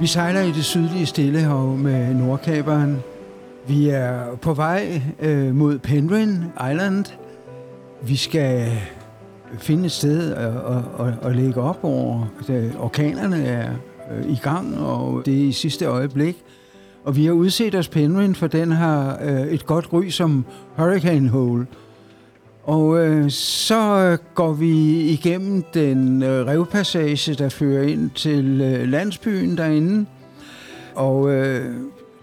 Vi 0.00 0.06
sejler 0.06 0.40
i 0.40 0.52
det 0.52 0.64
sydlige 0.64 1.06
Stillehav 1.06 1.76
med 1.76 2.14
Nordkaberen. 2.14 2.98
Vi 3.68 3.88
er 3.88 4.36
på 4.42 4.54
vej 4.54 5.02
øh, 5.20 5.54
mod 5.54 5.78
Penryn 5.78 6.36
Island. 6.70 7.04
Vi 8.02 8.16
skal 8.16 8.72
finde 9.58 9.84
et 9.84 9.92
sted 9.92 10.32
at, 10.32 10.46
at, 10.46 11.06
at, 11.06 11.14
at 11.22 11.36
lægge 11.36 11.60
op 11.60 11.78
over. 11.82 12.26
Orkanerne 12.78 13.44
er 13.44 13.72
øh, 14.12 14.30
i 14.30 14.38
gang, 14.42 14.78
og 14.78 15.22
det 15.26 15.34
er 15.34 15.48
i 15.48 15.52
sidste 15.52 15.84
øjeblik. 15.84 16.36
Og 17.04 17.16
vi 17.16 17.24
har 17.24 17.32
udset 17.32 17.74
os 17.74 17.88
Penryn, 17.88 18.34
for 18.34 18.46
den 18.46 18.72
har 18.72 19.18
øh, 19.22 19.40
et 19.40 19.66
godt 19.66 19.92
ry 19.92 20.08
som 20.08 20.44
Hurricane 20.76 21.28
Hole. 21.28 21.66
Og 22.70 22.98
øh, 22.98 23.30
så 23.30 23.98
øh, 23.98 24.18
går 24.34 24.52
vi 24.52 25.00
igennem 25.00 25.62
den 25.74 26.22
øh, 26.22 26.46
revpassage, 26.46 27.34
der 27.34 27.48
fører 27.48 27.82
ind 27.82 28.10
til 28.10 28.60
øh, 28.60 28.88
landsbyen 28.88 29.56
derinde. 29.56 30.06
Og 30.94 31.30
øh, 31.30 31.74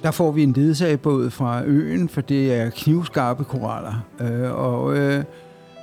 der 0.03 0.11
får 0.11 0.31
vi 0.31 0.43
en 0.43 0.53
ledsagbåd 0.53 1.29
fra 1.29 1.63
øen, 1.65 2.09
for 2.09 2.21
det 2.21 2.53
er 2.53 2.69
knivskarpe 2.69 3.43
koraller. 3.43 4.05
Øh, 4.21 4.51
og 4.51 4.97
øh, 4.97 5.23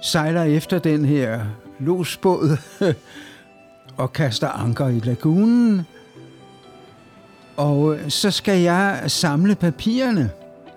sejler 0.03 0.43
efter 0.43 0.79
den 0.79 1.05
her 1.05 1.41
losbåd 1.79 2.57
og 4.03 4.13
kaster 4.13 4.49
anker 4.49 4.89
i 4.89 5.01
lagunen. 5.05 5.83
Og 7.57 7.95
øh, 7.95 8.11
så 8.11 8.31
skal 8.31 8.61
jeg 8.61 9.03
samle 9.07 9.55
papirerne. 9.55 10.31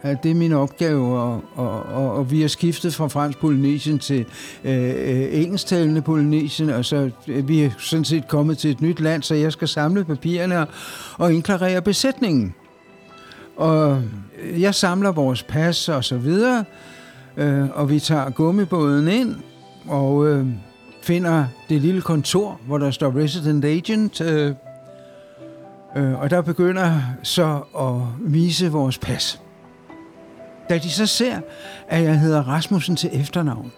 Det 0.03 0.31
er 0.31 0.35
min 0.35 0.53
opgave, 0.53 1.19
og, 1.19 1.43
og, 1.55 1.83
og, 1.83 2.11
og 2.13 2.31
vi 2.31 2.41
har 2.41 2.47
skiftet 2.47 2.95
fra 2.95 3.07
fransk 3.07 3.39
Polynesien 3.39 3.99
til 3.99 4.25
øh, 4.63 4.89
øh, 4.89 5.43
engelsktalende 5.43 6.01
Polynesien, 6.01 6.69
og 6.69 6.85
så 6.85 7.09
øh, 7.27 7.47
vi 7.47 7.61
er 7.61 7.69
sådan 7.77 8.05
set 8.05 8.27
kommet 8.27 8.57
til 8.57 8.71
et 8.71 8.81
nyt 8.81 8.99
land, 8.99 9.23
så 9.23 9.35
jeg 9.35 9.51
skal 9.51 9.67
samle 9.67 10.05
papirerne 10.05 10.59
og, 10.59 10.67
og 11.17 11.33
inklarere 11.33 11.81
besætningen. 11.81 12.53
Og 13.55 14.03
øh, 14.41 14.61
jeg 14.61 14.75
samler 14.75 15.11
vores 15.11 15.43
pas 15.43 15.89
og 15.89 16.03
så 16.03 16.17
videre, 16.17 16.65
øh, 17.37 17.65
og 17.73 17.89
vi 17.89 17.99
tager 17.99 18.29
gummibåden 18.29 19.07
ind 19.07 19.35
og 19.87 20.27
øh, 20.27 20.45
finder 21.01 21.45
det 21.69 21.81
lille 21.81 22.01
kontor, 22.01 22.59
hvor 22.67 22.77
der 22.77 22.91
står 22.91 23.15
Resident 23.15 23.65
Agent, 23.65 24.21
øh, 24.21 24.53
øh, 25.97 26.19
og 26.21 26.29
der 26.29 26.41
begynder 26.41 27.01
så 27.23 27.61
at 27.79 28.31
vise 28.31 28.71
vores 28.71 28.97
pas. 28.97 29.41
Da 30.69 30.77
de 30.77 30.91
så 30.91 31.05
ser, 31.05 31.41
at 31.87 32.03
jeg 32.03 32.19
hedder 32.19 32.43
Rasmussen 32.43 32.95
til 32.95 33.09
efternavn, 33.13 33.71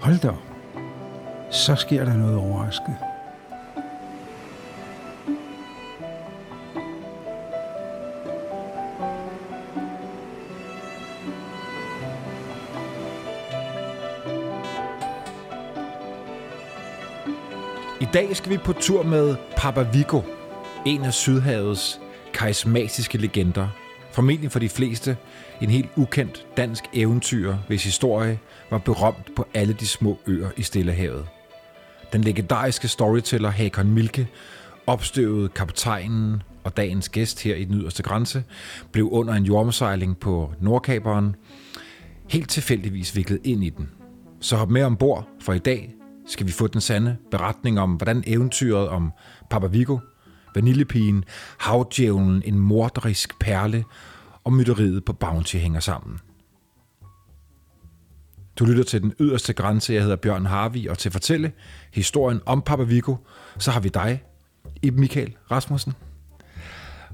hold 0.00 0.18
da 0.18 0.30
så 1.50 1.76
sker 1.76 2.04
der 2.04 2.14
noget 2.14 2.36
overraskende. 2.36 2.96
I 18.00 18.06
dag 18.14 18.36
skal 18.36 18.52
vi 18.52 18.58
på 18.58 18.72
tur 18.72 19.02
med 19.02 19.36
Papa 19.56 19.82
Vigo, 19.82 20.22
en 20.86 21.04
af 21.04 21.14
Sydhavets 21.14 22.00
karismatiske 22.32 23.18
legender. 23.18 23.83
Formentlig 24.14 24.52
for 24.52 24.58
de 24.58 24.68
fleste 24.68 25.16
en 25.60 25.70
helt 25.70 25.88
ukendt 25.96 26.46
dansk 26.56 26.84
eventyr, 26.92 27.54
hvis 27.66 27.84
historie 27.84 28.38
var 28.70 28.78
berømt 28.78 29.30
på 29.36 29.46
alle 29.54 29.72
de 29.72 29.86
små 29.86 30.18
øer 30.26 30.50
i 30.56 30.62
Stillehavet. 30.62 31.26
Den 32.12 32.20
legendariske 32.20 32.88
storyteller 32.88 33.50
Hakon 33.50 33.90
Milke, 33.90 34.28
opstøvede 34.86 35.48
kaptajnen 35.48 36.42
og 36.64 36.76
dagens 36.76 37.08
gæst 37.08 37.42
her 37.42 37.54
i 37.54 37.64
den 37.64 37.74
yderste 37.74 38.02
grænse, 38.02 38.44
blev 38.92 39.08
under 39.12 39.34
en 39.34 39.44
jordomsejling 39.44 40.18
på 40.18 40.52
Nordkaberen 40.60 41.36
helt 42.30 42.50
tilfældigvis 42.50 43.16
viklet 43.16 43.40
ind 43.44 43.64
i 43.64 43.70
den. 43.70 43.90
Så 44.40 44.56
hop 44.56 44.70
med 44.70 44.82
ombord, 44.82 45.28
for 45.40 45.52
i 45.52 45.58
dag 45.58 45.94
skal 46.26 46.46
vi 46.46 46.52
få 46.52 46.66
den 46.66 46.80
sande 46.80 47.16
beretning 47.30 47.80
om, 47.80 47.92
hvordan 47.92 48.24
eventyret 48.26 48.88
om 48.88 49.12
Papa 49.50 49.66
Vigo, 49.66 49.98
Vanillepigen, 50.54 51.24
Havdjævlen, 51.58 52.42
en 52.44 52.58
morderisk 52.58 53.38
perle 53.40 53.84
og 54.44 54.52
mytteriet 54.52 55.04
på 55.04 55.12
Bounty 55.12 55.56
hænger 55.56 55.80
sammen. 55.80 56.18
Du 58.58 58.64
lytter 58.64 58.84
til 58.84 59.02
den 59.02 59.12
yderste 59.20 59.52
grænse. 59.52 59.92
Jeg 59.92 60.02
hedder 60.02 60.16
Bjørn 60.16 60.46
Harvi, 60.46 60.86
og 60.86 60.98
til 60.98 61.08
at 61.08 61.12
fortælle 61.12 61.52
historien 61.92 62.40
om 62.46 62.62
Papa 62.62 62.82
Vigo, 62.82 63.16
så 63.58 63.70
har 63.70 63.80
vi 63.80 63.88
dig, 63.88 64.22
Iben 64.82 65.00
Michael 65.00 65.36
Rasmussen. 65.50 65.92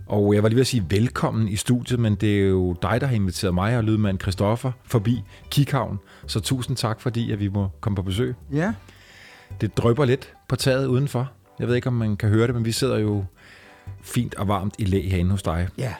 Og 0.06 0.34
jeg 0.34 0.42
var 0.42 0.48
lige 0.48 0.56
ved 0.56 0.60
at 0.60 0.66
sige 0.66 0.86
velkommen 0.88 1.48
i 1.48 1.56
studiet, 1.56 2.00
men 2.00 2.14
det 2.14 2.40
er 2.40 2.48
jo 2.48 2.76
dig, 2.82 3.00
der 3.00 3.06
har 3.06 3.14
inviteret 3.14 3.54
mig 3.54 3.76
og 3.76 3.84
lydmand 3.84 4.20
Christoffer 4.20 4.72
forbi 4.84 5.22
Kikhavn. 5.50 5.98
Så 6.26 6.40
tusind 6.40 6.76
tak, 6.76 7.00
fordi 7.00 7.32
at 7.32 7.40
vi 7.40 7.48
må 7.48 7.68
komme 7.80 7.96
på 7.96 8.02
besøg. 8.02 8.34
Ja. 8.52 8.74
Det 9.60 9.76
drøber 9.76 10.04
lidt 10.04 10.32
på 10.48 10.56
taget 10.56 10.86
udenfor. 10.86 11.32
Jeg 11.58 11.68
ved 11.68 11.74
ikke, 11.74 11.88
om 11.88 11.92
man 11.92 12.16
kan 12.16 12.28
høre 12.28 12.46
det, 12.46 12.54
men 12.54 12.64
vi 12.64 12.72
sidder 12.72 12.98
jo 12.98 13.24
fint 14.02 14.34
og 14.34 14.48
varmt 14.48 14.74
i 14.78 14.84
læ 14.84 15.08
herinde 15.08 15.30
hos 15.30 15.42
dig. 15.42 15.68
Ja. 15.78 15.94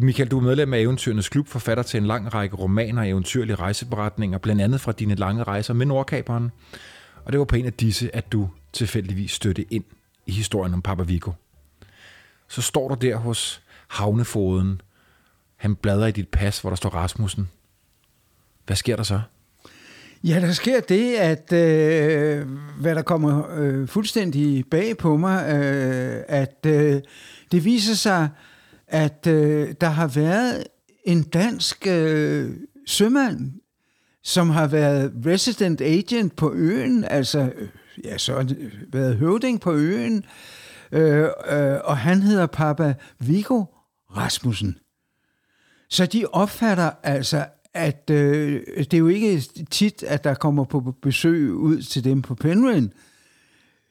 Michael, 0.00 0.30
du 0.30 0.38
er 0.38 0.42
medlem 0.42 0.74
af 0.74 0.78
Eventyrenes 0.78 1.28
Klub, 1.28 1.48
forfatter 1.48 1.82
til 1.82 1.98
en 1.98 2.06
lang 2.06 2.34
række 2.34 2.56
romaner 2.56 3.02
og 3.02 3.08
eventyrlige 3.08 3.56
rejseberetninger, 3.56 4.38
blandt 4.38 4.62
andet 4.62 4.80
fra 4.80 4.92
dine 4.92 5.14
lange 5.14 5.42
rejser 5.42 5.74
med 5.74 5.86
Nordkaberen. 5.86 6.50
Og 7.24 7.32
det 7.32 7.38
var 7.38 7.44
på 7.44 7.56
en 7.56 7.66
af 7.66 7.72
disse, 7.72 8.16
at 8.16 8.32
du 8.32 8.48
tilfældigvis 8.72 9.30
støtte 9.30 9.64
ind 9.70 9.84
i 10.26 10.32
historien 10.32 10.74
om 10.74 10.82
Papa 10.82 11.02
Vigo. 11.02 11.32
Så 12.48 12.62
står 12.62 12.88
du 12.88 12.94
der 12.94 13.16
hos 13.16 13.62
havnefoden. 13.88 14.80
Han 15.56 15.74
bladrer 15.74 16.06
i 16.06 16.12
dit 16.12 16.28
pas, 16.28 16.60
hvor 16.60 16.70
der 16.70 16.76
står 16.76 16.90
Rasmussen. 16.90 17.48
Hvad 18.66 18.76
sker 18.76 18.96
der 18.96 19.02
så? 19.02 19.20
Ja, 20.24 20.40
der 20.40 20.52
sker 20.52 20.80
det, 20.80 21.14
at 21.14 21.52
øh, 21.52 22.46
hvad 22.80 22.94
der 22.94 23.02
kommer 23.02 23.44
øh, 23.56 23.88
fuldstændig 23.88 24.64
bag 24.70 24.96
på 24.96 25.16
mig, 25.16 25.44
øh, 25.48 26.22
at 26.28 26.66
øh, 26.66 27.00
det 27.52 27.64
viser 27.64 27.94
sig, 27.94 28.28
at 28.88 29.26
øh, 29.26 29.74
der 29.80 29.88
har 29.88 30.06
været 30.06 30.64
en 31.04 31.22
dansk 31.22 31.86
øh, 31.86 32.50
sømand, 32.86 33.52
som 34.22 34.50
har 34.50 34.66
været 34.66 35.12
resident 35.26 35.80
agent 35.80 36.36
på 36.36 36.52
øen, 36.52 37.04
altså 37.04 37.52
øh, 37.56 37.68
ja, 38.04 38.18
så 38.18 38.54
været 38.92 39.16
høvding 39.16 39.60
på 39.60 39.72
øen, 39.72 40.24
øh, 40.92 41.28
øh, 41.50 41.76
og 41.84 41.98
han 41.98 42.22
hedder 42.22 42.46
Papa 42.46 42.94
Vigo 43.18 43.64
Rasmussen. 44.16 44.78
Så 45.88 46.06
de 46.06 46.26
opfatter 46.26 46.90
altså, 47.02 47.46
at 47.74 48.10
øh, 48.10 48.62
det 48.76 48.94
er 48.94 48.98
jo 48.98 49.08
ikke 49.08 49.40
tit, 49.70 50.02
at 50.02 50.24
der 50.24 50.34
kommer 50.34 50.64
på 50.64 50.80
besøg 51.02 51.52
ud 51.52 51.82
til 51.82 52.04
dem 52.04 52.22
på 52.22 52.34
Penryn. 52.34 52.88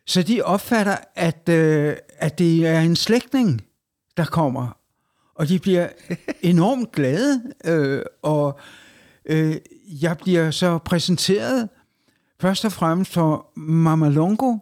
Så 0.06 0.24
de 0.24 0.42
opfatter, 0.42 0.98
at, 1.16 1.50
øh, 1.50 1.96
at 2.18 2.40
det 2.40 2.68
er 2.68 2.82
en 2.82 2.96
slægtning, 2.96 3.62
der 4.18 4.26
kommer. 4.26 4.77
Og 5.38 5.48
de 5.48 5.60
bliver 5.60 5.90
enormt 6.42 6.92
glade, 6.92 7.42
øh, 7.66 8.02
og 8.22 8.60
øh, 9.26 9.56
jeg 10.02 10.18
bliver 10.18 10.52
så 10.52 10.78
præsenteret 10.78 11.70
først 12.42 12.66
og 12.66 12.72
fremmest 12.72 13.14
for 13.14 13.52
Mama 13.56 14.10
Longo, 14.10 14.58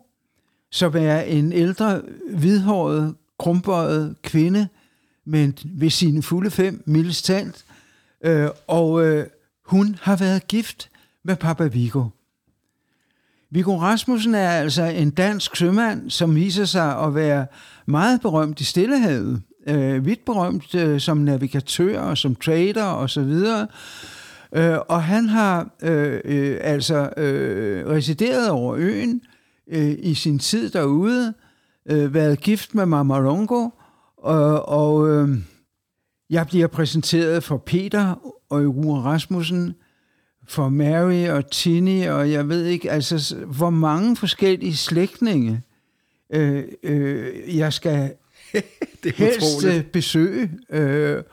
som 0.72 0.94
er 0.96 1.20
en 1.20 1.54
ældre, 1.54 2.02
hvidhåret, 2.30 3.16
krumbøjet 3.40 4.16
kvinde, 4.22 4.68
men 5.26 5.58
ved 5.66 5.90
sine 5.90 6.24
fulde 6.24 6.52
fem, 6.52 6.84
mildest 6.86 7.26
talt, 7.26 7.66
Øh, 8.26 8.50
og 8.68 9.06
øh, 9.06 9.28
hun 9.66 9.98
har 10.02 10.16
været 10.16 10.48
gift 10.48 10.90
med 11.24 11.36
Papa 11.36 11.64
Vigo. 11.64 12.04
Viggo 13.50 13.80
Rasmussen 13.80 14.36
er 14.36 14.50
altså 14.50 14.84
en 14.84 15.10
dansk 15.10 15.56
sømand, 15.56 16.10
som 16.10 16.36
viser 16.36 16.66
sig 16.66 17.00
at 17.00 17.16
være 17.16 17.48
meget 17.86 18.22
berømt 18.22 18.60
i 18.60 18.64
Stillehavet. 18.64 19.42
Øh, 19.70 20.06
vidt 20.06 20.26
berømt 20.26 20.76
øh, 20.76 21.00
som 21.00 21.18
navigatør 21.18 22.00
og 22.00 22.18
som 22.18 22.36
trader 22.36 22.84
og 22.84 23.10
så 23.10 23.22
videre. 23.22 23.68
Øh, 24.56 24.78
og 24.88 25.04
han 25.04 25.30
har 25.30 25.70
øh, 25.84 26.22
øh, 26.26 26.58
altså 26.62 27.10
øh, 27.18 27.88
resideret 27.88 28.50
over 28.50 28.76
øen 28.78 29.22
øh, 29.68 29.96
i 30.00 30.14
sin 30.14 30.40
tid 30.40 30.70
derude, 30.70 31.34
øh, 31.90 32.14
været 32.14 32.42
gift 32.42 32.76
med 32.76 32.86
Mama 32.86 33.20
Longo, 33.20 33.70
og, 34.18 34.36
øh, 34.36 34.62
og 34.62 35.10
øh, 35.10 35.38
jeg 36.30 36.48
bliver 36.48 36.68
præsenteret 36.68 37.44
for 37.44 37.58
Peter 37.58 38.34
og 38.50 38.76
Rune 38.76 39.02
Rasmussen, 39.02 39.74
for 40.48 40.70
Mary 40.70 41.28
og 41.28 41.52
Tini, 41.52 42.02
og 42.02 42.32
jeg 42.32 42.50
ved 42.50 42.66
ikke, 42.66 42.92
altså, 42.92 43.36
hvor 43.46 43.70
mange 43.70 44.16
forskellige 44.16 44.76
slægtninge 44.76 45.62
øh, 46.34 46.64
øh, 46.84 47.58
jeg 47.58 47.74
skal 47.74 48.14
det 49.04 49.10
er 49.10 49.16
helst 49.16 49.38
utroligt. 49.38 49.78
Øh, 49.78 49.84
besøge. 49.84 50.52
Øh, 50.70 51.24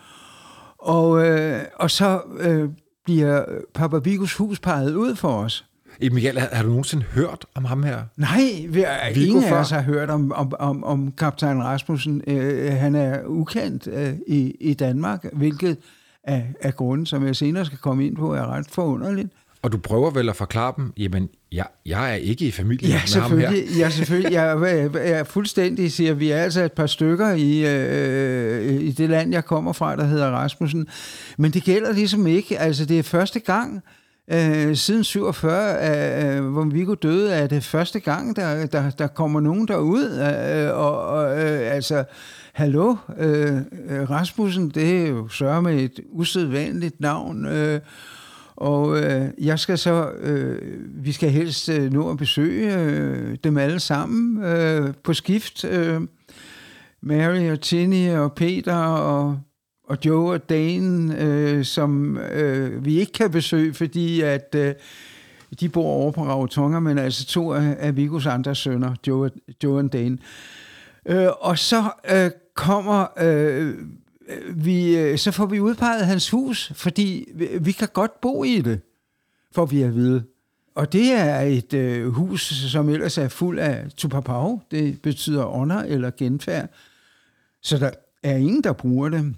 og, 0.78 1.26
øh, 1.26 1.60
og 1.76 1.90
så 1.90 2.20
øh, 2.40 2.68
bliver 3.04 3.44
Papa 3.74 3.98
Vigos 3.98 4.34
hus 4.34 4.60
peget 4.60 4.94
ud 4.94 5.16
for 5.16 5.28
os. 5.28 5.64
Michael, 6.00 6.38
har, 6.38 6.48
har 6.52 6.62
du 6.62 6.68
nogensinde 6.68 7.04
hørt 7.04 7.46
om 7.54 7.64
ham 7.64 7.82
her? 7.82 8.02
Nej, 8.16 8.66
vi, 8.68 8.84
Viggo 9.14 9.20
ingen 9.20 9.42
før? 9.42 9.56
af 9.56 9.60
os 9.60 9.70
har 9.70 9.82
hørt 9.82 10.10
om, 10.10 10.32
om, 10.32 10.52
om, 10.58 10.84
om 10.84 11.12
kaptajn 11.12 11.62
Rasmussen. 11.62 12.22
Øh, 12.26 12.72
han 12.72 12.94
er 12.94 13.24
ukendt 13.26 13.86
øh, 13.86 14.14
i, 14.26 14.56
i 14.60 14.74
Danmark, 14.74 15.24
hvilket 15.32 15.76
af, 16.24 16.54
af 16.60 16.76
grunden, 16.76 17.06
som 17.06 17.26
jeg 17.26 17.36
senere 17.36 17.64
skal 17.64 17.78
komme 17.78 18.06
ind 18.06 18.16
på, 18.16 18.34
er 18.34 18.46
ret 18.46 18.66
forunderligt. 18.70 19.28
Og 19.62 19.72
du 19.72 19.78
prøver 19.78 20.10
vel 20.10 20.28
at 20.28 20.36
forklare 20.36 20.74
dem, 20.76 20.92
jamen, 20.96 21.28
jeg, 21.52 21.66
jeg 21.86 22.10
er 22.10 22.14
ikke 22.14 22.44
i 22.44 22.50
familie 22.50 22.88
Ja, 22.88 23.00
med 23.14 23.22
ham 23.22 23.38
her. 23.38 23.52
Ja, 23.78 23.90
selvfølgelig. 23.90 24.32
Jeg, 24.32 24.58
jeg, 24.60 24.94
jeg 24.94 25.10
er 25.10 25.24
fuldstændig 25.24 25.92
siger, 25.92 26.14
vi 26.14 26.30
er 26.30 26.42
altså 26.42 26.62
et 26.62 26.72
par 26.72 26.86
stykker 26.86 27.32
i, 27.32 27.66
øh, 27.66 28.80
i 28.80 28.92
det 28.92 29.10
land, 29.10 29.32
jeg 29.32 29.44
kommer 29.44 29.72
fra, 29.72 29.96
der 29.96 30.04
hedder 30.04 30.26
Rasmussen. 30.26 30.86
Men 31.38 31.50
det 31.50 31.62
gælder 31.62 31.92
ligesom 31.92 32.26
ikke. 32.26 32.58
Altså, 32.58 32.84
det 32.84 32.98
er 32.98 33.02
første 33.02 33.40
gang, 33.40 33.82
øh, 34.32 34.76
siden 34.76 35.04
47, 35.04 36.36
øh, 36.36 36.44
hvor 36.44 36.64
Viggo 36.64 36.94
døde, 36.94 37.32
er 37.32 37.46
det 37.46 37.64
første 37.64 38.00
gang, 38.00 38.36
der, 38.36 38.66
der, 38.66 38.90
der 38.90 39.06
kommer 39.06 39.40
nogen 39.40 39.68
derud. 39.68 40.04
Øh, 40.04 40.78
og, 40.78 41.06
og 41.06 41.38
øh, 41.38 41.74
altså, 41.74 42.04
hallo, 42.52 42.96
øh, 43.18 43.60
Rasmussen, 44.10 44.70
det 44.70 45.02
er 45.02 45.08
jo 45.08 45.28
sørge 45.28 45.62
med 45.62 45.74
et 45.74 46.00
usædvanligt 46.10 47.00
navn. 47.00 47.46
Øh, 47.46 47.80
og 48.62 48.98
øh, 48.98 49.28
jeg 49.38 49.58
skal 49.58 49.78
så, 49.78 50.10
øh, 50.10 50.58
vi 51.04 51.12
skal 51.12 51.30
helst 51.30 51.68
øh, 51.68 51.92
nå 51.92 52.10
at 52.10 52.16
besøge 52.16 52.78
øh, 52.78 53.36
dem 53.44 53.56
alle 53.56 53.80
sammen 53.80 54.44
øh, 54.44 54.94
på 55.02 55.14
skift. 55.14 55.64
Øh, 55.64 56.00
Mary 57.00 57.50
og 57.50 57.60
Tini 57.60 58.08
og 58.08 58.32
Peter 58.32 58.76
og, 58.76 59.40
og 59.88 59.98
Joe 60.04 60.32
og 60.32 60.48
Dane, 60.48 61.20
øh, 61.20 61.64
som 61.64 62.18
øh, 62.18 62.84
vi 62.84 62.98
ikke 63.00 63.12
kan 63.12 63.30
besøge, 63.30 63.74
fordi 63.74 64.20
at 64.20 64.54
øh, 64.58 64.74
de 65.60 65.68
bor 65.68 65.92
over 65.92 66.10
på 66.10 66.24
Rautonga, 66.24 66.80
men 66.80 66.98
altså 66.98 67.26
to 67.26 67.52
af, 67.52 67.76
af 67.78 67.96
Vigos 67.96 68.26
andre 68.26 68.54
sønner, 68.54 68.94
Joe, 69.06 69.30
Joe 69.64 69.78
og 69.78 69.92
Dane. 69.92 70.18
Øh, 71.06 71.28
og 71.40 71.58
så 71.58 71.82
øh, 72.12 72.30
kommer 72.54 73.06
øh, 73.20 73.74
Øh, 74.32 74.64
vi, 74.64 74.96
øh, 74.96 75.18
så 75.18 75.30
får 75.30 75.46
vi 75.46 75.60
udpeget 75.60 76.06
hans 76.06 76.30
hus, 76.30 76.72
fordi 76.74 77.28
vi, 77.34 77.48
vi 77.60 77.72
kan 77.72 77.88
godt 77.92 78.20
bo 78.20 78.44
i 78.44 78.60
det, 78.60 78.80
får 79.54 79.66
vi 79.66 79.82
at 79.82 79.94
vide. 79.94 80.24
Og 80.74 80.92
det 80.92 81.12
er 81.12 81.40
et 81.40 81.74
øh, 81.74 82.08
hus, 82.08 82.42
som 82.42 82.88
ellers 82.88 83.18
er 83.18 83.28
fuld 83.28 83.58
af 83.58 83.90
tupapau. 83.96 84.62
Det 84.70 85.02
betyder 85.02 85.46
ånder 85.46 85.82
eller 85.82 86.10
genfærd. 86.10 86.68
Så 87.62 87.78
der 87.78 87.90
er 88.22 88.36
ingen, 88.36 88.64
der 88.64 88.72
bruger 88.72 89.08
det. 89.08 89.34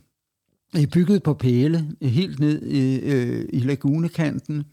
Det 0.73 0.83
er 0.83 0.87
bygget 0.87 1.23
på 1.23 1.35
pæle, 1.35 1.87
helt 2.03 2.41
ned 2.41 2.63
i, 2.63 3.01
øh, 3.01 3.49
i 3.53 3.59
lagunekanten. 3.59 4.65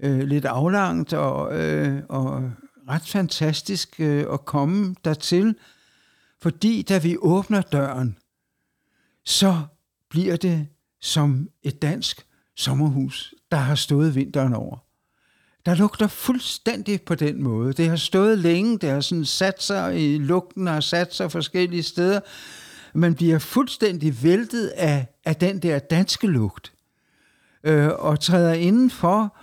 Øh, 0.00 0.20
lidt 0.20 0.44
aflangt 0.44 1.12
og, 1.12 1.60
øh, 1.60 2.02
og 2.08 2.50
ret 2.88 3.06
fantastisk 3.06 4.00
øh, 4.00 4.24
at 4.32 4.44
komme 4.44 4.94
dertil. 5.04 5.54
Fordi 6.40 6.82
da 6.82 6.98
vi 6.98 7.16
åbner 7.18 7.60
døren, 7.60 8.16
så 9.28 9.62
bliver 10.10 10.36
det 10.36 10.66
som 11.00 11.48
et 11.62 11.82
dansk 11.82 12.26
sommerhus, 12.56 13.34
der 13.50 13.56
har 13.56 13.74
stået 13.74 14.14
vinteren 14.14 14.54
over. 14.54 14.76
Der 15.66 15.74
lugter 15.74 16.06
fuldstændig 16.06 17.02
på 17.02 17.14
den 17.14 17.42
måde. 17.42 17.72
Det 17.72 17.88
har 17.88 17.96
stået 17.96 18.38
længe, 18.38 18.78
det 18.78 18.90
har 18.90 19.00
sådan 19.00 19.24
sat 19.24 19.62
sig 19.62 20.14
i 20.14 20.18
lugten 20.18 20.68
og 20.68 20.82
sat 20.82 21.14
sig 21.14 21.32
forskellige 21.32 21.82
steder. 21.82 22.20
Man 22.94 23.14
bliver 23.14 23.38
fuldstændig 23.38 24.22
væltet 24.22 24.66
af, 24.66 25.06
af 25.24 25.36
den 25.36 25.58
der 25.58 25.78
danske 25.78 26.26
lugt. 26.26 26.72
Øh, 27.64 27.88
og 27.88 28.20
træder 28.20 28.52
indenfor 28.52 29.36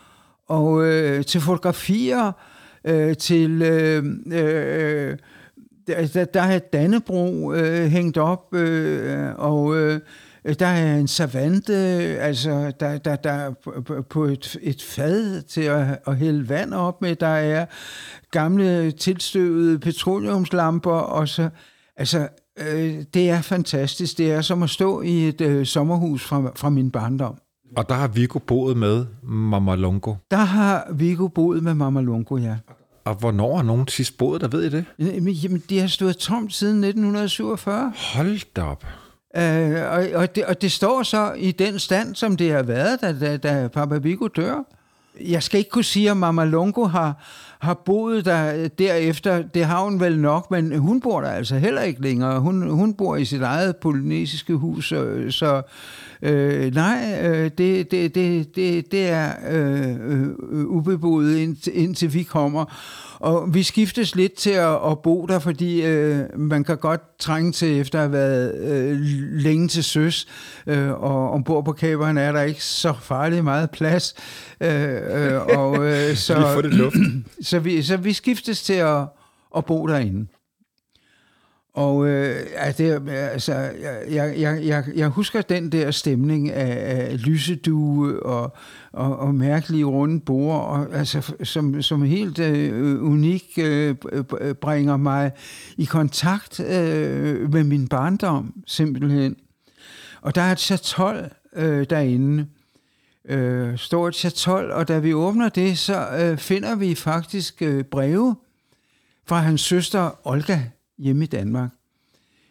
og 0.48 0.86
øh, 0.86 1.26
til 1.26 1.42
fotografier, 1.42 2.32
øh, 2.86 3.18
til... 3.18 3.62
Øh, 3.62 4.06
øh, 4.32 5.18
der, 5.88 6.26
der 6.26 6.42
er 6.42 6.60
Dannebro 6.60 7.54
øh, 7.54 7.86
hængt 7.86 8.18
op, 8.18 8.54
øh, 8.54 9.30
og 9.36 9.78
øh, 9.78 10.00
der 10.60 10.66
er 10.66 10.98
en 10.98 11.08
savante, 11.08 11.74
altså 12.20 12.72
der, 12.80 12.98
der, 12.98 13.16
der 13.16 13.52
på, 13.86 14.02
på 14.10 14.24
et, 14.24 14.58
et 14.62 14.82
fad 14.82 15.42
til 15.42 15.62
at, 15.62 16.00
at 16.08 16.18
hælde 16.18 16.50
vand 16.50 16.74
op 16.74 17.02
med, 17.02 17.16
der 17.16 17.28
er 17.28 17.66
gamle 18.32 18.92
tilstøvede 18.92 19.80
petroleumslamper, 19.80 20.92
og 20.92 21.28
så, 21.28 21.50
altså, 21.98 22.28
øh, 22.60 23.04
det 23.14 23.30
er 23.30 23.42
fantastisk. 23.42 24.18
Det 24.18 24.32
er 24.32 24.42
som 24.42 24.64
at 24.64 24.70
stå 24.70 25.02
i 25.02 25.28
et 25.28 25.42
øh, 25.42 25.66
sommerhus 25.66 26.26
fra, 26.26 26.52
fra 26.56 26.70
min 26.70 26.92
barndom. 26.92 27.38
Og 27.78 27.90
der 27.90 27.96
har 27.96 28.08
Viggo 28.08 28.40
boet 28.40 28.78
med 28.78 29.06
Mama 29.24 29.76
Longo. 29.76 30.16
Der 30.32 30.38
har 30.38 30.88
Viggo 30.94 31.28
boet 31.28 31.64
med 31.64 31.74
Mama 31.74 32.02
Lungo, 32.02 32.38
ja. 32.38 32.56
Og 33.06 33.16
hvornår 33.16 33.56
har 33.56 33.64
nogen 33.64 33.88
sidst 33.88 34.18
boet 34.18 34.42
der, 34.42 34.48
ved 34.48 34.64
I 34.64 34.70
det? 34.70 34.86
Jamen, 35.00 35.34
jamen, 35.34 35.64
det 35.70 35.82
har 35.82 35.88
stået 35.88 36.18
tomt 36.18 36.54
siden 36.54 36.84
1947. 36.84 37.94
Hold 38.14 38.54
da 38.56 38.62
op. 38.62 38.86
Øh, 39.38 39.92
og, 39.92 40.22
og, 40.22 40.36
det, 40.36 40.46
og 40.46 40.62
det 40.62 40.72
står 40.72 41.04
så 41.04 41.34
i 41.38 41.52
den 41.52 41.80
stand, 41.80 42.16
som 42.16 42.38
det 42.38 42.52
har 42.52 42.64
været, 42.64 43.02
da, 43.02 43.20
da, 43.20 43.38
da 43.38 43.68
Papa 43.68 43.98
Viggo 43.98 44.28
dør. 44.28 44.64
Jeg 45.22 45.44
skal 45.44 45.58
ikke 45.58 45.70
kunne 45.70 45.84
sige, 45.84 46.12
om 46.12 46.18
Mama 46.18 46.46
Longo 46.46 46.86
har, 46.86 47.24
har 47.60 47.74
boet 47.74 48.26
der 48.26 48.56
øh, 48.56 48.70
derefter. 48.80 49.42
Det 49.42 49.66
har 49.66 49.84
hun 49.84 50.00
vel 50.00 50.20
nok, 50.20 50.52
men 50.52 50.78
hun 50.78 51.02
bor 51.02 51.22
der 51.22 51.30
altså 51.30 51.58
heller 51.58 51.82
ikke 51.82 52.02
længere. 52.02 52.40
Hun, 52.40 52.70
hun 52.70 52.94
bor 52.94 53.16
i 53.16 53.26
sit 53.26 53.42
eget 53.42 53.78
polynesiske 53.78 54.54
hus, 54.54 54.90
så, 54.90 55.26
så 55.30 55.62
øh, 56.22 56.74
nej, 56.74 57.20
øh, 57.24 57.52
det, 57.58 57.92
det, 57.92 58.16
det, 58.16 58.56
det, 58.56 58.92
det 58.92 59.10
er 59.10 59.32
øh, 59.50 59.96
øh, 60.00 60.22
øh 60.52 60.66
ubeboet 60.66 61.38
indtil, 61.38 61.84
indtil 61.84 62.14
vi 62.14 62.24
kommer. 62.24 62.66
Og 63.26 63.54
vi 63.54 63.64
skiftes 63.64 64.16
lidt 64.16 64.34
til 64.34 64.50
at, 64.50 64.92
at 64.92 65.00
bo 65.00 65.26
der, 65.26 65.40
fordi 65.40 65.86
øh, 65.86 66.40
man 66.40 66.64
kan 66.64 66.78
godt 66.78 67.02
trænge 67.20 67.52
til, 67.52 67.80
efter 67.80 68.00
at 68.00 68.04
have 68.04 68.12
været 68.12 68.56
øh, 68.56 68.98
længe 69.32 69.68
til 69.68 69.84
søs, 69.84 70.28
øh, 70.68 70.92
og 70.92 71.32
ombord 71.32 71.66
på 71.66 71.72
kaberen 71.72 72.18
er 72.18 72.32
der 72.32 72.42
ikke 72.42 72.64
så 72.64 72.94
farligt 73.02 73.44
meget 73.44 73.72
plads. 73.72 74.16
Øh, 74.62 74.92
øh, 74.94 75.42
og, 75.42 75.86
øh, 75.86 76.16
så, 76.28 76.70
så, 77.50 77.60
vi, 77.60 77.82
så 77.82 77.98
vi 77.98 78.14
skiftes 78.14 78.64
til 78.64 78.74
at, 78.74 79.04
at 79.58 79.66
bo 79.66 79.88
derinde. 79.88 80.28
Og 81.76 82.08
øh, 82.08 82.46
altså, 82.56 82.84
det, 82.84 83.10
altså, 83.10 83.54
jeg, 84.10 84.34
jeg, 84.38 84.66
jeg, 84.66 84.84
jeg 84.96 85.08
husker 85.08 85.42
den 85.42 85.72
der 85.72 85.92
stemning 85.92 86.52
af, 86.52 87.10
af 87.12 87.26
lysedue 87.26 88.24
og, 88.24 88.56
og, 88.92 89.20
og 89.20 89.36
mærkelige 89.36 89.86
runde 89.86 90.20
borer, 90.20 90.60
og, 90.60 90.96
altså, 90.96 91.34
som, 91.44 91.82
som 91.82 92.02
helt 92.02 92.40
øh, 92.40 93.04
unik 93.04 93.44
øh, 93.58 93.96
bringer 94.62 94.98
mig 94.98 95.32
i 95.78 95.86
kontakt 95.86 96.60
øh, 96.60 97.54
med 97.54 97.64
min 97.64 97.88
barndom, 97.88 98.54
simpelthen. 98.68 99.36
Og 100.22 100.36
der 100.36 100.42
er 100.42 100.52
et 100.52 100.60
chatol 100.60 101.30
øh, 101.56 101.86
derinde, 101.90 102.48
øh, 103.30 103.78
stort 103.78 104.16
chatol, 104.16 104.72
og 104.72 104.88
da 104.88 105.00
vi 105.00 105.14
åbner 105.14 105.50
det, 105.50 105.78
så 105.78 106.08
øh, 106.20 106.38
finder 106.38 106.76
vi 106.76 106.96
faktisk 106.96 107.62
øh, 107.62 107.84
breve 107.84 108.36
fra 109.28 109.40
hans 109.40 109.62
søster 109.62 110.28
Olga 110.28 110.60
hjemme 110.98 111.24
i 111.24 111.28
Danmark. 111.28 111.72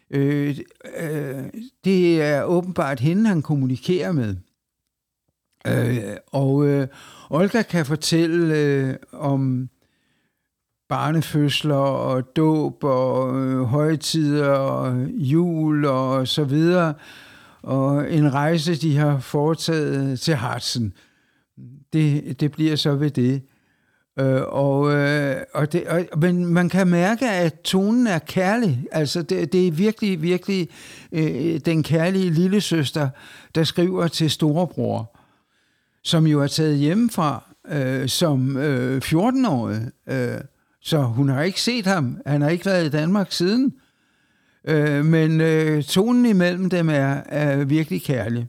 Øh, 0.09 0.57
øh, 0.99 1.43
det 1.85 2.21
er 2.21 2.43
åbenbart 2.43 2.99
hende, 2.99 3.27
han 3.29 3.41
kommunikerer 3.41 4.11
med. 4.11 4.35
Øh, 5.67 6.17
og 6.27 6.67
øh, 6.67 6.87
Olga 7.29 7.61
kan 7.61 7.85
fortælle 7.85 8.55
øh, 8.55 8.95
om 9.11 9.69
barnefødsler 10.89 11.75
og 11.75 12.35
dåb 12.35 12.83
og 12.83 13.39
øh, 13.41 13.63
højtider 13.63 14.49
og 14.49 15.07
jul 15.07 15.85
og 15.85 16.27
så 16.27 16.43
videre. 16.43 16.93
Og 17.61 18.13
en 18.13 18.33
rejse, 18.33 18.75
de 18.75 18.97
har 18.97 19.19
foretaget 19.19 20.19
til 20.19 20.35
Hartsen. 20.35 20.93
Det, 21.93 22.39
det 22.39 22.51
bliver 22.51 22.75
så 22.75 22.95
ved 22.95 23.11
det. 23.11 23.41
Øh, 24.19 24.41
og, 24.47 24.93
øh, 24.93 25.35
og 25.53 25.73
det 25.73 25.87
og, 25.87 26.19
men 26.19 26.45
man 26.45 26.69
kan 26.69 26.87
mærke, 26.87 27.29
at 27.29 27.61
tonen 27.61 28.07
er 28.07 28.19
kærlig. 28.19 28.87
Altså, 28.91 29.21
det, 29.21 29.53
det 29.53 29.67
er 29.67 29.71
virkelig, 29.71 30.21
virkelig 30.21 30.69
øh, 31.11 31.59
den 31.65 31.83
kærlige 31.83 32.29
lille 32.29 32.61
søster, 32.61 33.09
der 33.55 33.63
skriver 33.63 34.07
til 34.07 34.31
storebror, 34.31 35.17
som 36.03 36.27
jo 36.27 36.41
er 36.41 36.47
taget 36.47 36.77
hjemmefra 36.77 37.43
øh, 37.71 38.09
som 38.09 38.57
øh, 38.57 39.01
14-årig. 39.05 39.81
Øh, 40.09 40.41
så 40.81 41.01
hun 41.01 41.29
har 41.29 41.41
ikke 41.41 41.61
set 41.61 41.85
ham. 41.85 42.21
Han 42.25 42.41
har 42.41 42.49
ikke 42.49 42.65
været 42.65 42.85
i 42.85 42.89
Danmark 42.89 43.31
siden. 43.31 43.73
Øh, 44.67 45.05
men 45.05 45.41
øh, 45.41 45.83
tonen 45.83 46.25
imellem 46.25 46.69
dem 46.69 46.89
er, 46.89 47.21
er 47.25 47.65
virkelig 47.65 48.03
kærlig. 48.03 48.47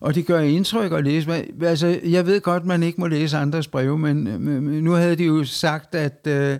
Og 0.00 0.14
det 0.14 0.26
gør 0.26 0.40
indtryk 0.40 0.92
at 0.92 1.04
læse. 1.04 1.44
Altså, 1.62 2.00
jeg 2.04 2.26
ved 2.26 2.40
godt, 2.40 2.66
man 2.66 2.82
ikke 2.82 3.00
må 3.00 3.06
læse 3.06 3.36
andres 3.36 3.68
breve, 3.68 3.92
øh, 3.92 4.00
men, 4.00 4.44
men 4.44 4.84
nu 4.84 4.92
havde 4.92 5.16
de 5.16 5.24
jo 5.24 5.44
sagt, 5.44 5.94
at, 5.94 6.26
øh, 6.26 6.58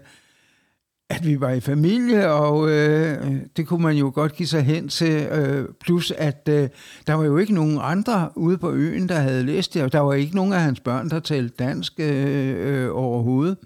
at 1.10 1.26
vi 1.26 1.40
var 1.40 1.50
i 1.50 1.60
familie, 1.60 2.30
og 2.32 2.70
øh, 2.70 3.36
det 3.56 3.66
kunne 3.66 3.82
man 3.82 3.96
jo 3.96 4.12
godt 4.14 4.36
give 4.36 4.46
sig 4.46 4.62
hen 4.62 4.88
til. 4.88 5.22
Øh, 5.22 5.68
plus, 5.80 6.10
at 6.10 6.48
øh, 6.50 6.68
der 7.06 7.14
var 7.14 7.24
jo 7.24 7.36
ikke 7.36 7.54
nogen 7.54 7.78
andre 7.82 8.30
ude 8.36 8.58
på 8.58 8.72
øen, 8.72 9.08
der 9.08 9.14
havde 9.14 9.42
læst 9.42 9.74
det, 9.74 9.82
og 9.82 9.92
der 9.92 10.00
var 10.00 10.14
ikke 10.14 10.36
nogen 10.36 10.52
af 10.52 10.60
hans 10.60 10.80
børn, 10.80 11.10
der 11.10 11.20
talte 11.20 11.54
dansk 11.58 11.92
øh, 11.98 12.84
øh, 12.84 12.88
overhovedet. 12.92 13.56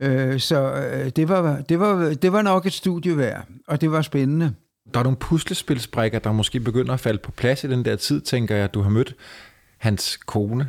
Øh, 0.00 0.40
så 0.40 0.72
øh, 0.72 1.10
det, 1.16 1.28
var, 1.28 1.60
det, 1.68 1.80
var, 1.80 2.14
det 2.22 2.32
var 2.32 2.42
nok 2.42 2.66
et 2.66 2.72
studie 2.72 3.16
værd, 3.16 3.46
og 3.68 3.80
det 3.80 3.92
var 3.92 4.02
spændende. 4.02 4.54
Der 4.94 5.00
er 5.00 5.04
nogle 5.04 5.16
puslespilsbrikker, 5.16 6.18
der 6.18 6.32
måske 6.32 6.60
begynder 6.60 6.94
at 6.94 7.00
falde 7.00 7.18
på 7.18 7.30
plads 7.30 7.64
i 7.64 7.68
den 7.68 7.84
der 7.84 7.96
tid, 7.96 8.20
tænker 8.20 8.56
jeg. 8.56 8.74
Du 8.74 8.82
har 8.82 8.90
mødt 8.90 9.14
hans 9.78 10.18
kone, 10.26 10.68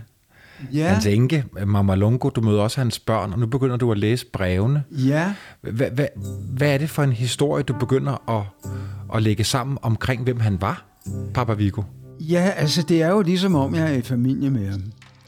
ja. 0.73 0.87
hans 0.87 1.05
enke, 1.05 1.45
Mama 1.65 1.95
Longo, 1.95 2.29
du 2.29 2.41
møder 2.41 2.61
også 2.61 2.79
hans 2.79 2.99
børn, 2.99 3.33
og 3.33 3.39
nu 3.39 3.45
begynder 3.45 3.77
du 3.77 3.91
at 3.91 3.97
læse 3.97 4.25
brevene. 4.25 4.83
Ja. 4.91 5.33
Hvad, 5.61 5.89
hvad, 5.89 6.07
hvad 6.49 6.73
er 6.73 6.77
det 6.77 6.89
for 6.89 7.03
en 7.03 7.13
historie, 7.13 7.63
du 7.63 7.73
begynder 7.73 8.29
at, 8.29 8.71
at 9.15 9.23
lægge 9.23 9.43
sammen 9.43 9.77
omkring, 9.81 10.23
hvem 10.23 10.39
han 10.39 10.61
var, 10.61 10.85
Papa 11.33 11.53
Vigo? 11.53 11.83
Ja, 12.19 12.53
altså 12.55 12.81
det 12.81 13.01
er 13.01 13.09
jo 13.09 13.21
ligesom 13.21 13.55
om, 13.55 13.75
jeg 13.75 13.93
er 13.93 13.97
i 13.97 14.01
familie 14.01 14.49
med 14.49 14.71
ham. 14.71 14.83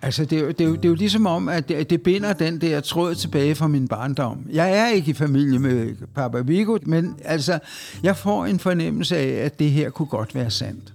Altså, 0.06 0.26
det 0.26 0.38
er, 0.38 0.42
jo, 0.42 0.48
det, 0.48 0.62
er 0.62 0.66
jo, 0.66 0.76
det 0.76 0.86
er 0.86 0.90
jo 0.90 0.96
ligesom 0.96 1.26
om, 1.26 1.50
at 1.50 1.70
det, 1.70 1.90
det 1.90 2.02
binder 2.02 2.34
den 2.34 2.62
der 2.62 2.80
tråd 2.80 3.16
tilbage 3.16 3.56
fra 3.56 3.68
min 3.68 3.88
barndom. 3.88 4.46
Jeg 4.52 4.78
er 4.78 4.88
ikke 4.88 5.12
i 5.12 5.14
familie 5.14 5.60
med 5.60 5.96
Papa 6.16 6.40
Vigo, 6.40 6.78
men 6.84 7.16
altså, 7.24 7.60
jeg 8.04 8.18
får 8.18 8.46
en 8.46 8.60
fornemmelse 8.60 9.18
af, 9.18 9.46
at 9.46 9.60
det 9.60 9.72
her 9.72 9.90
kunne 9.90 10.06
godt 10.06 10.36
være 10.36 10.52
sandt. 10.52 10.94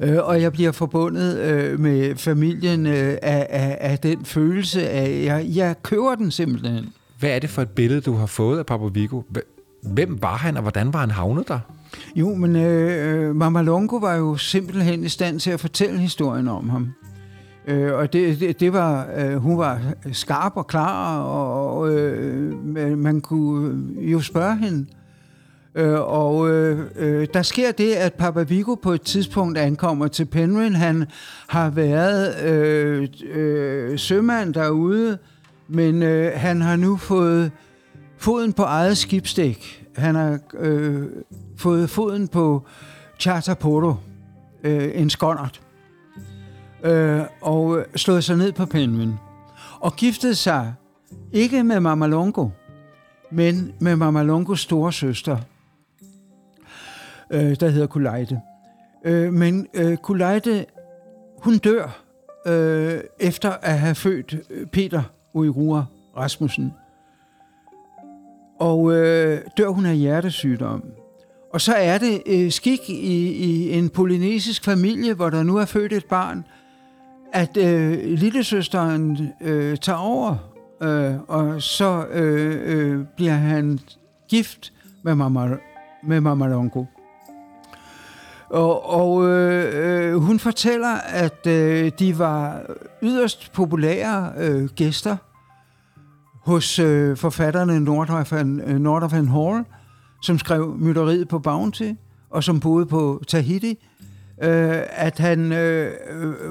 Øh, 0.00 0.18
og 0.22 0.42
jeg 0.42 0.52
bliver 0.52 0.72
forbundet 0.72 1.38
øh, 1.38 1.80
med 1.80 2.16
familien 2.16 2.86
øh, 2.86 3.16
af, 3.22 3.46
af, 3.50 3.78
af 3.80 3.98
den 3.98 4.24
følelse 4.24 4.88
af, 4.88 5.24
jeg, 5.24 5.46
jeg 5.54 5.82
køber 5.82 6.14
den 6.14 6.30
simpelthen. 6.30 6.92
Hvad 7.18 7.30
er 7.30 7.38
det 7.38 7.50
for 7.50 7.62
et 7.62 7.70
billede, 7.70 8.00
du 8.00 8.14
har 8.14 8.26
fået 8.26 8.58
af 8.58 8.66
Papa 8.66 8.84
Vigo? 8.84 9.22
Hvem 9.82 10.22
var 10.22 10.36
han, 10.36 10.56
og 10.56 10.62
hvordan 10.62 10.92
var 10.92 11.00
han 11.00 11.10
havnet 11.10 11.48
der? 11.48 11.60
Jo, 12.16 12.34
men 12.34 12.56
øh, 12.56 13.28
øh 13.28 13.36
Mama 13.36 13.62
Longo 13.62 13.96
var 13.96 14.14
jo 14.14 14.36
simpelthen 14.36 15.04
i 15.04 15.08
stand 15.08 15.40
til 15.40 15.50
at 15.50 15.60
fortælle 15.60 15.98
historien 15.98 16.48
om 16.48 16.68
ham. 16.70 16.92
Øh, 17.66 17.94
og 17.94 18.12
det, 18.12 18.40
det, 18.40 18.60
det 18.60 18.72
var, 18.72 19.08
øh, 19.16 19.36
hun 19.36 19.58
var 19.58 19.80
skarp 20.12 20.52
og 20.56 20.66
klar, 20.66 21.20
og 21.20 21.92
øh, 21.92 22.98
man 22.98 23.20
kunne 23.20 23.82
jo 23.98 24.20
spørge 24.20 24.56
hende. 24.56 24.86
Øh, 25.74 26.00
og 26.00 26.50
øh, 26.50 26.86
øh, 26.96 27.26
der 27.34 27.42
sker 27.42 27.72
det, 27.72 27.92
at 27.92 28.14
Papa 28.14 28.42
Vigo 28.42 28.74
på 28.74 28.92
et 28.92 29.02
tidspunkt 29.02 29.58
ankommer 29.58 30.08
til 30.08 30.24
Penryn. 30.24 30.72
Han 30.72 31.04
har 31.46 31.70
været 31.70 32.44
øh, 32.44 33.08
øh, 33.34 33.98
sømand 33.98 34.54
derude, 34.54 35.18
men 35.68 36.02
øh, 36.02 36.32
han 36.34 36.60
har 36.60 36.76
nu 36.76 36.96
fået 36.96 37.50
foden 38.18 38.52
på 38.52 38.62
eget 38.62 38.96
skibsdæk. 38.96 39.86
Han 39.96 40.14
har 40.14 40.38
øh, 40.58 41.02
fået 41.56 41.90
foden 41.90 42.28
på 42.28 42.66
Charter 43.18 43.54
Porto, 43.54 43.94
øh, 44.64 44.90
en 44.94 45.10
skåndert 45.10 45.63
øh, 46.84 47.22
og 47.40 47.78
øh, 47.78 47.84
slået 47.96 48.24
sig 48.24 48.36
ned 48.36 48.52
på 48.52 48.66
Penryn. 48.66 49.12
Og 49.80 49.96
giftede 49.96 50.34
sig 50.34 50.74
ikke 51.32 51.62
med 51.62 51.80
Mama 51.80 52.06
Longo, 52.06 52.48
men 53.30 53.72
med 53.80 53.96
Mama 53.96 54.22
Longos 54.22 54.60
store 54.60 54.92
søster, 54.92 55.38
øh, 57.30 57.56
der 57.60 57.68
hedder 57.68 57.86
Kulejde. 57.86 58.40
Øh, 59.04 59.32
men 59.32 59.66
øh, 59.74 59.96
Kulejde, 59.96 60.64
hun 61.38 61.58
dør 61.58 62.02
øh, 62.46 63.00
efter 63.20 63.50
at 63.50 63.78
have 63.78 63.94
født 63.94 64.34
øh, 64.50 64.66
Peter 64.66 65.02
Uirua 65.34 65.84
Rasmussen. 66.16 66.72
Og 68.60 68.92
øh, 68.92 69.40
dør 69.56 69.68
hun 69.68 69.86
af 69.86 69.96
hjertesygdom. 69.96 70.84
Og 71.52 71.60
så 71.60 71.74
er 71.74 71.98
det 71.98 72.22
øh, 72.26 72.50
skik 72.50 72.90
i, 72.90 73.32
i 73.32 73.72
en 73.72 73.90
polynesisk 73.90 74.64
familie, 74.64 75.14
hvor 75.14 75.30
der 75.30 75.42
nu 75.42 75.56
er 75.56 75.64
født 75.64 75.92
et 75.92 76.04
barn, 76.04 76.44
at 77.34 77.56
øh, 77.56 78.18
lillesøsteren 78.18 79.28
øh, 79.40 79.76
tager 79.76 79.98
over, 79.98 80.36
øh, 80.82 81.14
og 81.28 81.62
så 81.62 82.06
øh, 82.06 82.60
øh, 82.64 83.04
bliver 83.16 83.34
han 83.34 83.78
gift 84.28 84.72
med 85.02 85.14
Mama, 85.14 85.56
med 86.06 86.20
Mama 86.20 86.46
Longo. 86.46 86.84
Og, 88.50 88.90
og 88.90 89.28
øh, 89.28 90.12
øh, 90.12 90.16
hun 90.16 90.38
fortæller, 90.38 90.94
at 91.06 91.46
øh, 91.46 91.92
de 91.98 92.18
var 92.18 92.62
yderst 93.02 93.52
populære 93.52 94.32
øh, 94.38 94.68
gæster 94.68 95.16
hos 96.44 96.78
øh, 96.78 97.16
forfatterne 97.16 97.80
Nordhoffen, 97.80 98.60
øh, 99.24 99.30
Hall, 99.30 99.64
som 100.22 100.38
skrev 100.38 100.76
mytteriet 100.78 101.28
på 101.28 101.38
Bounty, 101.38 101.92
og 102.30 102.44
som 102.44 102.60
boede 102.60 102.86
på 102.86 103.22
Tahiti 103.28 103.78
øh, 104.42 104.82
at 104.90 105.18
han 105.18 105.52
øh, 105.52 105.92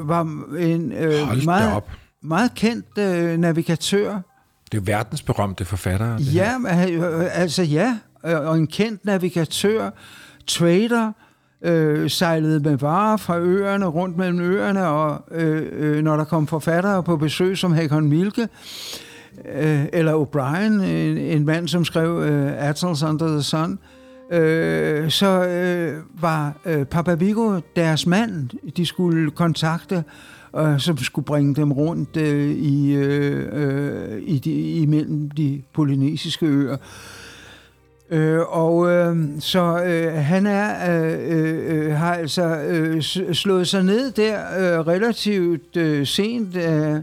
var 0.07 0.21
en 0.57 0.91
øh, 0.91 1.45
meget, 1.45 1.83
meget 2.23 2.53
kendt 2.55 2.97
øh, 2.97 3.37
navigatør. 3.37 4.19
Det 4.71 4.77
er 4.77 4.81
verdensberømte 4.81 5.65
forfatter. 5.65 6.17
Ja, 6.19 6.57
her. 6.59 7.29
altså 7.29 7.63
ja, 7.63 7.97
og 8.23 8.57
en 8.57 8.67
kendt 8.67 9.05
navigatør, 9.05 9.89
trader, 10.47 11.11
øh, 11.61 12.09
sejlede 12.09 12.59
med 12.59 12.77
varer 12.77 13.17
fra 13.17 13.39
øerne, 13.39 13.85
rundt 13.85 14.17
mellem 14.17 14.39
øerne, 14.39 14.87
og 14.87 15.25
øh, 15.31 15.67
øh, 15.71 16.03
når 16.03 16.17
der 16.17 16.23
kom 16.23 16.47
forfattere 16.47 17.03
på 17.03 17.17
besøg 17.17 17.57
som 17.57 17.71
Hakon 17.71 18.07
Milke, 18.09 18.47
øh, 19.55 19.85
eller 19.93 20.25
O'Brien, 20.25 20.83
en, 20.83 21.17
en 21.17 21.45
mand, 21.45 21.67
som 21.67 21.85
skrev 21.85 22.21
øh, 22.21 22.67
Atlas 22.69 23.03
Under 23.03 23.27
the 23.27 23.43
Sun, 23.43 23.71
øh, 23.71 23.77
øh, 24.31 25.09
så 25.09 25.47
øh, 25.47 25.97
var 26.21 26.53
øh, 26.65 26.85
Papa 26.85 27.13
Vigo 27.13 27.59
deres 27.75 28.07
mand, 28.07 28.49
de 28.77 28.85
skulle 28.85 29.31
kontakte, 29.31 30.03
øh, 30.57 30.79
som 30.79 30.97
skulle 30.97 31.25
bringe 31.25 31.55
dem 31.55 31.71
rundt 31.71 32.17
øh, 32.17 32.51
i, 32.51 32.93
øh, 32.93 33.47
øh, 33.53 34.21
i 34.21 34.39
de, 34.39 34.61
imellem 34.61 35.29
de 35.29 35.61
polynesiske 35.73 36.45
øer. 36.45 36.77
Øh, 38.09 38.39
og 38.39 38.91
øh, 38.91 39.17
så 39.39 39.83
øh, 39.83 40.13
han 40.13 40.45
er 40.45 41.01
øh, 41.01 41.37
øh, 41.37 41.85
øh 41.87 41.93
har 41.95 42.13
altså 42.13 42.57
øh, 42.57 43.01
slået 43.33 43.67
sig 43.67 43.83
ned 43.83 44.11
der 44.11 44.39
øh, 44.39 44.87
relativt 44.87 45.77
øh, 45.77 46.07
sent. 46.07 46.55
Øh, 46.55 47.01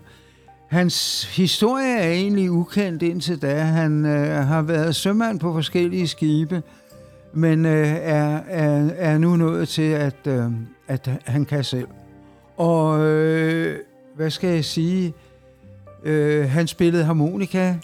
hans 0.68 1.24
historie 1.36 1.98
er 1.98 2.10
egentlig 2.10 2.50
ukendt 2.50 3.02
indtil 3.02 3.42
da. 3.42 3.54
Han 3.58 4.06
øh, 4.06 4.46
har 4.46 4.62
været 4.62 4.96
sømand 4.96 5.40
på 5.40 5.52
forskellige 5.52 6.08
skibe 6.08 6.62
men 7.32 7.66
øh, 7.66 7.88
er, 7.88 8.40
er, 8.48 8.90
er 8.96 9.18
nu 9.18 9.36
nået 9.36 9.68
til, 9.68 9.82
at, 9.82 10.26
øh, 10.26 10.50
at 10.88 11.10
han 11.24 11.44
kan 11.44 11.64
selv. 11.64 11.88
Og 12.56 13.00
øh, 13.06 13.78
hvad 14.16 14.30
skal 14.30 14.50
jeg 14.50 14.64
sige? 14.64 15.14
Øh, 16.04 16.50
han 16.50 16.66
spillede 16.66 17.04
harmonika. 17.04 17.74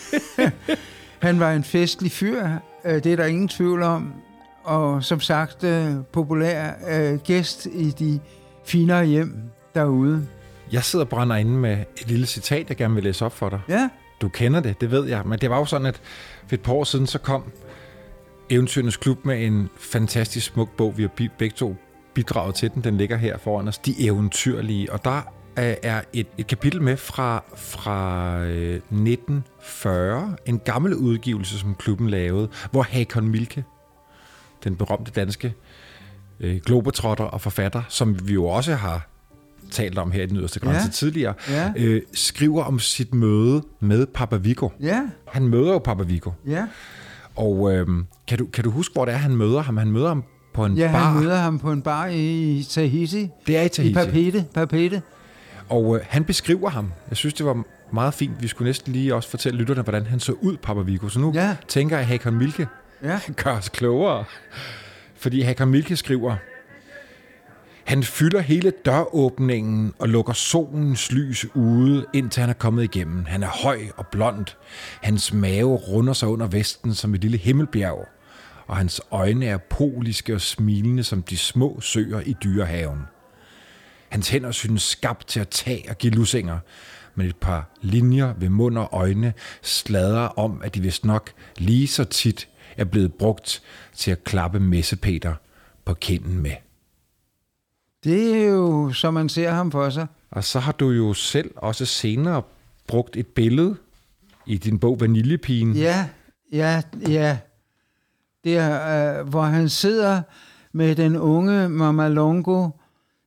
han 1.26 1.40
var 1.40 1.52
en 1.52 1.64
festlig 1.64 2.12
fyr, 2.12 2.48
øh, 2.84 3.04
det 3.04 3.06
er 3.06 3.16
der 3.16 3.26
ingen 3.26 3.48
tvivl 3.48 3.82
om. 3.82 4.12
Og 4.64 5.04
som 5.04 5.20
sagt, 5.20 5.64
øh, 5.64 5.94
populær 6.12 6.72
øh, 6.88 7.18
gæst 7.18 7.66
i 7.66 7.90
de 7.90 8.20
finere 8.64 9.04
hjem 9.04 9.36
derude. 9.74 10.26
Jeg 10.72 10.84
sidder 10.84 11.04
og 11.04 11.08
brænder 11.08 11.36
inde 11.36 11.50
med 11.50 11.78
et 11.96 12.08
lille 12.08 12.26
citat, 12.26 12.68
jeg 12.68 12.76
gerne 12.76 12.94
vil 12.94 13.04
læse 13.04 13.24
op 13.24 13.32
for 13.32 13.48
dig. 13.48 13.60
Ja. 13.68 13.88
Du 14.20 14.28
kender 14.28 14.60
det, 14.60 14.80
det 14.80 14.90
ved 14.90 15.04
jeg. 15.04 15.22
Men 15.26 15.38
det 15.38 15.50
var 15.50 15.58
jo 15.58 15.64
sådan, 15.64 15.86
at 15.86 16.00
for 16.46 16.54
et 16.54 16.60
par 16.60 16.72
år 16.72 16.84
siden, 16.84 17.06
så 17.06 17.18
kom 17.18 17.52
Eventyrenes 18.50 18.96
Klub 18.96 19.24
med 19.24 19.46
en 19.46 19.68
fantastisk 19.78 20.46
smuk 20.46 20.76
bog. 20.76 20.98
Vi 20.98 21.02
har 21.02 21.28
begge 21.38 21.54
to 21.56 21.76
bidraget 22.14 22.54
til 22.54 22.70
den. 22.74 22.84
Den 22.84 22.96
ligger 22.96 23.16
her 23.16 23.38
foran 23.38 23.68
os. 23.68 23.78
De 23.78 23.94
eventyrlige. 23.98 24.92
Og 24.92 25.04
der 25.04 25.22
er 25.56 26.02
et, 26.12 26.26
et 26.38 26.46
kapitel 26.46 26.82
med 26.82 26.96
fra, 26.96 27.44
fra 27.56 28.38
1940. 28.40 30.28
Øh, 30.28 30.36
en 30.46 30.58
gammel 30.58 30.94
udgivelse, 30.94 31.58
som 31.58 31.74
klubben 31.74 32.10
lavede, 32.10 32.48
hvor 32.70 32.82
Hakon 32.82 33.28
Milke, 33.28 33.64
den 34.64 34.76
berømte 34.76 35.10
danske 35.10 35.54
øh, 36.40 36.56
globetrotter 36.56 37.24
og 37.24 37.40
forfatter, 37.40 37.82
som 37.88 38.28
vi 38.28 38.34
jo 38.34 38.46
også 38.46 38.74
har 38.74 39.08
talt 39.70 39.98
om 39.98 40.10
her 40.10 40.22
i 40.22 40.26
den 40.26 40.36
yderste 40.36 40.60
grænse 40.60 40.86
ja. 40.86 40.90
tidligere, 40.90 41.34
ja. 41.50 41.72
Øh, 41.76 42.02
skriver 42.14 42.64
om 42.64 42.78
sit 42.78 43.14
møde 43.14 43.62
med 43.80 44.06
Papa 44.06 44.36
Vigo. 44.36 44.68
Ja. 44.80 45.02
Han 45.28 45.48
møder 45.48 45.72
jo 45.72 45.78
Papa 45.78 46.02
Vigo. 46.02 46.30
Ja. 46.46 46.66
Og 47.36 47.72
øh, 47.72 47.86
kan, 48.28 48.38
du, 48.38 48.46
kan 48.46 48.64
du 48.64 48.70
huske, 48.70 48.92
hvor 48.92 49.04
det 49.04 49.14
er, 49.14 49.18
han 49.18 49.36
møder 49.36 49.62
ham? 49.62 49.76
Han 49.76 49.90
møder 49.90 50.08
ham 50.08 50.24
på 50.54 50.64
en 50.64 50.76
ja, 50.76 50.92
bar. 50.92 50.98
Ja, 50.98 51.04
han 51.04 51.22
møder 51.22 51.36
ham 51.36 51.58
på 51.58 51.72
en 51.72 51.82
bar 51.82 52.06
i 52.06 52.66
Tahiti. 52.70 53.30
Det 53.46 53.56
er 53.56 53.62
i 53.62 53.68
Tahiti. 53.68 53.90
I 53.90 53.94
Papete. 53.94 54.44
Papete. 54.54 55.02
Og 55.68 55.96
øh, 55.96 56.02
han 56.08 56.24
beskriver 56.24 56.70
ham. 56.70 56.92
Jeg 57.10 57.16
synes, 57.16 57.34
det 57.34 57.46
var 57.46 57.64
meget 57.92 58.14
fint. 58.14 58.42
Vi 58.42 58.48
skulle 58.48 58.68
næsten 58.68 58.92
lige 58.92 59.14
også 59.14 59.28
fortælle 59.28 59.58
lytterne, 59.58 59.82
hvordan 59.82 60.06
han 60.06 60.20
så 60.20 60.32
ud, 60.32 60.56
Papa 60.56 60.80
Vigo. 60.80 61.08
Så 61.08 61.20
nu 61.20 61.32
ja. 61.34 61.56
tænker 61.68 61.96
jeg, 61.96 62.02
at 62.02 62.08
Hakon 62.08 62.34
Milke 62.34 62.66
ja. 63.02 63.20
gør 63.44 63.56
os 63.56 63.68
klogere. 63.68 64.24
Fordi 65.16 65.40
Hakon 65.40 65.68
Milke 65.68 65.96
skriver, 65.96 66.36
han 67.86 68.02
fylder 68.02 68.40
hele 68.40 68.72
døråbningen 68.84 69.94
og 69.98 70.08
lukker 70.08 70.32
solens 70.32 71.12
lys 71.12 71.46
ude, 71.54 72.06
indtil 72.14 72.40
han 72.40 72.50
er 72.50 72.54
kommet 72.54 72.84
igennem. 72.84 73.24
Han 73.24 73.42
er 73.42 73.48
høj 73.48 73.80
og 73.96 74.06
blond. 74.06 74.46
Hans 75.02 75.32
mave 75.32 75.76
runder 75.76 76.12
sig 76.12 76.28
under 76.28 76.46
vesten 76.46 76.94
som 76.94 77.14
et 77.14 77.20
lille 77.20 77.38
himmelbjerg, 77.38 78.08
og 78.66 78.76
hans 78.76 79.00
øjne 79.10 79.46
er 79.46 79.56
poliske 79.56 80.34
og 80.34 80.40
smilende 80.40 81.04
som 81.04 81.22
de 81.22 81.36
små 81.36 81.80
søer 81.80 82.20
i 82.20 82.36
dyrehaven. 82.44 83.00
Hans 84.08 84.28
hænder 84.28 84.50
synes 84.50 84.82
skabt 84.82 85.26
til 85.26 85.40
at 85.40 85.48
tage 85.48 85.84
og 85.88 85.98
give 85.98 86.12
lusinger, 86.12 86.58
men 87.14 87.26
et 87.26 87.36
par 87.36 87.70
linjer 87.82 88.34
ved 88.38 88.48
mund 88.48 88.78
og 88.78 88.88
øjne 88.92 89.32
sladrer 89.62 90.28
om, 90.38 90.60
at 90.64 90.74
de 90.74 90.80
vist 90.80 91.04
nok 91.04 91.30
lige 91.56 91.88
så 91.88 92.04
tit 92.04 92.48
er 92.76 92.84
blevet 92.84 93.14
brugt 93.14 93.62
til 93.94 94.10
at 94.10 94.24
klappe 94.24 94.60
messepeter 94.60 95.34
på 95.84 95.94
kinden 95.94 96.38
med. 96.38 96.65
Det 98.06 98.34
er 98.34 98.44
jo, 98.44 98.92
som 98.92 99.14
man 99.14 99.28
ser 99.28 99.50
ham 99.50 99.70
for 99.70 99.90
sig. 99.90 100.06
Og 100.30 100.44
så 100.44 100.58
har 100.58 100.72
du 100.72 100.90
jo 100.90 101.14
selv 101.14 101.50
også 101.56 101.84
senere 101.84 102.42
brugt 102.86 103.16
et 103.16 103.26
billede 103.26 103.76
i 104.46 104.58
din 104.58 104.78
bog 104.78 105.00
Vaniljepigen. 105.00 105.72
Ja, 105.72 106.08
ja, 106.52 106.82
ja. 107.08 107.38
Det 108.44 108.56
er, 108.56 109.18
øh, 109.20 109.28
hvor 109.28 109.42
han 109.42 109.68
sidder 109.68 110.22
med 110.72 110.94
den 110.94 111.16
unge 111.16 111.68
Mama 111.68 112.08
Longo 112.08 112.68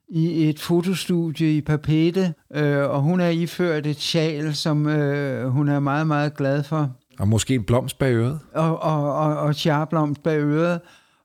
i 0.10 0.50
et 0.50 0.60
fotostudie 0.60 1.58
i 1.58 1.62
Papete, 1.62 2.34
øh, 2.56 2.90
og 2.90 3.02
hun 3.02 3.20
er 3.20 3.30
iført 3.30 3.88
et 3.88 4.00
sjal, 4.00 4.56
som 4.56 4.88
øh, 4.88 5.50
hun 5.50 5.70
er 5.70 5.80
meget, 5.80 6.08
meget 6.08 6.38
glad 6.38 6.64
for. 6.64 6.92
Og 7.20 7.28
måske 7.28 7.56
en 7.56 7.64
blomst 7.64 8.00
bag 8.00 8.14
øret. 8.14 8.40
Og, 8.54 8.84
og, 8.84 9.14
og, 9.14 9.38
og 9.38 9.56
tjarblomst 9.56 10.24
bag 10.24 10.40
øret 10.40 10.80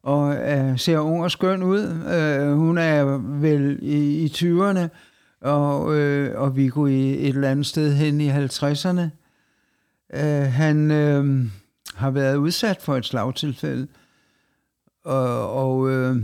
og 0.04 0.36
øh, 0.36 0.78
ser 0.78 0.98
ung 0.98 1.24
og 1.24 1.30
skøn 1.30 1.62
ud. 1.62 1.82
Øh, 2.14 2.56
hun 2.56 2.78
er 2.78 3.04
vel 3.40 3.78
i, 3.82 4.24
i 4.24 4.26
20'erne, 4.26 4.88
og, 5.40 5.94
øh, 5.94 6.40
og 6.40 6.56
vi 6.56 6.68
går 6.68 6.86
i 6.86 7.10
et 7.10 7.28
eller 7.28 7.50
andet 7.50 7.66
sted 7.66 7.94
hen 7.94 8.20
i 8.20 8.30
50'erne. 8.30 9.00
Øh, 10.14 10.52
han 10.52 10.90
øh, 10.90 11.44
har 11.94 12.10
været 12.10 12.36
udsat 12.36 12.82
for 12.82 12.96
et 12.96 13.04
slagtilfælde, 13.04 13.86
og, 15.04 15.52
og 15.52 15.90
øh, 15.90 16.16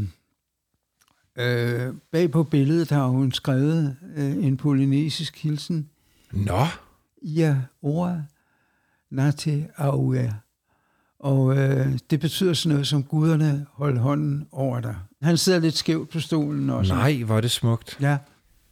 øh, 1.38 1.94
bag 2.12 2.30
på 2.30 2.42
billedet 2.42 2.90
har 2.90 3.06
hun 3.06 3.32
skrevet 3.32 3.96
øh, 4.16 4.44
en 4.44 4.56
polynesisk 4.56 5.42
hilsen. 5.42 5.90
Nå. 6.32 6.64
Ja, 7.22 7.56
ordet 7.82 8.24
Nate 9.10 9.68
Auer. 9.76 10.30
Og 11.20 11.56
øh, 11.56 11.98
det 12.10 12.20
betyder 12.20 12.54
sådan 12.54 12.72
noget 12.72 12.86
som, 12.86 13.04
guderne 13.04 13.66
hold 13.72 13.98
hånden 13.98 14.46
over 14.52 14.80
dig. 14.80 14.96
Han 15.22 15.36
sidder 15.36 15.58
lidt 15.58 15.76
skævt 15.76 16.10
på 16.10 16.20
stolen 16.20 16.70
også. 16.70 16.94
Nej, 16.94 17.22
hvor 17.22 17.36
er 17.36 17.40
det 17.40 17.50
smukt. 17.50 17.98
Ja. 18.00 18.18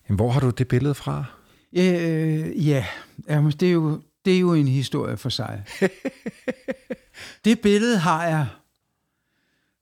Jamen, 0.08 0.16
hvor 0.16 0.30
har 0.30 0.40
du 0.40 0.50
det 0.50 0.68
billede 0.68 0.94
fra? 0.94 1.24
Øh, 1.72 2.68
ja, 2.68 2.86
Jamen, 3.28 3.52
det, 3.52 3.68
er 3.68 3.72
jo, 3.72 4.02
det 4.24 4.34
er 4.34 4.40
jo 4.40 4.54
en 4.54 4.68
historie 4.68 5.16
for 5.16 5.28
sig. 5.28 5.64
det 7.44 7.60
billede 7.60 7.98
har 7.98 8.26
jeg, 8.26 8.46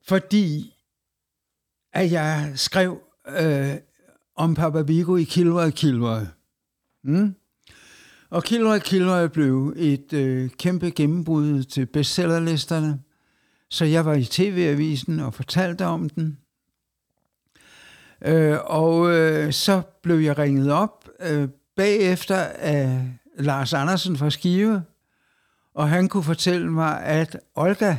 fordi 0.07 0.73
at 1.93 2.11
jeg 2.11 2.51
skrev 2.55 3.01
øh, 3.27 3.75
om 4.35 4.55
Papa 4.55 4.81
Vigo 4.81 5.15
i 5.15 5.23
Kilroy 5.23 5.69
Kilroy. 5.69 6.21
Mm? 7.03 7.35
Og 8.29 8.43
Kilroy 8.43 8.79
Kilroy 8.79 9.27
blev 9.27 9.73
et 9.75 10.13
øh, 10.13 10.49
kæmpe 10.49 10.89
gennembrud 10.91 11.63
til 11.63 11.85
bestsellerlisterne, 11.85 12.99
så 13.69 13.85
jeg 13.85 14.05
var 14.05 14.13
i 14.13 14.23
tv-avisen 14.23 15.19
og 15.19 15.33
fortalte 15.33 15.85
om 15.85 16.09
den. 16.09 16.37
Øh, 18.21 18.57
og 18.63 19.11
øh, 19.11 19.53
så 19.53 19.81
blev 20.03 20.17
jeg 20.19 20.37
ringet 20.37 20.71
op 20.71 21.09
øh, 21.19 21.49
bagefter 21.75 22.37
af 22.59 23.11
Lars 23.37 23.73
Andersen 23.73 24.17
fra 24.17 24.29
Skive, 24.29 24.83
og 25.73 25.89
han 25.89 26.09
kunne 26.09 26.23
fortælle 26.23 26.71
mig, 26.71 27.03
at 27.03 27.39
Olga, 27.55 27.95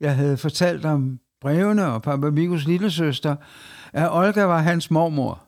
jeg 0.00 0.16
havde 0.16 0.36
fortalt 0.36 0.84
om 0.84 1.20
brevene 1.40 1.86
og 1.86 2.02
Papa 2.02 2.28
Vigos 2.28 2.66
lille 2.66 2.90
søster, 2.90 3.36
at 3.92 4.12
Olga 4.12 4.44
var 4.44 4.58
hans 4.58 4.90
mormor. 4.90 5.44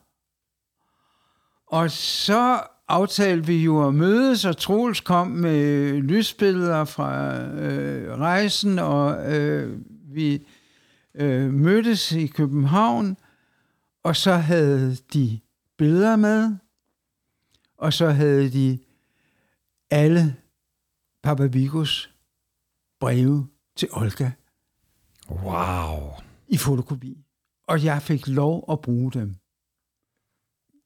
Og 1.67 1.91
så 1.91 2.61
aftalte 2.87 3.45
vi 3.47 3.63
jo 3.63 3.87
at 3.87 3.95
mødes, 3.95 4.45
og 4.45 4.57
Troels 4.57 5.01
kom 5.01 5.27
med 5.27 5.93
lysbilleder 6.01 6.85
fra 6.85 7.39
øh, 7.41 8.17
rejsen, 8.17 8.79
og 8.79 9.33
øh, 9.33 9.79
vi 9.89 10.47
øh, 11.15 11.53
mødtes 11.53 12.11
i 12.11 12.27
København, 12.27 13.17
og 14.03 14.15
så 14.15 14.33
havde 14.33 14.97
de 15.13 15.39
billeder 15.77 16.15
med, 16.15 16.55
og 17.77 17.93
så 17.93 18.09
havde 18.09 18.49
de 18.49 18.79
alle 19.89 20.35
Papa 21.23 21.45
Vigos 21.45 22.11
breve 22.99 23.47
til 23.75 23.89
Olga. 23.91 24.31
Wow. 25.29 26.13
I 26.47 26.57
fotokopi. 26.57 27.25
Og 27.67 27.83
jeg 27.83 28.01
fik 28.01 28.27
lov 28.27 28.65
at 28.71 28.81
bruge 28.81 29.11
dem. 29.11 29.35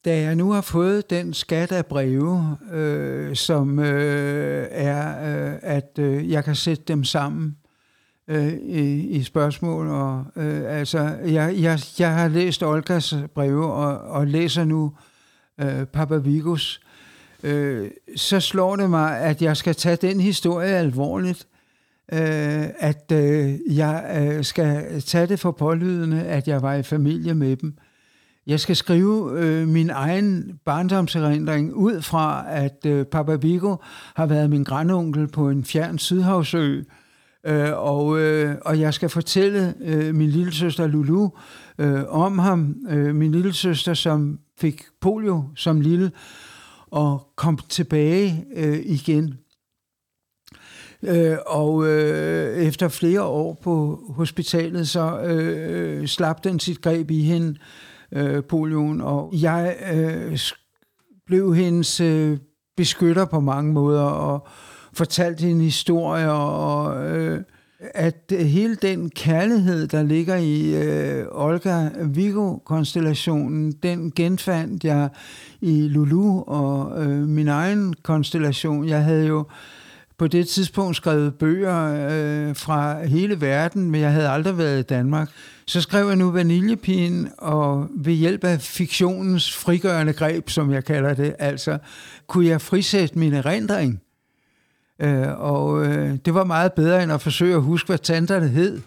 Da 0.06 0.22
jeg 0.22 0.36
nu 0.36 0.52
har 0.52 0.62
fået 0.62 1.10
den 1.10 1.34
skat 1.34 1.72
af 1.72 1.86
breve, 1.86 2.58
øh, 2.72 3.36
som 3.36 3.80
øh, 3.80 4.68
er, 4.72 5.08
øh, 5.52 5.60
at 5.62 6.00
øh, 6.00 6.32
jeg 6.32 6.44
kan 6.44 6.56
sætte 6.56 6.84
dem 6.88 7.04
sammen 7.04 7.58
øh, 8.28 8.54
i, 8.54 9.08
i 9.08 9.24
spørgsmål, 9.24 9.88
og 9.88 10.26
øh, 10.36 10.80
altså, 10.80 11.00
jeg, 11.26 11.56
jeg, 11.58 11.80
jeg 12.00 12.14
har 12.16 12.28
læst 12.28 12.64
Olgas 12.64 13.16
breve, 13.36 13.74
og, 13.74 13.98
og 13.98 14.28
læser 14.28 14.64
nu 14.64 14.94
øh, 15.60 15.86
Papa 15.86 16.16
Vigos, 16.16 16.82
øh, 17.44 17.92
så 18.16 18.40
slår 18.40 18.76
det 18.76 18.90
mig, 18.90 19.20
at 19.20 19.42
jeg 19.42 19.58
skal 19.58 19.76
tage 19.76 19.96
den 19.96 20.20
historie 20.20 20.76
alvorligt, 20.76 21.48
øh, 22.14 22.68
at 22.80 23.12
øh, 23.12 23.78
jeg 23.78 24.28
øh, 24.38 24.44
skal 24.44 25.02
tage 25.02 25.28
det 25.28 25.40
for 25.40 25.52
pålydende, 25.52 26.24
at 26.24 26.48
jeg 26.48 26.62
var 26.62 26.74
i 26.74 26.84
familie 26.84 27.34
med 27.34 27.56
dem, 27.56 27.78
jeg 28.50 28.60
skal 28.60 28.76
skrive 28.76 29.40
øh, 29.40 29.68
min 29.68 29.90
egen 29.90 30.60
barndomserindring 30.66 31.74
ud 31.74 32.02
fra, 32.02 32.46
at 32.48 32.86
øh, 32.86 33.06
Papa 33.06 33.36
Vigo 33.36 33.76
har 34.16 34.26
været 34.26 34.50
min 34.50 34.64
grandonkel 34.64 35.28
på 35.28 35.50
en 35.50 35.66
fjern 35.66 35.98
sydhavsø, 35.98 36.82
øh, 37.46 37.72
og, 37.74 38.20
øh, 38.20 38.56
og 38.66 38.80
jeg 38.80 38.94
skal 38.94 39.10
fortælle 39.10 39.74
øh, 39.82 40.16
min 40.16 40.30
lille 40.30 40.54
søster 40.54 40.88
Lulu 40.88 41.30
øh, 41.78 42.04
om 42.08 42.40
ham. 42.40 42.76
Øh, 42.90 43.16
min 43.16 43.32
lille 43.32 43.54
søster, 43.54 43.94
som 43.94 44.40
fik 44.58 44.84
polio 45.02 45.44
som 45.56 45.82
lille, 45.82 46.12
og 46.92 47.28
kom 47.36 47.60
tilbage 47.70 48.46
øh, 48.56 48.80
igen. 48.86 49.38
Øh, 51.04 51.38
og 51.46 51.88
øh, 51.88 52.58
efter 52.58 52.88
flere 52.88 53.24
år 53.24 53.60
på 53.64 54.04
hospitalet, 54.10 54.90
så 54.90 55.22
øh, 55.22 56.02
øh 56.02 56.08
slap 56.08 56.44
den 56.44 56.60
sit 56.60 56.82
greb 56.82 57.12
i 57.12 57.22
hende, 57.22 57.50
øh, 57.50 57.89
Øh, 58.12 58.44
polioen, 58.44 59.02
og 59.02 59.34
jeg 59.34 59.76
øh, 59.94 60.40
blev 61.26 61.56
hendes 61.56 62.00
øh, 62.00 62.38
beskytter 62.78 63.26
på 63.26 63.40
mange 63.40 63.74
måder, 63.74 64.02
og 64.02 64.48
fortalte 64.94 65.42
hende 65.42 65.64
historier, 65.64 66.30
og 66.30 67.08
øh, 67.10 67.42
at 67.80 68.34
hele 68.40 68.76
den 68.76 69.10
kærlighed, 69.10 69.88
der 69.88 70.04
ligger 70.04 70.36
i 70.36 70.76
øh, 70.76 71.26
Olga 71.32 71.90
Vigo-konstellationen, 72.04 73.72
den 73.72 74.12
genfandt 74.12 74.84
jeg 74.84 75.10
i 75.62 75.88
Lulu 75.88 76.42
og 76.42 77.04
øh, 77.06 77.28
min 77.28 77.48
egen 77.48 77.94
konstellation. 78.04 78.88
Jeg 78.88 79.04
havde 79.04 79.28
jo 79.28 79.46
på 80.18 80.28
det 80.28 80.48
tidspunkt 80.48 80.96
skrevet 80.96 81.36
bøger 81.36 82.08
øh, 82.10 82.56
fra 82.56 83.06
hele 83.06 83.42
verden, 83.42 83.92
men 83.92 84.02
jeg 84.02 84.12
havde 84.12 84.30
aldrig 84.30 84.58
været 84.58 84.80
i 84.80 84.84
Danmark. 84.84 85.30
Så 85.70 85.82
skrev 85.82 86.08
jeg 86.08 86.16
nu 86.16 86.32
Vaniljepigen, 86.32 87.30
og 87.38 87.88
ved 87.96 88.14
hjælp 88.14 88.44
af 88.44 88.62
fiktionens 88.62 89.56
frigørende 89.56 90.14
greb, 90.14 90.50
som 90.50 90.72
jeg 90.72 90.86
kalder 90.86 91.14
det, 91.14 91.36
altså, 91.40 91.78
kunne 92.28 92.48
jeg 92.48 92.62
frisætte 92.62 93.20
min 93.20 93.34
erindring. 93.34 94.02
Øh, 95.00 95.40
og 95.40 95.86
øh, 95.86 96.18
det 96.26 96.34
var 96.34 96.44
meget 96.44 96.74
bedre, 96.74 97.04
end 97.04 97.12
at 97.12 97.22
forsøge 97.22 97.56
at 97.56 97.62
huske, 97.62 97.88
hvad 97.88 97.98
tanterne 97.98 98.48
hed. 98.48 98.82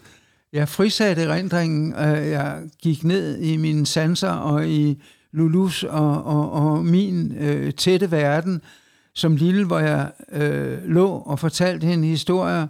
Jeg 0.53 0.69
frisatte 0.69 1.21
erindringen, 1.21 1.93
øh, 1.93 2.29
jeg 2.29 2.61
gik 2.81 3.03
ned 3.03 3.39
i 3.39 3.57
mine 3.57 3.85
sanser 3.85 4.31
og 4.31 4.67
i 4.67 5.01
Lulus 5.31 5.83
og, 5.83 6.23
og, 6.23 6.51
og 6.51 6.85
min 6.85 7.35
øh, 7.39 7.73
tætte 7.73 8.11
verden, 8.11 8.61
som 9.13 9.35
lille, 9.35 9.65
hvor 9.65 9.79
jeg 9.79 10.11
øh, 10.31 10.85
lå 10.85 11.07
og 11.07 11.39
fortalte 11.39 11.87
hende 11.87 12.07
historier 12.07 12.67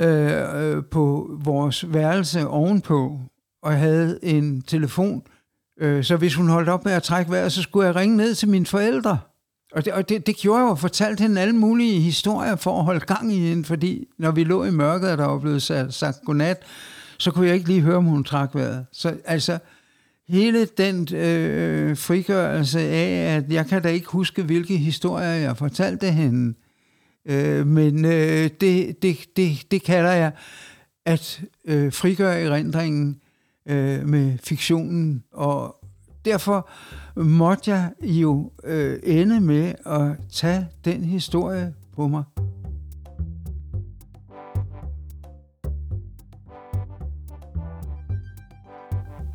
Øh, 0.00 0.76
øh, 0.76 0.84
på 0.84 1.30
vores 1.44 1.92
værelse 1.92 2.48
ovenpå, 2.48 3.18
og 3.62 3.72
jeg 3.72 3.80
havde 3.80 4.18
en 4.22 4.62
telefon. 4.62 5.22
Øh, 5.80 6.04
så 6.04 6.16
hvis 6.16 6.34
hun 6.34 6.48
holdt 6.48 6.68
op 6.68 6.84
med 6.84 6.92
at 6.92 7.02
trække 7.02 7.30
vejret, 7.30 7.52
så 7.52 7.62
skulle 7.62 7.86
jeg 7.86 7.96
ringe 7.96 8.16
ned 8.16 8.34
til 8.34 8.48
mine 8.48 8.66
forældre. 8.66 9.18
Og 9.72 9.84
det, 9.84 9.92
og 9.92 10.08
det, 10.08 10.26
det 10.26 10.36
gjorde 10.36 10.60
jeg 10.60 10.70
jo, 10.70 10.74
fortalte 10.74 11.22
hende 11.22 11.40
alle 11.40 11.54
mulige 11.56 12.00
historier 12.00 12.56
for 12.56 12.78
at 12.78 12.84
holde 12.84 13.00
gang 13.00 13.32
i 13.32 13.38
hende, 13.38 13.64
fordi 13.64 14.06
når 14.18 14.30
vi 14.30 14.44
lå 14.44 14.64
i 14.64 14.70
mørket, 14.70 15.10
og 15.10 15.18
der 15.18 15.26
var 15.26 15.38
blevet 15.38 15.62
sagt, 15.62 15.94
sagt 15.94 16.18
godnat, 16.24 16.62
så 17.18 17.30
kunne 17.30 17.46
jeg 17.46 17.54
ikke 17.54 17.68
lige 17.68 17.80
høre, 17.80 17.96
om 17.96 18.04
hun 18.04 18.24
trak 18.24 18.54
vejret. 18.54 18.86
Så 18.92 19.14
altså, 19.24 19.58
hele 20.28 20.64
den 20.64 21.14
øh, 21.14 21.96
frigørelse 21.96 22.80
af, 22.80 23.36
at 23.36 23.52
jeg 23.52 23.66
kan 23.66 23.82
da 23.82 23.88
ikke 23.88 24.08
huske, 24.08 24.42
hvilke 24.42 24.76
historier 24.76 25.34
jeg 25.34 25.56
fortalte 25.56 26.10
hende, 26.10 26.48
øh, 26.48 26.69
Øh, 27.26 27.66
men 27.66 28.04
øh, 28.04 28.50
det, 28.60 29.02
det, 29.02 29.16
det, 29.36 29.66
det 29.70 29.82
kalder 29.82 30.12
jeg 30.12 30.32
at 31.04 31.42
øh, 31.64 31.92
frigøre 31.92 32.40
erindringen 32.40 33.20
øh, 33.66 34.08
med 34.08 34.38
fiktionen, 34.38 35.24
og 35.32 35.76
derfor 36.24 36.70
måtte 37.16 37.70
jeg 37.70 37.90
jo 38.02 38.52
øh, 38.64 39.00
ende 39.02 39.40
med 39.40 39.74
at 39.86 40.16
tage 40.32 40.66
den 40.84 41.04
historie 41.04 41.74
på 41.96 42.08
mig. 42.08 42.24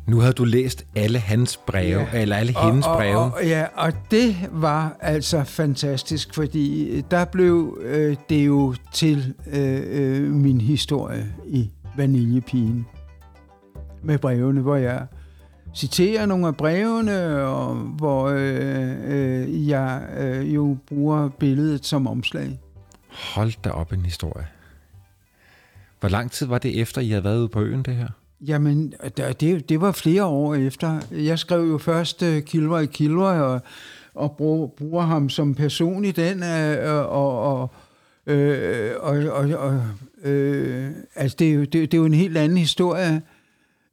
Nu 0.06 0.20
havde 0.20 0.32
du 0.32 0.44
læst 0.44 0.86
alle 0.94 1.18
hans 1.18 1.56
breve, 1.56 2.00
ja. 2.12 2.20
eller 2.20 2.36
alle 2.36 2.52
og, 2.56 2.66
hendes 2.66 2.86
og, 2.86 2.96
breve. 2.96 3.18
Og, 3.18 3.32
og, 3.32 3.46
ja, 3.46 3.66
og 3.74 3.92
det 4.10 4.36
var 4.52 4.96
altså 5.00 5.44
fantastisk, 5.44 6.34
fordi 6.34 7.00
der 7.10 7.24
blev 7.24 7.78
øh, 7.82 8.16
det 8.28 8.46
jo 8.46 8.74
til 8.92 9.34
øh, 9.52 9.82
øh, 9.86 10.30
min 10.30 10.60
historie 10.60 11.34
i 11.46 11.70
Vaniljepigen 11.96 12.86
med 14.02 14.18
brevene, 14.18 14.60
hvor 14.60 14.76
jeg 14.76 15.06
citerer 15.74 16.26
nogle 16.26 16.46
af 16.46 16.56
brevene, 16.56 17.36
og 17.36 17.74
hvor 17.74 18.28
øh, 18.28 18.96
øh, 19.04 19.68
jeg 19.68 20.02
øh, 20.18 20.54
jo 20.54 20.76
bruger 20.88 21.28
billedet 21.28 21.86
som 21.86 22.06
omslag. 22.06 22.60
Hold 23.34 23.62
da 23.64 23.70
op 23.70 23.92
en 23.92 24.04
historie. 24.04 24.46
Hvor 26.00 26.08
lang 26.08 26.30
tid 26.30 26.46
var 26.46 26.58
det 26.58 26.80
efter, 26.80 27.00
I 27.00 27.08
havde 27.08 27.24
været 27.24 27.38
ude 27.38 27.48
på 27.48 27.60
øen, 27.60 27.82
det 27.82 27.96
her? 27.96 28.08
Jamen, 28.40 28.94
det, 29.16 29.68
det 29.68 29.80
var 29.80 29.92
flere 29.92 30.24
år 30.24 30.54
efter. 30.54 31.00
Jeg 31.10 31.38
skrev 31.38 31.60
jo 31.60 31.78
først 31.78 32.22
uh, 32.22 32.40
Kilroy 32.40 32.86
Kilroy 32.86 33.34
og, 33.38 33.60
og 34.14 34.36
bruger, 34.36 34.66
bruger 34.66 35.02
ham 35.02 35.28
som 35.28 35.54
person 35.54 36.04
i 36.04 36.10
den, 36.10 36.42
uh, 36.42 37.12
og, 37.12 37.42
og, 37.42 37.70
øh, 38.26 38.92
og, 39.00 39.16
og, 39.16 39.48
og 39.48 39.82
øh, 40.30 40.90
altså 41.14 41.36
det, 41.38 41.72
det, 41.72 41.92
det 41.92 41.94
er 41.94 41.98
jo 41.98 42.04
en 42.04 42.14
helt 42.14 42.36
anden 42.36 42.58
historie 42.58 43.22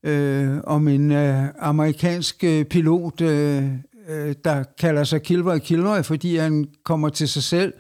øh, 0.04 0.58
om 0.64 0.88
en 0.88 1.12
øh, 1.12 1.46
amerikansk 1.60 2.44
øh, 2.44 2.66
pilot, 2.66 3.22
øh, 3.22 3.64
øh, 4.10 4.36
der 4.44 4.64
kalder 4.80 5.04
sig 5.04 5.22
Kilroy 5.22 5.58
Kilroy, 5.58 6.02
fordi 6.02 6.38
han 6.38 6.68
kommer 6.84 7.10
til 7.10 7.28
sig 7.30 7.44
selv 7.44 7.74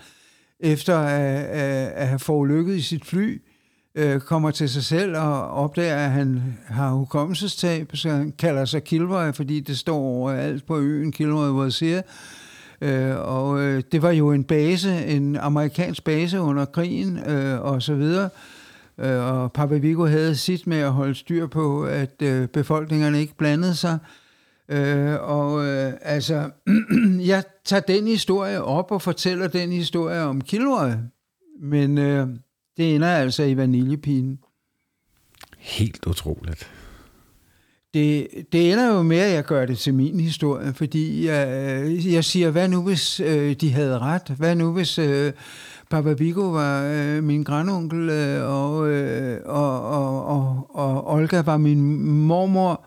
efter 0.60 0.98
at, 0.98 1.46
at, 1.46 1.88
at 1.88 2.08
have 2.08 2.20
forulykket 2.20 2.76
i 2.76 2.82
sit 2.82 3.06
fly, 3.06 3.42
øh, 3.96 4.20
kommer 4.20 4.52
til 4.52 4.70
sig 4.70 4.84
selv 4.84 5.18
og 5.18 5.50
opdager, 5.50 5.96
at 5.96 6.12
han 6.12 6.58
har 6.68 6.90
hukommelsestab, 6.90 7.96
så 7.96 8.10
han 8.10 8.34
kalder 8.40 8.66
sig 8.66 8.84
Kilroy, 8.84 9.32
fordi 9.34 9.60
det 9.60 9.78
står 9.78 9.98
overalt 9.98 10.66
på 10.66 10.80
øen, 10.80 11.12
Kilroy 11.12 11.48
hvor 11.48 11.64
jeg 11.64 11.74
siger. 11.74 12.02
Øh, 12.82 13.16
og 13.20 13.62
øh, 13.62 13.84
det 13.92 14.02
var 14.02 14.12
jo 14.12 14.32
en 14.32 14.44
base, 14.44 15.06
en 15.06 15.36
amerikansk 15.36 16.04
base 16.04 16.40
under 16.40 16.66
krigen 16.66 17.20
øh, 17.30 17.62
og 17.62 17.82
så 17.82 17.96
videre. 17.96 18.30
Øh, 18.98 19.24
og 19.24 19.52
Papa 19.52 19.76
Vigo 19.76 20.06
havde 20.06 20.36
sit 20.36 20.68
med 20.68 20.78
at 20.78 20.92
holde 20.92 21.16
styr 21.16 21.48
på, 21.48 21.84
at 21.84 22.22
øh, 22.22 22.48
befolkningerne 22.48 23.20
ikke 23.20 23.36
blandede 23.38 23.76
sig. 23.76 23.98
Øh, 24.70 25.16
og 25.22 25.66
øh, 25.66 25.94
altså, 26.02 26.50
jeg 27.34 27.44
tager 27.66 27.82
den 27.82 28.08
historie 28.08 28.64
op 28.64 28.92
og 28.92 29.02
fortæller 29.02 29.48
den 29.48 29.72
historie 29.72 30.22
om 30.22 30.42
Kilroy. 30.42 30.90
Men 31.62 31.98
øh, 31.98 32.28
det 32.78 32.96
ender 32.96 33.08
altså 33.08 33.44
i 33.44 33.58
vaniljepinen. 33.58 34.40
Helt 35.58 36.06
utroligt. 36.08 36.70
Det, 37.94 38.28
det 38.52 38.72
ender 38.72 38.94
jo 38.94 39.02
med, 39.02 39.18
at 39.18 39.34
jeg 39.34 39.44
gør 39.44 39.66
det 39.66 39.78
til 39.78 39.94
min 39.94 40.20
historie, 40.20 40.74
fordi 40.74 41.26
jeg, 41.28 41.48
jeg 42.06 42.24
siger, 42.24 42.50
hvad 42.50 42.68
nu 42.68 42.84
hvis 42.84 43.20
øh, 43.20 43.54
de 43.54 43.72
havde 43.72 44.00
ret? 44.00 44.34
Hvad 44.38 44.56
nu 44.56 44.72
hvis 44.72 45.00
øh, 45.00 45.32
Papa 45.90 46.14
Vigo 46.14 46.42
var 46.42 46.84
øh, 46.84 47.24
min 47.24 47.44
grandonkel, 47.44 48.10
øh, 48.10 48.50
og, 48.50 48.90
øh, 48.90 49.40
og, 49.46 49.90
og, 49.90 50.26
og, 50.30 50.76
og 50.76 51.14
Olga 51.14 51.42
var 51.42 51.58
min 51.58 52.04
mormor? 52.06 52.86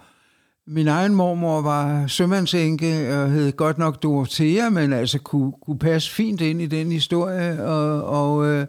Min 0.67 0.89
egen 0.89 1.15
mormor 1.15 1.61
var 1.61 2.07
sømandsenke 2.07 3.15
og 3.19 3.31
hed 3.31 3.53
godt 3.53 3.79
nok 3.79 4.03
Dorothea, 4.03 4.71
men 4.71 4.93
altså 4.93 5.19
kunne, 5.19 5.53
kunne 5.63 5.79
passe 5.79 6.11
fint 6.11 6.41
ind 6.41 6.63
i 6.63 6.67
den 6.67 6.93
historie, 6.93 7.65
og, 7.65 8.05
og 8.05 8.47
øh, 8.47 8.67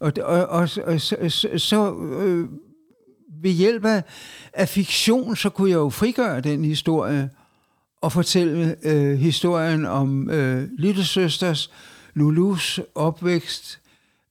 og, 0.00 0.12
og, 0.22 0.46
og, 0.46 0.68
og 0.84 1.00
så, 1.00 1.16
så 1.56 1.96
øh, 1.96 2.48
ved 3.42 3.50
hjælp 3.50 3.84
af, 3.84 4.02
af 4.52 4.68
fiktion, 4.68 5.36
så 5.36 5.50
kunne 5.50 5.70
jeg 5.70 5.76
jo 5.76 5.90
frigøre 5.90 6.40
den 6.40 6.64
historie 6.64 7.30
og 8.00 8.12
fortælle 8.12 8.76
øh, 8.82 9.18
historien 9.18 9.86
om 9.86 10.30
øh, 10.30 10.68
lillesøsters 10.78 11.70
Lulus 12.14 12.80
opvækst, 12.94 13.80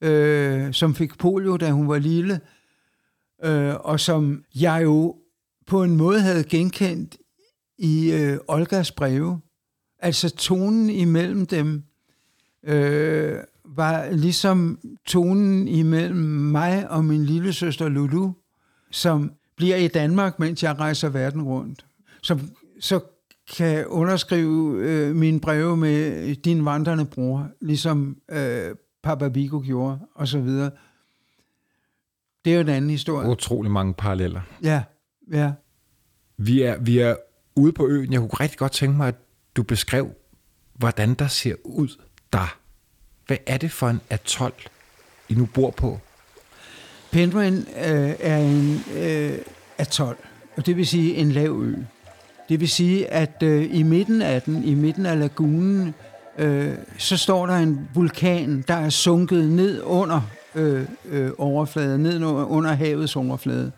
øh, 0.02 0.74
som 0.74 0.96
fik 0.96 1.18
polio, 1.18 1.58
da 1.58 1.72
hun 1.72 1.88
var 1.88 2.00
lille, 2.00 2.42
øh, 3.44 3.76
og 3.76 4.00
som 4.00 4.44
jeg 4.56 4.84
jo 4.84 5.16
på 5.68 5.84
en 5.84 5.96
måde 5.96 6.22
havde 6.22 6.44
genkendt 6.44 7.18
i 7.78 8.12
øh, 8.12 8.38
Olgas 8.48 8.92
breve. 8.92 9.40
Altså 10.00 10.30
tonen 10.30 10.90
imellem 10.90 11.46
dem. 11.46 11.84
Øh, 12.64 13.40
var 13.68 14.12
ligesom 14.12 14.80
tonen 15.06 15.68
imellem 15.68 16.18
mig 16.18 16.90
og 16.90 17.06
min 17.06 17.26
lille 17.26 17.54
søster 17.54 17.90
Lulu, 17.90 18.32
som 18.92 19.32
bliver 19.56 19.76
i 19.76 19.88
Danmark, 19.88 20.40
mens 20.40 20.64
jeg 20.64 20.80
rejser 20.80 21.10
verden 21.10 21.42
rundt. 21.42 21.86
Som 22.22 22.40
så 22.80 23.00
kan 23.58 23.88
underskrive 23.88 24.82
øh, 24.82 25.16
mine 25.16 25.40
breve 25.40 25.78
med 25.78 26.36
din 26.36 26.66
vandrende 26.66 27.06
bror, 27.06 27.50
ligesom 27.62 28.18
øh, 28.32 28.76
Papa 29.04 29.28
Vigo 29.28 29.62
gjorde, 29.66 30.00
og 30.16 30.28
så 30.28 30.40
videre. 30.40 30.72
Det 32.46 32.52
er 32.52 32.56
jo 32.56 32.62
en 32.62 32.70
anden 32.70 32.90
historie. 32.90 33.30
Utrolig 33.30 33.72
mange 33.72 33.94
paralleller. 33.94 34.42
Ja, 34.64 34.84
ja. 35.32 35.52
Vi 36.38 36.62
er, 36.62 36.78
vi 36.80 37.00
er 37.00 37.16
ude 37.56 37.72
på 37.72 37.88
øen. 37.88 38.14
Jeg 38.14 38.20
kunne 38.20 38.30
rigtig 38.30 38.58
godt 38.58 38.72
tænke 38.72 38.98
mig, 38.98 39.08
at 39.08 39.16
du 39.56 39.64
beskrev, 39.64 40.10
hvordan 40.74 41.14
der 41.14 41.28
ser 41.28 41.56
ud 41.64 41.88
der. 42.34 42.60
Hvad 43.28 43.38
er 43.46 43.58
det 43.58 43.72
for 43.72 43.90
en 43.90 44.02
atol, 44.10 44.54
I 45.30 45.34
nu 45.34 45.46
bor 45.46 45.70
på? 45.70 46.00
Penryn 47.12 47.58
øh, 47.58 48.14
er 48.20 48.38
en 48.38 48.84
øh, 48.98 49.38
atol, 49.78 50.18
og 50.58 50.66
det 50.66 50.78
vil 50.78 50.88
sige 50.88 51.16
en 51.16 51.32
lav 51.32 51.62
ø. 51.64 51.76
Det 52.50 52.60
vil 52.60 52.70
sige, 52.70 53.08
at 53.08 53.44
øh, 53.44 53.78
i 53.78 53.84
midten 53.84 54.22
af 54.22 54.42
den, 54.42 54.64
i 54.64 54.74
midten 54.74 55.06
af 55.06 55.20
lagunen, 55.20 55.94
øh, 56.38 56.74
så 56.98 57.18
står 57.18 57.46
der 57.46 57.56
en 57.56 57.90
vulkan, 57.94 58.64
der 58.68 58.74
er 58.74 58.90
sunket 58.90 59.50
ned 59.50 59.82
under 59.84 60.22
øh, 60.56 60.86
øh, 61.06 61.32
overfladen, 61.38 62.04
ned 62.04 62.24
under 62.24 62.74
havets 62.74 63.16
overflade. 63.16 63.72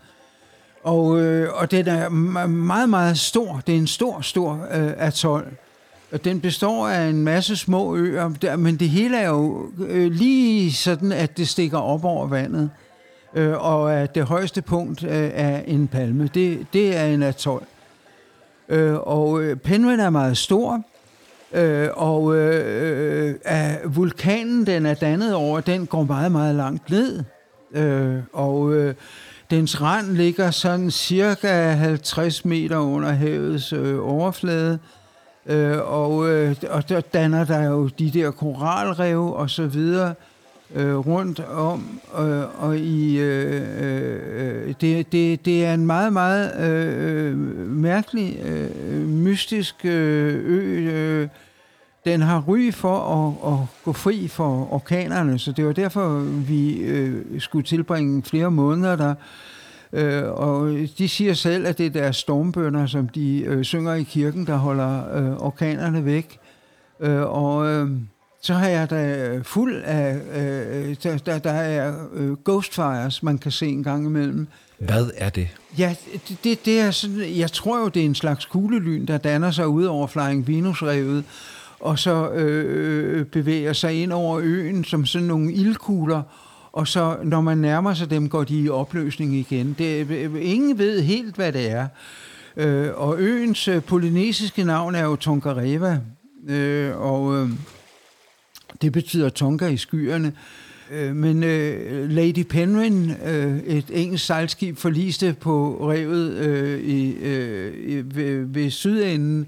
Og, 0.84 1.20
øh, 1.22 1.54
og 1.54 1.72
den 1.72 1.88
er 1.88 2.10
meget, 2.10 2.90
meget 2.90 3.18
stor. 3.18 3.62
Det 3.68 3.76
er 3.76 3.80
en 3.80 3.88
stor, 3.88 4.22
stor 4.22 4.68
øh, 4.72 4.94
atol. 4.98 5.48
Og 6.12 6.26
den 6.26 6.42
består 6.42 6.88
af 6.88 7.08
en 7.08 7.24
masse 7.24 7.56
små 7.56 7.96
øer, 7.96 8.30
der, 8.42 8.56
men 8.56 8.78
det 8.78 8.90
hele 8.90 9.18
er 9.18 9.30
jo 9.30 9.72
øh, 9.88 10.12
lige 10.12 10.74
sådan, 10.74 11.12
at 11.12 11.38
det 11.38 11.48
stikker 11.48 11.78
op 11.78 12.06
over 12.06 12.28
vandet. 12.28 12.70
Øh, 13.34 13.66
og 13.66 13.94
at 13.94 14.16
det 14.16 14.24
højeste 14.24 14.62
punkt 14.62 15.04
øh, 15.04 15.30
er 15.34 15.62
en 15.68 15.88
palme. 15.88 16.30
Det, 16.34 16.68
det 16.74 16.98
er 16.98 17.06
en 17.06 17.24
atol. 17.24 17.64
Øh, 18.70 18.94
og 18.94 19.44
øh, 19.44 19.58
Penryn 19.58 20.00
er 20.00 20.10
meget 20.10 20.38
stor, 20.38 20.82
øh, 21.54 21.90
og 21.94 22.36
øh, 22.36 23.36
øh, 23.50 23.96
vulkanen, 23.96 24.66
den 24.66 24.86
er 24.86 24.94
dannet 24.94 25.36
over, 25.36 25.60
den 25.60 25.86
går 25.86 26.04
meget, 26.04 26.32
meget 26.32 26.56
langt 26.56 26.90
ned. 26.90 27.24
Øh, 27.72 28.20
og 28.34 28.74
øh, 28.74 28.96
dens 29.52 29.82
rand 29.82 30.12
ligger 30.12 30.52
sådan 30.52 30.92
cirka 30.92 31.72
50 31.72 32.46
meter 32.46 32.78
under 32.78 33.12
havets 33.12 33.74
øh, 33.74 34.10
overflade. 34.10 34.74
Øh, 34.74 34.97
Øh, 35.48 35.78
og, 35.92 36.30
øh, 36.30 36.56
og 36.70 36.90
der 36.90 37.02
danner 37.02 37.46
der 37.46 37.64
jo 37.64 37.88
de 37.88 38.12
der 38.12 38.32
koralrev 38.32 39.34
og 39.34 39.50
så 39.50 39.68
videre 39.68 40.14
øh, 40.76 40.96
rundt 40.96 41.40
om, 41.40 42.00
øh, 42.20 42.64
og 42.64 42.78
i 42.78 43.20
øh, 43.20 43.62
øh, 43.80 44.74
det, 44.82 45.12
det, 45.12 45.46
det 45.46 45.66
er 45.66 45.74
en 45.74 45.86
meget, 45.86 46.14
meget 46.14 46.70
øh, 46.70 47.38
mærkelig, 47.68 48.40
øh, 48.46 49.08
mystisk 49.08 49.76
øh, 49.86 50.34
ø. 50.46 50.92
Øh, 50.92 51.28
den 52.06 52.22
har 52.22 52.44
ry 52.48 52.72
for 52.72 53.00
at, 53.00 53.54
at 53.54 53.60
gå 53.86 53.94
fri 53.94 54.28
for 54.28 54.74
orkanerne, 54.74 55.40
så 55.40 55.52
det 55.52 55.66
var 55.66 55.74
derfor, 55.74 56.20
vi 56.20 56.78
øh, 56.78 57.42
skulle 57.42 57.66
tilbringe 57.66 58.24
flere 58.24 58.52
måneder 58.52 58.96
der. 58.96 59.16
Øh, 59.94 60.24
og 60.24 60.70
de 60.98 61.10
siger 61.10 61.34
selv, 61.34 61.68
at 61.68 61.78
det 61.78 61.86
er 61.86 61.90
deres 61.90 62.16
stormbønder, 62.16 62.86
som 62.86 63.10
de 63.10 63.42
øh, 63.42 63.64
synger 63.64 63.94
i 63.94 64.04
kirken, 64.04 64.48
der 64.48 64.56
holder 64.56 65.16
øh, 65.18 65.38
orkanerne 65.38 66.06
væk. 66.06 66.40
Øh, 67.00 67.22
og 67.22 67.68
øh, 67.68 67.90
så 68.42 68.54
har 68.54 68.68
jeg 68.68 68.90
da 68.90 69.40
fuld 69.44 69.82
af, 69.84 70.16
øh, 70.16 70.96
der, 71.04 71.18
der, 71.18 71.40
der 71.40 71.52
er 71.52 71.94
øh, 72.14 72.38
ghost 72.46 72.76
fires, 72.76 73.24
man 73.24 73.38
kan 73.38 73.52
se 73.52 73.68
en 73.68 73.84
gang 73.84 74.06
imellem 74.06 74.48
Hvad 74.78 75.10
er 75.18 75.30
det? 75.30 75.48
Ja, 75.78 75.96
det, 76.28 76.38
det, 76.44 76.66
det 76.66 76.80
er 76.80 76.92
sådan, 76.92 77.38
jeg 77.38 77.52
tror 77.52 77.80
jo, 77.80 77.88
det 77.88 78.02
er 78.02 78.06
en 78.06 78.16
slags 78.16 78.46
kuglelyn, 78.46 79.06
der 79.06 79.18
danner 79.18 79.52
sig 79.52 79.68
ud 79.68 79.86
over 79.86 80.08
Flying 80.08 80.48
Venus-revet, 80.48 81.24
og 81.80 82.00
så 82.00 82.30
øh, 82.30 83.26
bevæger 83.26 83.74
sig 83.74 84.04
ind 84.04 84.12
over 84.12 84.40
øen 84.44 84.84
som 84.84 85.06
sådan 85.06 85.28
nogle 85.28 85.54
ildkugler, 85.54 86.22
og 86.78 86.88
så 86.88 87.18
når 87.24 87.42
man 87.42 87.58
nærmer 87.58 87.94
sig 87.94 88.10
dem, 88.10 88.30
går 88.30 88.44
de 88.44 88.60
i 88.60 88.70
opløsning 88.70 89.34
igen. 89.34 89.76
Det, 89.78 90.10
ingen 90.42 90.78
ved 90.78 91.02
helt, 91.02 91.36
hvad 91.36 91.52
det 91.52 91.72
er. 91.72 91.88
Øh, 92.58 92.90
og 92.96 93.16
øens 93.20 93.68
øh, 93.68 93.84
polynesiske 93.84 94.64
navn 94.64 94.96
er 94.96 95.04
jo 95.04 95.16
Tongareva, 95.16 96.00
øh, 96.48 96.98
og 96.98 97.36
øh, 97.36 97.50
det 98.82 98.92
betyder 98.92 99.30
Tonga 99.30 99.68
i 99.68 99.78
skyerne. 99.78 100.34
Øh, 100.92 101.16
men 101.16 101.44
øh, 101.44 102.10
Lady 102.10 102.44
Penryn, 102.50 103.10
øh, 103.26 103.60
et 103.60 103.86
engelsk 103.94 104.26
sejlskib, 104.26 104.78
forliste 104.78 105.36
på 105.42 105.78
revet 105.92 106.32
øh, 106.32 106.80
i, 106.80 107.12
øh, 107.12 108.16
ved, 108.16 108.46
ved 108.46 108.70
sydenden, 108.70 109.48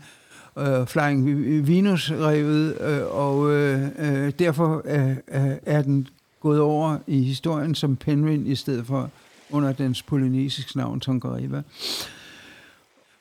øh, 0.60 0.88
Flying 0.88 1.68
Venus-revet, 1.68 2.78
øh, 2.82 3.02
og 3.10 3.52
øh, 3.52 3.82
øh, 4.00 4.32
derfor 4.40 4.82
øh, 4.86 5.10
øh 5.10 5.52
er 5.66 5.82
den 5.82 6.08
gået 6.40 6.60
over 6.60 6.98
i 7.08 7.22
historien 7.22 7.76
som 7.76 7.96
Penryn 7.96 8.46
i 8.46 8.56
stedet 8.56 8.86
for 8.86 9.10
under 9.50 9.72
dens 9.72 10.02
polynesiske 10.02 10.78
navn 10.78 11.00
Tongareva. 11.00 11.62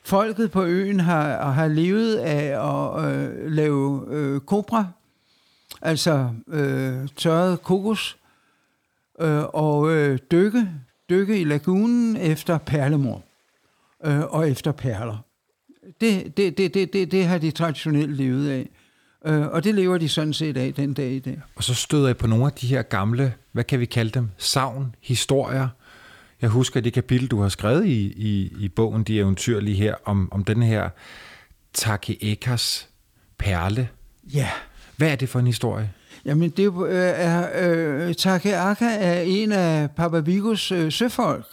Folket 0.03 0.51
på 0.51 0.63
øen 0.63 0.99
har, 0.99 1.51
har 1.51 1.67
levet 1.67 2.15
af 2.15 2.69
at 2.69 3.05
øh, 3.05 3.51
lave 3.51 4.05
øh, 4.09 4.39
kobra, 4.39 4.87
altså 5.81 6.29
øh, 6.47 7.07
tørret 7.15 7.63
kokos, 7.63 8.17
øh, 9.19 9.43
og 9.43 9.91
øh, 9.91 10.19
dykke, 10.31 10.69
dykke 11.09 11.41
i 11.41 11.43
lagunen 11.43 12.17
efter 12.17 12.57
perlemor 12.57 13.23
øh, 14.05 14.19
og 14.19 14.49
efter 14.49 14.71
perler. 14.71 15.17
Det, 16.01 16.37
det, 16.37 16.57
det, 16.57 16.73
det, 16.73 16.93
det, 16.93 17.11
det 17.11 17.25
har 17.25 17.37
de 17.37 17.51
traditionelt 17.51 18.15
levet 18.15 18.49
af. 18.49 18.69
Øh, 19.25 19.47
og 19.47 19.63
det 19.63 19.75
lever 19.75 19.97
de 19.97 20.09
sådan 20.09 20.33
set 20.33 20.57
af 20.57 20.73
den 20.73 20.93
dag 20.93 21.11
i 21.11 21.19
dag. 21.19 21.41
Og 21.55 21.63
så 21.63 21.73
støder 21.73 22.07
jeg 22.07 22.17
på 22.17 22.27
nogle 22.27 22.45
af 22.45 22.51
de 22.51 22.67
her 22.67 22.81
gamle, 22.81 23.33
hvad 23.51 23.63
kan 23.63 23.79
vi 23.79 23.85
kalde 23.85 24.11
dem, 24.11 24.29
savn, 24.37 24.95
historier. 25.01 25.67
Jeg 26.41 26.49
husker 26.49 26.81
det 26.81 26.93
kapitel, 26.93 27.27
du 27.27 27.41
har 27.41 27.49
skrevet 27.49 27.85
i, 27.85 28.13
i, 28.17 28.53
i 28.59 28.67
bogen 28.67 29.03
De 29.03 29.19
Eventyrlige 29.19 29.75
her, 29.75 29.95
om, 30.05 30.29
om 30.31 30.43
den 30.43 30.63
her 30.63 30.89
Ekas 32.21 32.89
perle. 33.37 33.89
Ja. 34.33 34.49
Hvad 34.97 35.11
er 35.11 35.15
det 35.15 35.29
for 35.29 35.39
en 35.39 35.47
historie? 35.47 35.91
Jamen, 36.25 36.49
det 36.49 36.73
øh, 36.87 37.13
er, 37.15 37.49
øh, 38.07 38.13
Takeaka 38.15 38.85
er 38.85 39.21
en 39.21 39.51
af 39.51 39.91
Papa 39.91 40.19
Vigos 40.19 40.71
øh, 40.71 40.91
søfolk, 40.91 41.45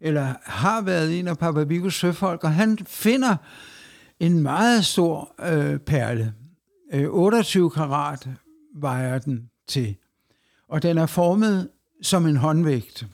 eller 0.00 0.34
har 0.44 0.80
været 0.80 1.18
en 1.18 1.28
af 1.28 1.38
Papa 1.38 1.62
Vigos 1.62 1.94
søfolk, 1.94 2.44
og 2.44 2.54
han 2.54 2.78
finder 2.86 3.36
en 4.20 4.40
meget 4.40 4.84
stor 4.84 5.34
øh, 5.46 5.78
perle. 5.78 6.32
Øh, 6.92 7.08
28 7.10 7.70
karat 7.70 8.28
vejer 8.74 9.18
den 9.18 9.50
til, 9.66 9.96
og 10.68 10.82
den 10.82 10.98
er 10.98 11.06
formet 11.06 11.68
som 12.02 12.26
en 12.26 12.36
håndvægt, 12.36 13.06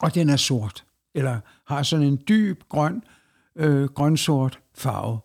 og 0.00 0.14
den 0.14 0.28
er 0.28 0.36
sort, 0.36 0.84
eller 1.14 1.40
har 1.66 1.82
sådan 1.82 2.06
en 2.06 2.22
dyb 2.28 2.62
grøn, 2.68 3.02
øh, 3.56 3.84
grønsort 3.84 4.58
farve. 4.74 5.18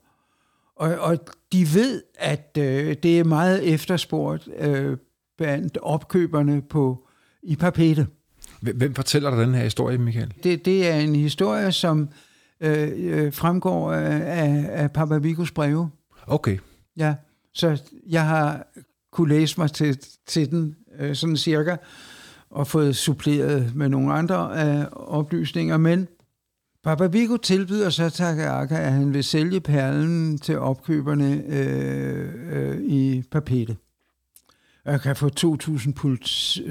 Og, 0.75 0.95
og 0.95 1.19
de 1.51 1.73
ved, 1.73 2.03
at 2.15 2.57
øh, 2.57 2.95
det 3.03 3.19
er 3.19 3.23
meget 3.23 3.73
efterspurgt 3.73 4.49
øh, 4.57 4.97
blandt 5.37 5.77
opkøberne 5.81 6.61
på 6.61 7.07
i 7.43 7.55
Papete. 7.55 8.07
Hvem 8.61 8.93
fortæller 8.93 9.29
dig 9.29 9.39
den 9.39 9.53
her 9.53 9.63
historie, 9.63 9.97
Michael? 9.97 10.33
Det, 10.43 10.65
det 10.65 10.87
er 10.87 10.95
en 10.95 11.15
historie, 11.15 11.71
som 11.71 12.09
øh, 12.59 12.91
øh, 12.95 13.33
fremgår 13.33 13.93
af, 13.93 14.65
af 14.69 14.91
Papa 14.91 15.17
Vigos 15.17 15.51
breve. 15.51 15.89
Okay. 16.27 16.57
Ja, 16.97 17.15
så 17.53 17.81
jeg 18.09 18.27
har 18.27 18.67
kunne 19.11 19.29
læse 19.29 19.59
mig 19.59 19.71
til, 19.71 19.99
til 20.27 20.51
den 20.51 20.75
øh, 20.99 21.15
sådan 21.15 21.37
cirka, 21.37 21.75
og 22.49 22.67
fået 22.67 22.95
suppleret 22.95 23.75
med 23.75 23.89
nogle 23.89 24.13
andre 24.13 24.51
øh, 24.65 24.85
oplysninger, 24.91 25.77
men 25.77 26.07
Papa 26.83 27.05
Vigo 27.07 27.37
tilbyder 27.37 27.89
så 27.89 28.09
Takaka, 28.09 28.75
at 28.75 28.91
han 28.91 29.13
vil 29.13 29.23
sælge 29.23 29.61
perlen 29.61 30.37
til 30.37 30.59
opkøberne 30.59 31.43
øh, 31.47 32.33
øh, 32.51 32.81
i 32.81 33.23
Papete. 33.31 33.77
Jeg 34.85 35.01
kan 35.01 35.15
få 35.15 35.29
2.000 35.39 35.93
pund 35.93 36.19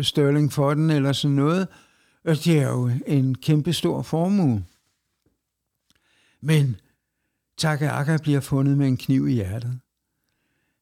sterling 0.02 0.52
for 0.52 0.74
den, 0.74 0.90
eller 0.90 1.12
sådan 1.12 1.36
noget. 1.36 1.68
Og 2.24 2.36
det 2.44 2.58
er 2.58 2.68
jo 2.68 2.90
en 3.06 3.34
kæmpe 3.34 3.72
stor 3.72 4.02
formue. 4.02 4.64
Men 6.40 6.76
Takaka 7.58 8.16
bliver 8.22 8.40
fundet 8.40 8.78
med 8.78 8.88
en 8.88 8.96
kniv 8.96 9.28
i 9.28 9.32
hjertet. 9.32 9.80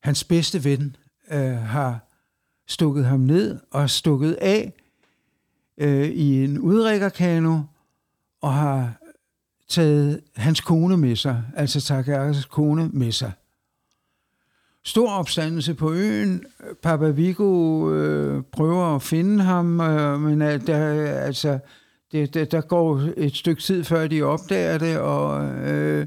Hans 0.03 0.25
bedste 0.25 0.65
ven 0.65 0.97
øh, 1.31 1.57
har 1.57 2.09
stukket 2.67 3.05
ham 3.05 3.21
ned 3.21 3.59
og 3.71 3.91
stukket 3.91 4.33
af 4.33 4.73
øh, 5.79 6.09
i 6.09 6.45
en 6.45 6.59
udrækkerkano 6.59 7.61
og 8.41 8.55
har 8.55 9.03
taget 9.69 10.21
hans 10.37 10.61
kone 10.61 10.97
med 10.97 11.17
sig, 11.17 11.45
altså 11.57 11.81
Takakas 11.81 12.45
kone 12.45 12.91
med 12.93 13.12
sig. 13.12 13.33
Stor 14.85 15.11
opstandelse 15.11 15.75
på 15.75 15.93
øen. 15.93 16.45
Papa 16.83 17.09
Vigo 17.09 17.91
øh, 17.93 18.43
prøver 18.53 18.95
at 18.95 19.03
finde 19.03 19.45
ham, 19.45 19.81
øh, 19.81 20.21
men 20.21 20.43
øh, 20.43 20.67
der, 20.67 20.79
altså, 21.12 21.59
det, 22.12 22.35
der, 22.35 22.45
der 22.45 22.61
går 22.61 23.09
et 23.17 23.37
stykke 23.37 23.62
tid, 23.62 23.85
før 23.85 24.07
de 24.07 24.23
opdager 24.23 24.79
det, 24.79 24.99
og 24.99 25.45
øh, 25.45 26.07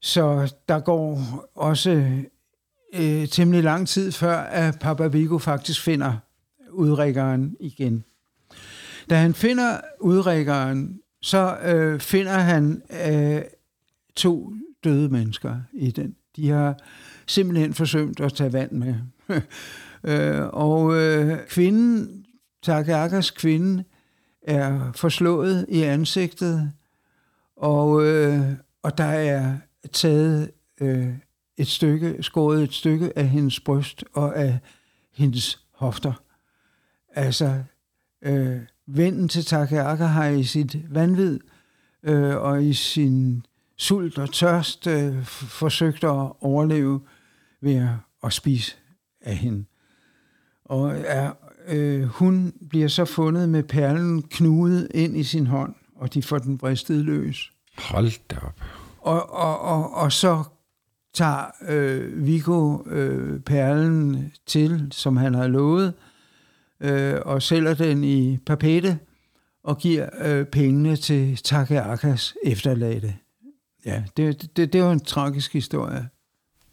så 0.00 0.54
der 0.68 0.80
går 0.80 1.20
også 1.54 2.22
øh, 2.94 3.28
temmelig 3.28 3.62
lang 3.64 3.88
tid, 3.88 4.12
før 4.12 4.36
at 4.36 4.78
Papa 4.80 5.06
Vigo 5.06 5.38
faktisk 5.38 5.82
finder 5.82 6.16
udrækkeren 6.70 7.56
igen. 7.60 8.04
Da 9.10 9.16
han 9.16 9.34
finder 9.34 9.80
udrækkeren, 10.00 11.00
så 11.22 11.56
øh, 11.64 12.00
finder 12.00 12.38
han 12.38 12.82
øh, 13.06 13.42
to 14.16 14.52
døde 14.84 15.08
mennesker 15.08 15.56
i 15.72 15.90
den. 15.90 16.16
De 16.36 16.48
har 16.48 16.78
simpelthen 17.26 17.74
forsømt 17.74 18.20
at 18.20 18.32
tage 18.32 18.52
vand 18.52 18.72
med. 18.72 18.94
øh, 20.10 20.46
og 20.46 20.96
øh, 20.96 21.38
kvinden, 21.48 22.24
Takakas 22.62 23.30
kvinde, 23.30 23.84
er 24.42 24.92
forslået 24.94 25.66
i 25.68 25.82
ansigtet, 25.82 26.72
og, 27.56 28.04
øh, 28.04 28.40
og 28.82 28.98
der 28.98 29.04
er 29.04 29.56
taget 29.92 30.50
øh, 30.80 31.08
et 31.56 31.68
stykke, 31.68 32.22
skåret 32.22 32.62
et 32.62 32.72
stykke 32.72 33.18
af 33.18 33.28
hendes 33.28 33.60
bryst 33.60 34.04
og 34.12 34.36
af 34.36 34.58
hendes 35.12 35.60
hofter. 35.74 36.12
Altså, 37.14 37.62
øh, 38.22 38.60
vennen 38.86 39.28
til 39.28 39.44
Takeaka 39.44 40.04
har 40.04 40.26
i 40.26 40.44
sit 40.44 40.94
vanvid 40.94 41.40
øh, 42.02 42.36
og 42.36 42.64
i 42.64 42.72
sin 42.72 43.46
sult 43.76 44.18
og 44.18 44.32
tørst 44.32 44.86
øh, 44.86 45.24
forsøgt 45.24 46.04
at 46.04 46.32
overleve 46.40 47.00
ved 47.60 47.88
at, 48.24 48.32
spise 48.32 48.76
af 49.20 49.36
hende. 49.36 49.64
Og 50.64 50.96
er, 50.96 51.32
øh, 51.68 52.02
hun 52.02 52.52
bliver 52.70 52.88
så 52.88 53.04
fundet 53.04 53.48
med 53.48 53.62
perlen 53.62 54.22
knudet 54.22 54.88
ind 54.94 55.16
i 55.16 55.24
sin 55.24 55.46
hånd, 55.46 55.74
og 55.96 56.14
de 56.14 56.22
får 56.22 56.38
den 56.38 56.58
bristet 56.58 57.04
løs. 57.04 57.52
Hold 57.78 58.28
da 58.28 58.36
op. 58.36 58.60
Og, 59.00 59.32
og, 59.32 59.60
og, 59.60 59.94
og 59.94 60.12
så 60.12 60.44
tager 61.16 61.44
øh, 61.68 62.26
Viggo 62.26 62.78
øh, 62.86 63.40
perlen 63.40 64.32
til, 64.46 64.88
som 64.90 65.16
han 65.16 65.34
har 65.34 65.46
lovet, 65.46 65.92
øh, 66.80 67.14
og 67.24 67.42
sælger 67.42 67.74
den 67.74 68.04
i 68.04 68.38
papete 68.46 68.98
og 69.64 69.78
giver 69.78 70.08
øh, 70.24 70.44
pengene 70.44 70.96
til 70.96 71.36
Takeakas 71.44 72.34
efterladte. 72.44 73.14
Ja, 73.86 74.02
det, 74.16 74.56
det, 74.56 74.72
det 74.72 74.80
er 74.80 74.84
jo 74.84 74.90
en 74.90 75.00
tragisk 75.00 75.52
historie. 75.52 76.08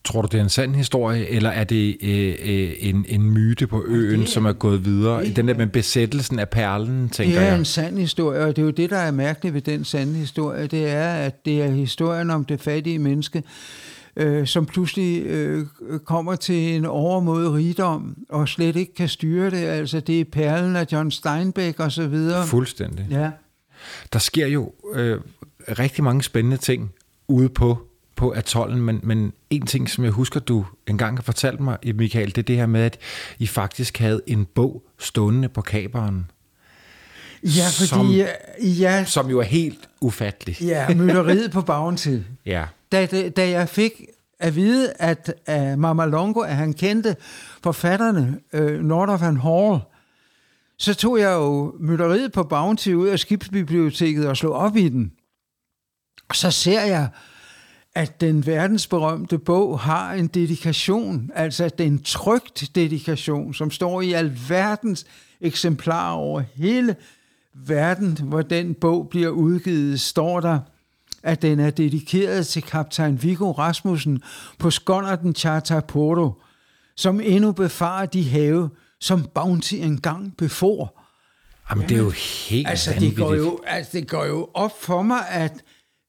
Tror 0.05 0.21
du, 0.21 0.27
det 0.31 0.37
er 0.37 0.43
en 0.43 0.49
sand 0.49 0.75
historie, 0.75 1.29
eller 1.29 1.49
er 1.49 1.63
det 1.63 1.97
øh, 2.01 2.35
øh, 2.43 2.71
en, 2.79 3.05
en 3.09 3.31
myte 3.31 3.67
på 3.67 3.83
øen, 3.87 4.19
det, 4.19 4.29
som 4.29 4.45
er 4.45 4.53
gået 4.53 4.85
videre? 4.85 5.25
Det, 5.25 5.35
den 5.35 5.47
der 5.47 5.53
med 5.53 5.67
besættelsen 5.67 6.39
af 6.39 6.49
perlen, 6.49 7.09
tænker 7.09 7.33
jeg. 7.33 7.41
Det 7.41 7.47
er 7.47 7.51
jeg. 7.51 7.59
en 7.59 7.65
sand 7.65 7.97
historie, 7.97 8.41
og 8.41 8.55
det 8.55 8.61
er 8.61 8.65
jo 8.65 8.71
det, 8.71 8.89
der 8.89 8.97
er 8.97 9.11
mærkeligt 9.11 9.53
ved 9.53 9.61
den 9.61 9.85
sande 9.85 10.13
historie. 10.13 10.67
Det 10.67 10.89
er, 10.89 11.13
at 11.13 11.45
det 11.45 11.61
er 11.61 11.67
historien 11.67 12.29
om 12.29 12.45
det 12.45 12.61
fattige 12.61 12.99
menneske, 12.99 13.43
øh, 14.15 14.47
som 14.47 14.65
pludselig 14.65 15.25
øh, 15.25 15.65
kommer 16.05 16.35
til 16.35 16.75
en 16.75 16.85
overmod 16.85 17.47
rigdom, 17.47 18.17
og 18.29 18.49
slet 18.49 18.75
ikke 18.75 18.93
kan 18.93 19.09
styre 19.09 19.49
det. 19.49 19.57
Altså, 19.57 19.99
det 19.99 20.19
er 20.19 20.25
perlen 20.31 20.75
af 20.75 20.85
John 20.91 21.11
Steinbeck 21.11 21.79
og 21.79 21.91
så 21.91 22.07
videre. 22.07 22.47
Fuldstændig. 22.47 23.07
Ja. 23.09 23.31
Der 24.13 24.19
sker 24.19 24.47
jo 24.47 24.71
øh, 24.93 25.21
rigtig 25.67 26.03
mange 26.03 26.23
spændende 26.23 26.57
ting 26.57 26.91
ude 27.27 27.49
på 27.49 27.77
på 28.15 28.29
atollen, 28.29 28.81
men, 28.81 28.99
men 29.03 29.33
en 29.49 29.65
ting, 29.65 29.89
som 29.89 30.03
jeg 30.03 30.11
husker, 30.11 30.39
du 30.39 30.65
engang 30.87 31.17
har 31.17 31.23
fortalt 31.23 31.59
mig, 31.59 31.77
Michael, 31.95 32.27
det 32.27 32.37
er 32.37 32.41
det 32.41 32.55
her 32.55 32.65
med, 32.65 32.81
at 32.81 32.97
I 33.39 33.47
faktisk 33.47 33.97
havde 33.97 34.21
en 34.27 34.45
bog 34.45 34.83
stående 34.99 35.49
på 35.49 35.61
kaberen. 35.61 36.31
Ja, 37.43 37.65
fordi... 37.71 37.87
Som, 37.87 38.13
ja, 38.61 39.05
som 39.05 39.29
jo 39.29 39.39
er 39.39 39.43
helt 39.43 39.89
ufatteligt. 40.01 40.61
Ja, 40.61 40.93
mytteriet 40.95 41.51
på 41.51 41.61
bagen 41.61 41.97
til. 41.97 42.25
Ja. 42.45 42.65
Da, 42.93 43.29
da 43.29 43.49
jeg 43.49 43.69
fik 43.69 44.05
at 44.39 44.55
vide, 44.55 44.93
at 44.99 45.33
uh, 45.49 45.79
Mama 45.79 46.05
Longo, 46.05 46.39
at 46.39 46.55
han 46.55 46.73
kendte 46.73 47.15
forfatterne 47.63 48.39
øh, 48.53 48.79
uh, 48.79 48.85
Nordhoff 48.85 49.23
and 49.23 49.37
Hall, 49.37 49.79
så 50.77 50.93
tog 50.93 51.19
jeg 51.19 51.33
jo 51.33 51.75
mytteriet 51.79 52.31
på 52.31 52.43
Bounty 52.43 52.89
ud 52.89 53.07
af 53.07 53.19
skibsbiblioteket 53.19 54.27
og 54.27 54.37
slog 54.37 54.53
op 54.53 54.75
i 54.75 54.89
den. 54.89 55.11
Og 56.29 56.35
så 56.35 56.51
ser 56.51 56.81
jeg, 56.81 57.09
at 57.95 58.21
den 58.21 58.45
verdensberømte 58.45 59.37
bog 59.37 59.79
har 59.79 60.13
en 60.13 60.27
dedikation, 60.27 61.31
altså 61.35 61.63
at 61.63 61.77
det 61.77 61.83
er 61.83 61.87
en 61.87 62.03
trygt 62.03 62.71
dedikation, 62.75 63.53
som 63.53 63.71
står 63.71 64.01
i 64.01 64.13
alverdens 64.13 65.05
eksemplarer 65.41 66.13
over 66.13 66.43
hele 66.55 66.95
verden, 67.53 68.17
hvor 68.23 68.41
den 68.41 68.73
bog 68.73 69.09
bliver 69.09 69.29
udgivet, 69.29 69.99
står 69.99 70.39
der, 70.39 70.59
at 71.23 71.41
den 71.41 71.59
er 71.59 71.69
dedikeret 71.69 72.47
til 72.47 72.61
kaptajn 72.61 73.23
Viggo 73.23 73.51
Rasmussen 73.51 74.21
på 74.59 74.71
Skonnerten 74.71 75.35
Charter 75.35 75.79
Porto, 75.79 76.41
som 76.95 77.19
endnu 77.19 77.51
befarer 77.51 78.05
de 78.05 78.29
have, 78.29 78.69
som 78.99 79.27
Bounty 79.35 79.73
engang 79.73 80.37
befor. 80.37 80.99
Jamen, 81.69 81.89
det 81.89 81.97
er 81.97 82.01
jo 82.01 82.13
helt 82.49 82.67
altså, 82.67 82.91
vanvittigt. 82.91 83.17
det 83.17 83.25
går 83.25 83.35
jo, 83.35 83.59
altså, 83.67 83.91
det 83.93 84.09
går 84.09 84.25
jo 84.25 84.49
op 84.53 84.81
for 84.81 85.01
mig, 85.01 85.29
at 85.29 85.53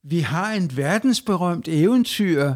vi 0.05 0.21
har 0.21 0.53
en 0.53 0.77
verdensberømt 0.77 1.69
eventyr, 1.69 2.55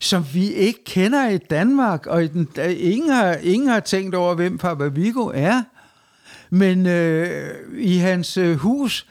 som 0.00 0.24
vi 0.32 0.52
ikke 0.52 0.84
kender 0.84 1.28
i 1.28 1.38
Danmark, 1.38 2.06
og 2.06 2.24
i 2.24 2.26
den, 2.26 2.48
ingen, 2.78 3.10
har, 3.10 3.34
ingen 3.34 3.68
har 3.68 3.80
tænkt 3.80 4.14
over, 4.14 4.34
hvem 4.34 4.58
Papa 4.58 4.86
Viggo 4.86 5.30
er. 5.34 5.62
Men 6.50 6.86
øh, 6.86 7.54
i 7.78 7.96
hans 7.96 8.36
øh, 8.36 8.56
hus, 8.56 9.06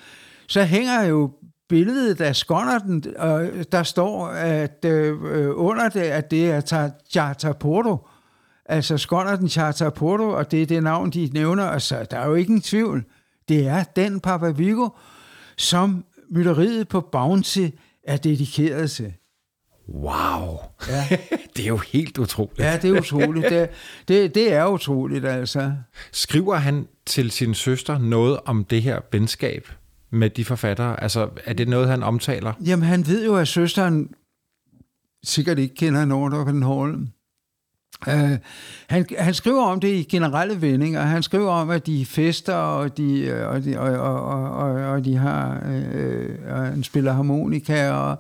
så 0.48 0.64
hænger 0.64 1.04
jo 1.04 1.32
billedet 1.70 2.22
af 2.22 2.36
Skonnerten, 2.36 3.04
og 3.18 3.50
der 3.72 3.84
står 3.84 4.28
at 4.28 4.86
øh, 4.86 5.18
under 5.56 5.90
det, 5.90 6.00
at 6.02 6.32
det 6.32 6.52
er 6.52 6.90
Charter 7.10 7.54
Porto. 7.54 8.08
Altså 8.66 8.98
Skonnerten 8.98 9.50
Charter 9.50 9.90
Porto, 9.90 10.30
og 10.30 10.52
det 10.52 10.62
er 10.62 10.66
det 10.66 10.84
navn, 10.84 11.10
de 11.10 11.30
nævner. 11.34 11.64
Altså, 11.64 12.06
der 12.12 12.18
er 12.18 12.28
jo 12.28 12.36
ikke 12.36 12.54
en 12.54 12.62
tvivl. 12.62 13.04
Det 13.50 13.68
er 13.68 13.84
den 13.84 14.20
Papa 14.20 14.50
Viggo, 14.50 14.90
som 15.58 16.06
mytteriet 16.32 16.88
på 16.88 17.02
Bounty 17.02 17.68
er 18.04 18.18
dedikeret 18.18 18.92
til. 18.92 19.14
Wow. 19.94 20.58
Ja. 20.88 21.18
det 21.56 21.64
er 21.64 21.68
jo 21.68 21.78
helt 21.78 22.18
utroligt. 22.18 22.60
Ja, 22.60 22.78
det 22.82 22.90
er 22.90 23.00
utroligt. 23.00 23.50
Det, 23.50 23.70
det, 24.08 24.36
det 24.36 24.54
er 24.54 24.66
utroligt, 24.66 25.26
altså. 25.26 25.74
Skriver 26.12 26.56
han 26.56 26.88
til 27.06 27.32
sin 27.32 27.54
søster 27.54 27.98
noget 27.98 28.40
om 28.46 28.64
det 28.64 28.82
her 28.82 29.00
venskab 29.12 29.68
med 30.12 30.30
de 30.30 30.46
forfattere? 30.46 31.04
Altså, 31.04 31.30
er 31.46 31.54
det 31.54 31.68
noget, 31.68 31.90
han 31.90 32.04
omtaler? 32.04 32.54
Jamen, 32.66 32.86
han 32.86 33.08
ved 33.08 33.26
jo, 33.26 33.36
at 33.36 33.48
søsteren 33.48 34.10
sikkert 35.24 35.60
ikke 35.60 35.76
kender 35.76 36.06
Nordhoff 36.06 36.52
Hall. 36.52 37.08
Uh, 38.08 38.38
han, 38.88 39.06
han 39.18 39.34
skriver 39.34 39.64
om 39.64 39.80
det 39.80 39.88
i 39.88 40.04
generelle 40.04 40.62
vendinger. 40.62 41.02
Han 41.02 41.24
skriver 41.24 41.52
om, 41.52 41.70
at 41.70 41.86
de 41.86 42.06
fester, 42.06 42.54
og 42.54 42.98
de, 42.98 43.20
øh, 43.20 43.50
og 43.50 43.64
de, 43.64 43.80
og, 43.80 44.00
og, 44.00 44.52
og, 44.52 44.72
og 44.72 45.06
de 45.06 45.18
har, 45.18 45.64
øh, 45.94 46.38
og 46.50 46.66
han 46.66 46.84
spiller 46.84 47.12
harmonika, 47.12 47.92
og 47.92 48.18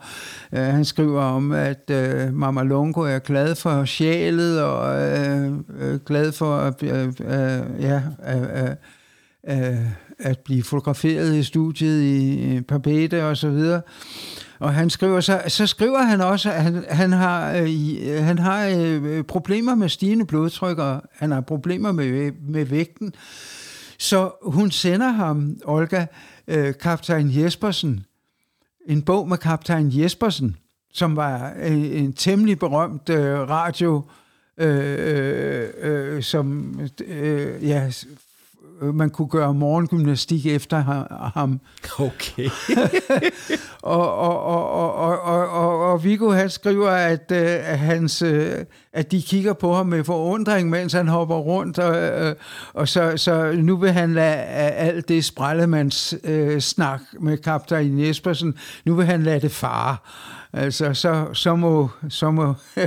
øh, 0.52 0.60
han 0.60 0.86
skriver 0.86 1.22
om, 1.22 1.52
at 1.52 1.90
øh, 1.92 2.34
Mama 2.34 2.64
Longo 2.64 3.02
er 3.02 3.20
glad 3.20 3.56
for 3.56 3.86
sjælet, 3.86 4.64
og 4.64 5.02
øh, 5.02 5.54
øh, 5.80 6.00
glad 6.00 6.32
for 6.32 6.76
øh, 6.84 7.08
øh, 7.08 7.82
ja, 7.82 8.02
øh, 8.28 8.70
øh, 9.48 9.72
øh 9.72 9.86
at 10.20 10.40
blive 10.40 10.64
fotograferet 10.64 11.36
i 11.36 11.44
studiet 11.44 12.04
i 12.04 12.62
Papete 12.62 13.26
og 13.26 13.38
så 13.38 13.50
videre. 13.50 13.82
Og 14.60 14.74
han 14.74 14.90
skriver 14.90 15.22
så, 15.22 15.42
så 15.48 15.68
skriver 15.68 16.02
han 16.02 16.22
også, 16.22 16.52
at 16.52 16.64
han, 16.64 16.86
han 16.90 17.12
har, 17.12 17.54
øh, 17.54 17.98
øh 18.02 18.24
han 18.24 18.40
har 18.40 18.68
øh, 18.78 19.24
problemer 19.24 19.76
med 19.76 19.90
stigende 19.90 20.26
blodtryk, 20.26 20.78
og 20.78 21.02
han 21.14 21.32
har 21.32 21.42
problemer 21.42 21.92
med, 21.92 22.32
med 22.42 22.66
vægten. 22.66 23.14
Så 24.00 24.32
hun 24.44 24.72
sender 24.72 25.10
ham, 25.10 25.58
Olga, 25.66 26.06
øh, 26.48 26.74
kaptajn 26.82 27.32
Jespersen, 27.36 28.06
en 28.88 29.02
bog 29.02 29.28
med 29.28 29.38
kaptajn 29.38 29.90
Jespersen, 29.92 30.56
som 30.94 31.16
var 31.16 31.50
en, 31.50 31.86
en 31.86 32.14
temmelig 32.14 32.60
berømt 32.60 33.10
øh, 33.10 33.40
radio, 33.50 34.04
øh, 34.58 34.96
øh, 35.00 35.70
øh 35.82 36.24
som 36.24 36.80
øh, 37.08 37.68
ja, 37.68 37.92
man 38.82 39.10
kunne 39.10 39.28
gøre 39.28 39.54
morgengymnastik 39.54 40.46
efter 40.46 40.78
ham. 41.34 41.60
Okay. 42.00 42.50
og, 43.82 44.16
og, 44.18 44.44
og, 44.44 44.72
og, 44.72 44.94
og, 44.94 45.22
og, 45.22 45.50
og, 45.50 45.92
og 45.92 46.04
Viggo 46.04 46.32
han 46.32 46.50
skriver, 46.50 46.90
at, 46.90 47.32
at, 47.32 47.80
hans, 47.80 48.22
at 48.94 49.12
de 49.12 49.22
kigger 49.22 49.54
på 49.54 49.74
ham 49.74 49.86
med 49.86 50.04
forundring, 50.04 50.70
mens 50.70 50.94
han 50.94 51.08
hopper 51.08 51.36
rundt, 51.36 51.80
og, 51.80 52.36
og 52.74 52.88
så, 52.88 53.18
så 53.18 53.52
nu 53.58 53.78
vil 53.78 53.92
han 53.92 54.14
lade 54.14 54.36
alt 54.36 55.10
det 55.10 55.26
sprællemands 55.26 56.14
øh, 56.24 56.60
snak 56.60 57.02
med 57.20 57.38
kaptajn 57.38 58.00
Jespersen, 58.00 58.58
nu 58.86 58.96
vil 58.96 59.06
han 59.06 59.24
lade 59.24 59.40
det 59.40 59.52
fare. 59.52 59.98
Altså, 60.54 60.94
så, 60.94 61.26
så 61.34 61.56
må, 61.56 61.90
så 62.10 62.32
må 62.32 62.54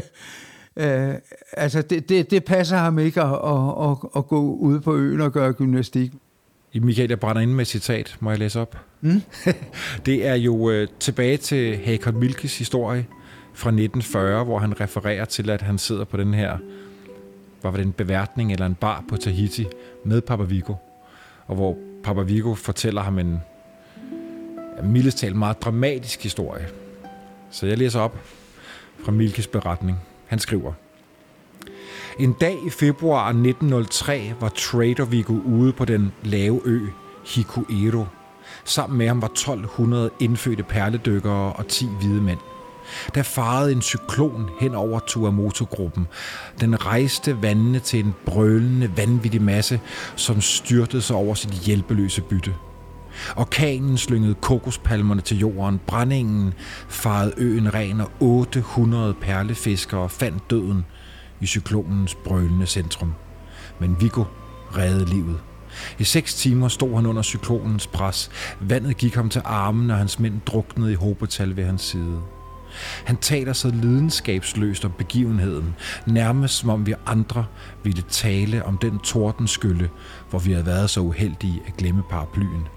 Øh, 0.77 1.15
altså, 1.53 1.83
det, 1.83 2.09
det, 2.09 2.31
det 2.31 2.45
passer 2.45 2.77
ham 2.77 2.99
ikke 2.99 3.23
at, 3.23 3.33
at, 3.33 3.91
at, 3.91 3.97
at 4.17 4.27
gå 4.27 4.41
ud 4.41 4.81
på 4.81 4.97
øen 4.97 5.21
og 5.21 5.33
gøre 5.33 5.53
gymnastik. 5.53 6.13
Michael, 6.75 7.09
jeg 7.09 7.21
brænder 7.21 7.43
ind 7.43 7.53
med 7.53 7.63
et 7.63 7.69
citat. 7.69 8.17
Må 8.21 8.31
jeg 8.31 8.39
læse 8.39 8.61
op? 8.61 8.77
Mm? 9.01 9.23
det 10.07 10.27
er 10.27 10.35
jo 10.35 10.71
øh, 10.71 10.89
tilbage 11.01 11.37
til 11.37 11.77
Hakon 11.77 12.21
Milkes 12.21 12.59
historie 12.59 13.07
fra 13.55 13.69
1940, 13.69 14.45
hvor 14.45 14.59
han 14.59 14.81
refererer 14.81 15.25
til, 15.25 15.51
at 15.51 15.63
han 15.63 15.79
sidder 15.79 16.05
på 16.05 16.17
den 16.17 16.35
her, 16.35 16.59
var 17.63 17.71
det 17.71 17.83
en 17.83 17.93
beværtning 17.93 18.53
eller 18.53 18.67
en 18.67 18.75
bar 18.75 19.05
på 19.09 19.17
Tahiti 19.17 19.67
med 20.05 20.21
Papa 20.21 20.43
Viggo, 20.43 20.75
og 21.47 21.55
hvor 21.55 21.79
Papa 22.05 22.23
Viggo 22.23 22.55
fortæller 22.55 23.03
ham 23.03 23.19
en 23.19 23.41
mildest 24.83 25.19
talt 25.19 25.37
meget 25.37 25.63
dramatisk 25.63 26.23
historie. 26.23 26.69
Så 27.51 27.67
jeg 27.67 27.79
læser 27.79 28.01
op 28.01 28.19
fra 29.05 29.13
Milkes 29.13 29.47
beretning. 29.47 29.99
Han 30.33 30.39
skriver, 30.39 30.73
En 32.19 32.33
dag 32.33 32.59
i 32.67 32.71
februar 32.71 33.29
1903 33.29 34.35
var 34.41 34.49
Trader 34.49 35.05
Viggo 35.05 35.41
ude 35.45 35.73
på 35.73 35.85
den 35.85 36.13
lave 36.23 36.61
ø 36.65 36.81
Hikuero. 37.27 38.05
Sammen 38.65 38.99
med 38.99 39.09
ham 39.09 39.23
var 39.23 39.29
1200 39.29 40.11
indfødte 40.21 40.63
perledykkere 40.63 41.53
og 41.53 41.69
10 41.69 41.89
hvide 42.01 42.21
mænd. 42.21 42.39
Der 43.15 43.23
farede 43.23 43.73
en 43.73 43.83
cyklon 43.83 44.51
hen 44.61 44.75
over 44.75 44.99
Tuamoto-gruppen. 44.99 46.07
Den 46.61 46.87
rejste 46.87 47.43
vandene 47.43 47.79
til 47.79 48.05
en 48.05 48.15
brølende, 48.27 48.97
vanvittig 48.97 49.43
masse, 49.43 49.81
som 50.17 50.41
styrtede 50.41 51.03
sig 51.03 51.17
over 51.17 51.35
sit 51.35 51.53
hjælpeløse 51.53 52.23
bytte. 52.23 52.55
Orkanen 53.37 53.99
slyngede 53.99 54.35
kokospalmerne 54.35 55.21
til 55.21 55.39
jorden, 55.39 55.81
brændingen 55.87 56.55
farede 56.89 57.33
øen 57.37 57.75
ren, 57.75 58.01
og 58.01 58.11
800 58.21 59.15
perlefiskere 59.15 60.09
fandt 60.09 60.51
døden 60.51 60.85
i 61.41 61.47
cyklonens 61.47 62.15
brølende 62.15 62.67
centrum. 62.67 63.15
Men 63.81 63.97
Viggo 64.01 64.25
reddede 64.77 65.11
livet. 65.11 65.39
I 65.99 66.05
seks 66.05 66.35
timer 66.35 66.69
stod 66.69 66.95
han 66.95 67.07
under 67.07 67.23
cyklonens 67.23 67.87
pres. 67.87 68.31
Vandet 68.61 68.97
gik 68.97 69.15
ham 69.15 69.29
til 69.29 69.43
armen, 69.45 69.91
og 69.91 69.97
hans 69.97 70.19
mænd 70.19 70.41
druknede 70.47 70.93
i 70.93 70.95
hobetal 70.95 71.57
ved 71.57 71.65
hans 71.65 71.83
side. 71.83 72.21
Han 73.05 73.17
taler 73.17 73.53
så 73.53 73.69
lidenskabsløst 73.69 74.85
om 74.85 74.93
begivenheden, 74.99 75.75
nærmest 76.07 76.55
som 76.55 76.71
om 76.71 76.87
vi 76.87 76.95
andre 77.07 77.45
ville 77.83 78.03
tale 78.09 78.65
om 78.65 78.79
den 78.79 78.99
tordenskylle, 78.99 79.91
hvor 80.31 80.39
vi 80.39 80.53
havde 80.53 80.67
været 80.67 80.91
så 80.91 81.01
uheldige 81.01 81.63
at 81.67 81.77
glemme 81.77 82.03
paraplyen. 82.11 82.69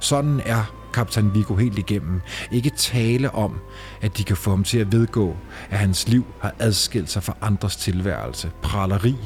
Sådan 0.00 0.40
er 0.44 0.74
kaptajn 0.92 1.34
Viggo 1.34 1.54
helt 1.54 1.78
igennem. 1.78 2.20
Ikke 2.50 2.70
tale 2.70 3.30
om, 3.30 3.58
at 4.00 4.18
de 4.18 4.24
kan 4.24 4.36
få 4.36 4.50
ham 4.50 4.64
til 4.64 4.78
at 4.78 4.92
vedgå, 4.92 5.36
at 5.70 5.78
hans 5.78 6.08
liv 6.08 6.24
har 6.40 6.54
adskilt 6.58 7.10
sig 7.10 7.22
fra 7.22 7.36
andres 7.40 7.76
tilværelse. 7.76 8.50
Praleri 8.62 9.16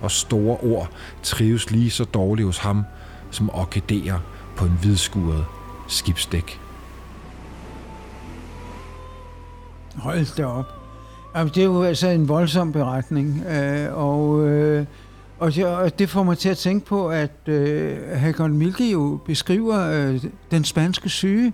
og 0.00 0.10
store 0.10 0.56
ord 0.56 0.90
trives 1.22 1.70
lige 1.70 1.90
så 1.90 2.04
dårligt 2.04 2.46
hos 2.46 2.58
ham, 2.58 2.84
som 3.30 3.50
orkideer 3.50 4.18
på 4.56 4.64
en 4.64 4.78
hvidskuret 4.82 5.44
skibsdæk. 5.88 6.60
Hold 9.96 10.36
da 10.36 10.46
op. 10.46 10.66
Jamen, 11.36 11.52
det 11.54 11.60
er 11.60 11.64
jo 11.64 11.82
altså 11.82 12.08
en 12.08 12.28
voldsom 12.28 12.72
beretning, 12.72 13.44
øh, 13.46 13.98
og, 13.98 14.48
øh, 14.48 14.86
og, 15.38 15.54
det, 15.54 15.66
og 15.66 15.98
det 15.98 16.10
får 16.10 16.22
mig 16.22 16.38
til 16.38 16.48
at 16.48 16.58
tænke 16.58 16.86
på, 16.86 17.08
at 17.08 17.30
øh, 17.46 17.96
Hakon 18.12 18.52
Milke 18.52 18.90
jo 18.90 19.18
beskriver 19.26 19.90
øh, 19.90 20.20
den 20.50 20.64
spanske 20.64 21.08
syge. 21.08 21.52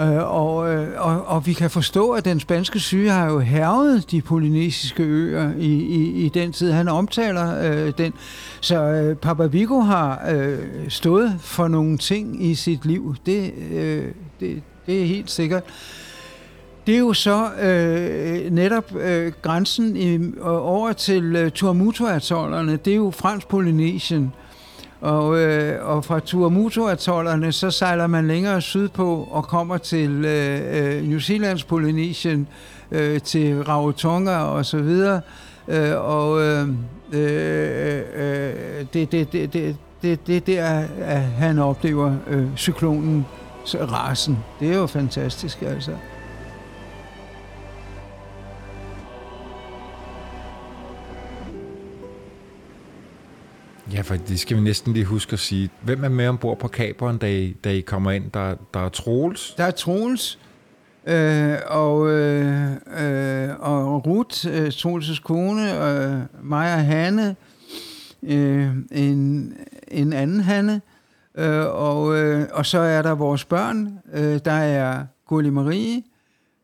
Øh, 0.00 0.34
og, 0.34 0.74
øh, 0.74 0.88
og, 0.96 1.26
og 1.26 1.46
vi 1.46 1.52
kan 1.52 1.70
forstå, 1.70 2.10
at 2.10 2.24
den 2.24 2.40
spanske 2.40 2.80
syge 2.80 3.10
har 3.10 3.30
jo 3.30 3.38
hervet 3.38 4.10
de 4.10 4.22
polynesiske 4.22 5.02
øer 5.02 5.52
i, 5.58 5.72
i, 5.72 6.24
i 6.26 6.28
den 6.28 6.52
tid. 6.52 6.72
Han 6.72 6.88
omtaler 6.88 7.72
øh, 7.72 7.92
den. 7.98 8.12
Så 8.60 8.82
øh, 8.82 9.16
Papa 9.16 9.46
Vigo 9.46 9.80
har 9.80 10.28
øh, 10.30 10.58
stået 10.88 11.36
for 11.40 11.68
nogle 11.68 11.98
ting 11.98 12.44
i 12.44 12.54
sit 12.54 12.84
liv. 12.84 13.14
Det, 13.26 13.52
øh, 13.72 14.04
det, 14.40 14.62
det 14.86 15.02
er 15.02 15.06
helt 15.06 15.30
sikkert. 15.30 15.62
Det 16.88 16.94
er 16.94 17.00
jo 17.00 17.12
så 17.12 17.50
øh, 17.60 18.52
netop 18.52 18.96
øh, 18.96 19.32
grænsen 19.42 19.96
i, 19.96 20.14
øh, 20.14 20.32
over 20.44 20.92
til 20.92 21.36
øh, 21.36 21.50
Tuamotu-atollerne. 21.50 22.76
Det 22.76 22.92
er 22.92 22.96
jo 22.96 23.10
fransk 23.10 23.48
Polynesien. 23.48 24.32
Og, 25.00 25.38
øh, 25.38 25.88
og 25.88 26.04
fra 26.04 26.20
Tuamotu-atollerne, 26.20 27.52
så 27.52 27.70
sejler 27.70 28.06
man 28.06 28.28
længere 28.28 28.60
sydpå 28.60 29.28
og 29.30 29.44
kommer 29.44 29.78
til 29.78 30.24
øh, 30.24 30.96
øh 30.96 31.08
New 31.08 31.18
Zealands 31.18 31.64
Polynesien, 31.64 32.48
øh, 32.90 33.20
til 33.20 33.62
Rarotonga 33.62 34.38
og 34.38 34.66
så 34.66 34.78
videre. 34.78 35.20
Øh, 35.68 35.92
og 35.96 36.40
øh, 36.42 36.68
øh, 37.12 38.02
øh, 38.16 38.52
det, 38.92 39.12
det, 39.12 39.32
det, 39.32 39.52
det, 39.52 39.76
det, 40.02 40.26
det 40.26 40.46
der, 40.46 40.84
at 41.00 41.22
han 41.22 41.58
oplever 41.58 42.14
øh, 42.26 42.46
cyklonen, 42.56 43.26
rasen. 43.74 44.38
Det 44.60 44.72
er 44.72 44.76
jo 44.76 44.86
fantastisk, 44.86 45.62
altså. 45.62 45.92
Ja, 53.92 54.00
for 54.00 54.16
det 54.16 54.40
skal 54.40 54.56
vi 54.56 54.62
næsten 54.62 54.92
lige 54.92 55.04
huske 55.04 55.32
at 55.32 55.38
sige. 55.38 55.70
Hvem 55.82 56.04
er 56.04 56.08
med 56.08 56.28
ombord 56.28 56.58
på 56.58 56.68
kaberen, 56.68 57.18
da 57.18 57.30
I, 57.30 57.52
da 57.64 57.70
I 57.70 57.80
kommer 57.80 58.10
ind? 58.10 58.30
Der, 58.34 58.54
der 58.74 58.80
er 58.80 58.88
Troels. 58.88 59.54
Der 59.58 59.64
er 59.64 59.70
Troels, 59.70 60.38
øh, 61.06 61.54
og, 61.66 62.10
øh, 62.10 62.72
øh, 62.72 63.48
og 63.60 64.06
Ruth, 64.06 64.46
øh, 64.50 64.68
Troels' 64.68 65.22
kone, 65.22 65.80
og 65.80 66.04
øh, 66.04 66.20
mig 66.42 66.74
og 66.74 66.84
Hanne, 66.84 67.36
øh, 68.22 68.68
en, 68.92 69.52
en 69.88 70.12
anden 70.12 70.40
Hanne, 70.40 70.80
øh, 71.34 71.66
og, 71.66 72.18
øh, 72.18 72.46
og 72.52 72.66
så 72.66 72.78
er 72.78 73.02
der 73.02 73.14
vores 73.14 73.44
børn. 73.44 73.98
Øh, 74.12 74.40
der 74.44 74.52
er 74.52 75.04
Gulli 75.26 75.50
Marie, 75.50 76.02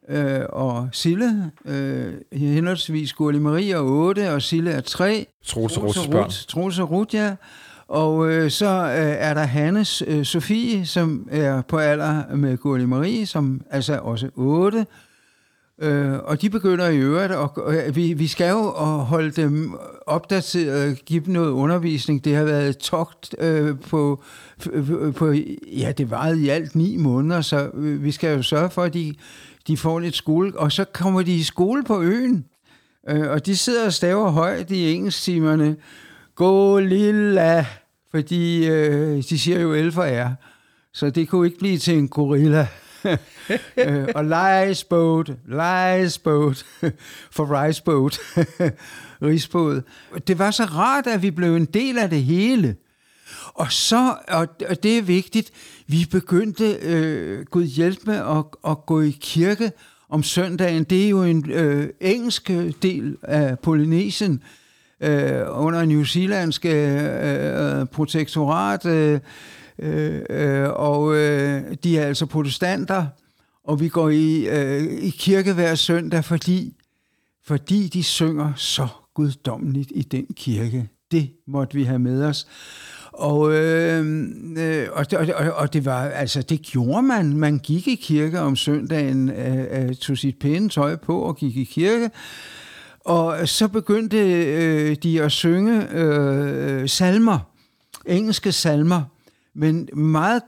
øh, 0.09 0.41
og 0.49 0.89
Sille, 0.93 1.51
øh, 1.65 2.15
henholdsvis 2.33 3.13
Gurli 3.13 3.39
Marie 3.39 3.73
er 3.73 3.81
8, 3.81 4.33
og 4.33 4.43
Sille 4.43 4.71
er 4.71 4.81
3. 4.81 5.27
Troels 5.45 5.77
og 5.77 6.11
børn. 6.11 6.31
Troels 6.49 6.79
og 6.79 6.91
Ruth, 6.91 7.15
ja. 7.15 7.35
Og 7.89 8.31
øh, 8.31 8.51
så 8.51 8.67
øh, 8.67 9.15
er 9.19 9.35
der 9.35 9.45
Hannes 9.45 10.03
øh, 10.07 10.25
Sofie, 10.25 10.87
som 10.87 11.29
er 11.31 11.63
på 11.63 11.79
alder 11.79 12.37
med 12.37 12.57
Gurli 12.57 12.85
Marie, 12.87 13.27
som 13.27 13.61
altså 13.71 13.99
også 14.03 14.31
8. 14.35 14.87
Øh, 15.83 16.13
og 16.25 16.43
de 16.43 16.51
begynder 16.51 16.89
i 16.89 16.99
øvrigt, 16.99 17.33
og 17.33 17.75
øh, 17.75 17.97
vi, 17.97 18.13
vi 18.13 18.27
skal 18.27 18.51
jo 18.51 18.71
holde 19.01 19.31
dem 19.31 19.75
opdateret, 20.07 21.05
give 21.05 21.25
dem 21.25 21.33
noget 21.33 21.51
undervisning. 21.51 22.25
Det 22.25 22.37
har 22.37 22.45
været 22.45 22.69
et 22.69 22.79
togt 22.79 23.35
øh, 23.39 23.81
på, 23.81 24.23
på, 25.17 25.35
ja, 25.73 25.93
det 25.99 26.11
varede 26.11 26.43
i 26.43 26.49
alt 26.49 26.75
ni 26.75 26.97
måneder, 26.97 27.41
så 27.41 27.71
øh, 27.75 28.05
vi 28.05 28.11
skal 28.11 28.37
jo 28.37 28.43
sørge 28.43 28.71
for, 28.71 28.83
at 28.83 28.95
de 28.95 29.15
de 29.67 29.77
får 29.77 30.01
lidt 30.01 30.17
skole, 30.17 30.59
og 30.59 30.73
så 30.73 30.85
kommer 30.85 31.23
de 31.23 31.35
i 31.35 31.43
skole 31.43 31.85
på 31.85 32.03
øen, 32.03 32.45
øh, 33.09 33.31
og 33.31 33.47
de 33.47 33.57
sidder 33.57 33.87
og 33.87 33.93
staver 33.93 34.31
højt 34.31 34.71
i 34.71 34.93
engelsktimerne, 34.95 35.77
gå 36.35 36.79
lilla, 36.79 37.67
fordi 38.11 38.67
øh, 38.67 39.17
de 39.17 39.39
siger 39.39 39.61
jo 39.61 39.73
elfer 39.73 40.27
for 40.27 40.37
så 40.93 41.11
det 41.11 41.29
kunne 41.29 41.47
ikke 41.47 41.59
blive 41.59 41.79
til 41.79 41.99
en 41.99 42.09
gorilla. 42.09 42.69
øh, 43.77 44.09
og 44.15 44.25
lejsboat, 44.25 45.31
boat, 46.25 46.67
for 47.37 47.63
rice 47.63 47.83
boat, 47.83 48.19
risbåd. 49.29 49.83
Det 50.27 50.39
var 50.39 50.51
så 50.51 50.65
rart, 50.65 51.07
at 51.07 51.23
vi 51.23 51.31
blev 51.31 51.57
en 51.57 51.65
del 51.65 51.99
af 51.99 52.11
det 52.11 52.23
hele. 52.23 52.77
Og 53.55 53.73
så, 53.73 54.17
og, 54.29 54.49
og 54.69 54.83
det 54.83 54.99
er 54.99 55.03
vigtigt, 55.03 55.51
vi 55.87 56.07
begyndte, 56.11 56.77
øh, 56.83 57.45
Gud 57.45 57.65
hjælp 57.65 57.99
med, 58.07 58.15
at, 58.15 58.45
at 58.71 58.87
gå 58.87 59.01
i 59.01 59.19
kirke 59.21 59.73
om 60.09 60.23
søndagen. 60.23 60.85
Det 60.85 61.05
er 61.05 61.09
jo 61.09 61.23
en 61.23 61.51
øh, 61.51 61.89
engelsk 62.01 62.51
øh, 62.51 62.73
del 62.83 63.17
af 63.23 63.59
Polynesien, 63.59 64.43
øh, 65.01 65.43
under 65.49 65.85
New 65.85 66.05
Zealandske 66.05 66.69
øh, 66.69 67.81
øh, 67.81 67.87
protektorat, 67.87 68.87
øh, 68.87 69.21
øh, 69.79 70.71
og 70.71 71.17
øh, 71.17 71.63
de 71.85 71.99
er 71.99 72.07
altså 72.07 72.27
protestanter, 72.27 73.07
og 73.65 73.81
vi 73.81 73.89
går 73.89 74.09
i, 74.09 74.49
øh, 74.49 74.83
i 74.83 75.11
kirke 75.11 75.53
hver 75.53 75.75
søndag, 75.75 76.25
fordi, 76.25 76.77
fordi 77.47 77.89
de 77.89 78.03
synger 78.03 78.53
så 78.57 78.89
guddommeligt 79.15 79.93
i 79.95 80.03
den 80.03 80.27
kirke. 80.37 80.89
Det 81.11 81.31
måtte 81.47 81.75
vi 81.75 81.83
have 81.83 81.99
med 81.99 82.25
os. 82.25 82.47
Og, 83.13 83.55
øh, 83.55 84.24
øh, 85.13 85.21
og, 85.21 85.47
og, 85.47 85.53
og 85.53 85.73
det 85.73 85.85
var, 85.85 86.03
altså, 86.03 86.43
det 86.43 86.63
gjorde 86.63 87.03
man. 87.03 87.37
Man 87.37 87.59
gik 87.59 87.89
i 87.89 87.95
kirke 87.95 88.41
om 88.41 88.57
søndagen, 88.57 89.31
øh, 89.31 89.89
øh, 89.89 89.95
tog 89.95 90.19
sit 90.19 90.39
pæne 90.39 90.69
tøj 90.69 90.97
på 90.97 91.19
og 91.19 91.37
gik 91.37 91.57
i 91.57 91.65
kirke. 91.65 92.11
Og 93.01 93.49
så 93.49 93.69
begyndte 93.69 94.19
øh, 94.19 94.97
de 95.03 95.23
at 95.23 95.33
synge 95.33 95.89
øh, 95.91 96.89
salmer, 96.89 97.39
engelske 98.07 98.53
salmer, 98.53 99.03
men 99.55 99.89
meget, 99.93 100.43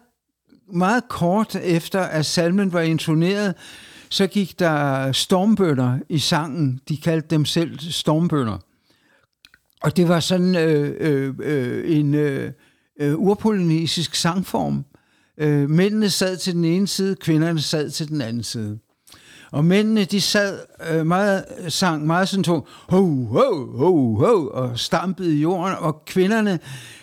meget 0.72 1.08
kort 1.08 1.56
efter, 1.62 2.00
at 2.00 2.26
salmen 2.26 2.72
var 2.72 2.80
intoneret, 2.80 3.54
så 4.08 4.26
gik 4.26 4.58
der 4.58 5.12
stormbønder 5.12 5.98
i 6.08 6.18
sangen. 6.18 6.80
De 6.88 6.96
kaldte 6.96 7.28
dem 7.30 7.44
selv 7.44 7.78
stormbønder. 7.78 8.58
Og 9.82 9.96
det 9.96 10.08
var 10.08 10.20
sådan 10.20 10.56
øh, 10.56 10.96
øh, 11.00 11.34
øh, 11.42 11.98
en 11.98 12.14
øh, 12.14 12.52
øh, 13.00 13.18
urpolynesisk 13.18 14.14
sangform. 14.14 14.84
Øh, 15.38 15.70
mændene 15.70 16.10
sad 16.10 16.36
til 16.36 16.54
den 16.54 16.64
ene 16.64 16.86
side, 16.86 17.16
kvinderne 17.16 17.60
sad 17.60 17.90
til 17.90 18.08
den 18.08 18.20
anden 18.20 18.42
side. 18.42 18.78
Og 19.52 19.64
mændene, 19.64 20.04
de 20.04 20.20
sad 20.20 20.60
øh, 20.90 21.06
meget, 21.06 21.44
øh, 21.58 21.70
sang 21.70 22.06
meget 22.06 22.28
sådan 22.28 22.44
to, 22.44 22.66
ho, 22.88 23.24
ho, 23.24 23.66
ho, 23.76 24.14
ho, 24.14 24.48
og 24.48 24.78
stampede 24.78 25.36
i 25.36 25.40
jorden, 25.40 25.74
og 25.78 26.04
kvinderne, 26.04 26.58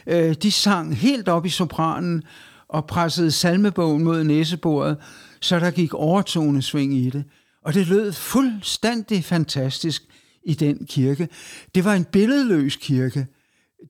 øh, 0.07 0.33
de 0.33 0.51
sang 0.51 0.97
helt 0.97 1.29
op 1.29 1.45
i 1.45 1.49
sopranen 1.49 2.23
og 2.67 2.85
pressede 2.85 3.31
salmebogen 3.31 4.03
mod 4.03 4.23
næsebordet, 4.23 4.97
så 5.41 5.59
der 5.59 5.71
gik 5.71 5.93
overtonesving 5.93 6.93
i 6.93 7.09
det. 7.09 7.23
Og 7.65 7.73
det 7.73 7.87
lød 7.87 8.13
fuldstændig 8.13 9.23
fantastisk 9.23 10.03
i 10.45 10.53
den 10.53 10.85
kirke. 10.85 11.29
Det 11.75 11.85
var 11.85 11.93
en 11.93 12.05
billedløs 12.05 12.75
kirke. 12.75 13.27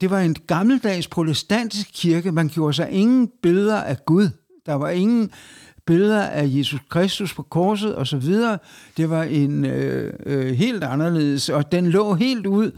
Det 0.01 0.09
var 0.09 0.19
en 0.19 0.35
gammeldags 0.47 1.07
protestantisk 1.07 1.89
kirke. 1.93 2.31
Man 2.31 2.47
gjorde 2.47 2.73
sig 2.73 2.91
ingen 2.91 3.31
billeder 3.41 3.81
af 3.81 4.05
Gud. 4.05 4.29
Der 4.65 4.73
var 4.73 4.89
ingen 4.89 5.31
billeder 5.85 6.21
af 6.21 6.45
Jesus 6.47 6.79
Kristus 6.89 7.33
på 7.33 7.43
korset 7.43 7.95
og 7.95 8.07
så 8.07 8.17
videre. 8.17 8.57
Det 8.97 9.09
var 9.09 9.23
en 9.23 9.65
øh, 9.65 10.13
øh, 10.25 10.53
helt 10.53 10.83
anderledes, 10.83 11.49
og 11.49 11.71
den 11.71 11.87
lå 11.87 12.13
helt 12.13 12.47
ud 12.47 12.71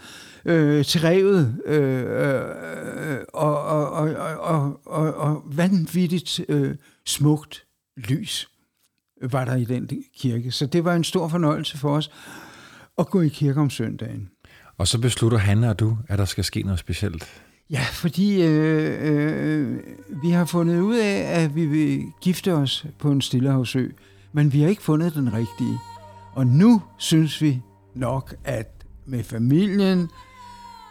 øh, 0.46 0.86
til 0.86 1.02
revet 1.02 1.56
øh, 1.66 2.00
øh, 2.00 3.18
og, 3.34 3.62
og, 3.62 3.90
og, 3.90 4.16
og, 4.40 4.82
og, 4.86 5.14
og 5.14 5.44
vanvittigt 5.46 6.42
øh, 6.50 6.76
smukt 7.06 7.66
lys 7.98 8.50
var 9.22 9.46
der 9.46 9.56
i 9.56 9.66
den 9.66 9.90
kirke. 10.18 10.52
Så 10.52 10.66
det 10.66 10.86
var 10.86 10.96
en 10.96 11.04
stor 11.04 11.28
fornøjelse 11.28 11.78
for 11.78 11.96
os 11.96 12.12
at 12.98 13.10
gå 13.10 13.22
i 13.22 13.28
kirke 13.28 13.60
om 13.60 13.70
søndagen. 13.70 14.30
Og 14.78 14.88
så 14.88 15.00
beslutter 15.02 15.38
han 15.38 15.64
og 15.64 15.80
du, 15.80 15.98
at 16.08 16.20
der 16.20 16.26
skal 16.26 16.44
ske 16.44 16.62
noget 16.62 16.80
specielt. 16.80 17.42
Ja, 17.70 17.82
fordi 17.92 18.44
øh, 18.44 18.98
øh, 19.02 19.80
vi 20.24 20.30
har 20.30 20.46
fundet 20.46 20.80
ud 20.80 20.96
af, 20.96 21.44
at 21.44 21.56
vi 21.56 21.66
vil 21.66 22.04
gifte 22.22 22.54
os 22.54 22.86
på 23.00 23.12
en 23.12 23.22
stillehavsø, 23.22 23.88
men 24.34 24.54
vi 24.54 24.62
har 24.62 24.70
ikke 24.70 24.82
fundet 24.82 25.16
den 25.16 25.34
rigtige. 25.34 25.80
Og 26.34 26.48
nu 26.48 26.82
synes 26.98 27.42
vi 27.42 27.62
nok, 27.96 28.36
at 28.44 28.86
med 29.06 29.24
familien 29.24 30.10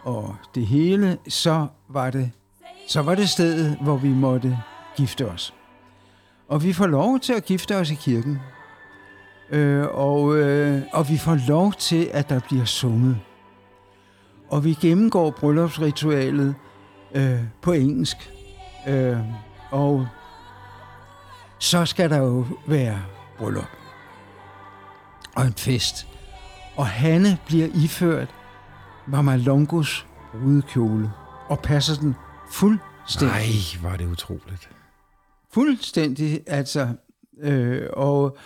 og 0.03 0.37
det 0.55 0.66
hele, 0.66 1.18
så 1.28 1.66
var 1.89 2.11
det, 2.11 2.30
så 2.89 3.03
var 3.03 3.14
det 3.14 3.28
stedet, 3.28 3.78
hvor 3.82 3.97
vi 3.97 4.09
måtte 4.09 4.59
gifte 4.97 5.28
os. 5.28 5.55
Og 6.49 6.62
vi 6.62 6.72
får 6.72 6.87
lov 6.87 7.20
til 7.20 7.32
at 7.32 7.45
gifte 7.45 7.76
os 7.76 7.91
i 7.91 7.95
kirken. 7.95 8.39
Øh, 9.51 9.87
og, 9.91 10.37
øh, 10.37 10.82
og 10.93 11.09
vi 11.09 11.18
får 11.18 11.49
lov 11.49 11.72
til, 11.72 12.11
at 12.12 12.28
der 12.28 12.41
bliver 12.49 12.64
sunget. 12.64 13.18
Og 14.55 14.64
vi 14.64 14.74
gennemgår 14.74 15.30
bryllupsritualet 15.30 16.55
øh, 17.14 17.40
på 17.62 17.72
engelsk. 17.72 18.16
Øh, 18.88 19.18
og 19.70 20.09
så 21.59 21.86
skal 21.86 22.11
der 22.11 22.16
jo 22.16 22.46
være 22.66 23.02
bryllup. 23.38 23.70
Og 25.36 25.46
en 25.46 25.52
fest. 25.52 26.07
Og 26.76 26.86
Hanne 26.86 27.38
bliver 27.46 27.68
iført 27.84 28.34
Mama 29.07 29.36
Longos 29.36 30.07
brudekjole 30.32 31.11
og 31.48 31.61
passer 31.61 31.94
den 32.00 32.14
fuldstændig. 32.50 33.36
Nej, 33.36 33.90
var 33.90 33.96
det 33.96 34.07
utroligt. 34.07 34.70
Fuldstændig, 35.52 36.40
altså 36.46 36.88
Øh, 37.40 37.88
og, 37.92 38.36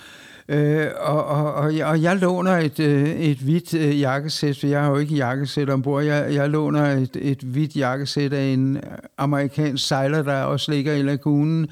øh, 0.49 0.87
og, 1.01 1.25
og, 1.25 1.55
og, 1.55 1.77
jeg, 1.77 1.87
og 1.87 2.03
jeg 2.03 2.17
låner 2.17 2.57
et, 2.57 2.81
øh, 2.81 3.09
et 3.09 3.39
hvidt 3.39 3.75
øh, 3.75 4.01
jakkesæt, 4.01 4.59
for 4.59 4.67
jeg 4.67 4.83
har 4.83 4.91
jo 4.91 4.97
ikke 4.97 5.15
jakkesæt 5.15 5.71
ombord. 5.71 6.05
Jeg, 6.05 6.35
jeg 6.35 6.51
låner 6.51 6.87
et, 6.87 7.17
et 7.21 7.39
hvidt 7.39 7.77
jakkesæt 7.77 8.33
af 8.33 8.45
en 8.45 8.81
amerikansk 9.19 9.87
sejler, 9.87 10.23
der 10.23 10.43
også 10.43 10.73
ligger 10.73 10.93
i 10.93 11.03
lagunen. 11.03 11.69